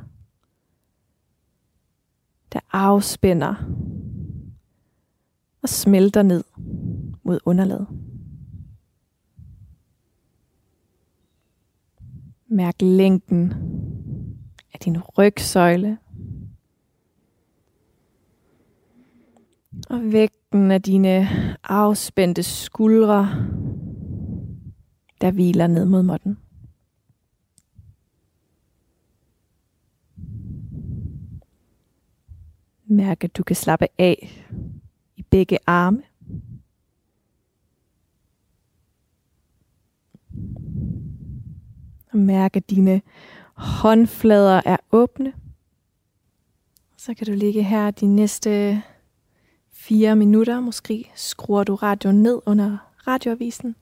der 2.53 2.59
afspænder 2.71 3.55
og 5.61 5.69
smelter 5.69 6.21
ned 6.21 6.43
mod 7.23 7.39
underlaget. 7.45 7.87
Mærk 12.47 12.81
længden 12.81 13.53
af 14.79 14.83
din 14.83 15.01
rygsøjle. 15.01 15.97
Og 19.89 20.11
vægten 20.11 20.71
af 20.71 20.81
dine 20.81 21.27
afspændte 21.63 22.43
skuldre, 22.43 23.25
der 25.21 25.31
hviler 25.31 25.67
ned 25.67 25.85
mod 25.85 26.03
måtten. 26.03 26.37
Mærk, 32.85 33.23
at 33.23 33.37
du 33.37 33.43
kan 33.43 33.55
slappe 33.55 33.87
af 33.97 34.45
i 35.15 35.23
begge 35.23 35.57
arme. 35.67 36.03
Og 42.11 42.19
mærke 42.19 42.59
dine 42.59 43.01
håndflader 43.59 44.61
er 44.65 44.77
åbne. 44.91 45.33
Så 46.97 47.13
kan 47.13 47.27
du 47.27 47.33
ligge 47.33 47.63
her 47.63 47.91
de 47.91 48.05
næste 48.05 48.81
fire 49.71 50.15
minutter. 50.15 50.59
Måske 50.59 51.11
skruer 51.15 51.63
du 51.63 51.75
radioen 51.75 52.23
ned 52.23 52.41
under 52.45 52.77
radioavisen 53.07 53.75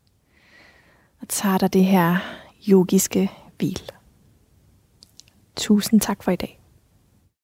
og 1.22 1.28
tager 1.30 1.58
dig 1.58 1.74
det 1.74 1.86
her 1.86 2.18
yogiske 2.70 3.32
hvil. 3.58 3.82
Tusind 5.56 6.02
tak 6.02 6.24
for 6.24 6.32
i 6.32 6.36
dag. 6.36 6.57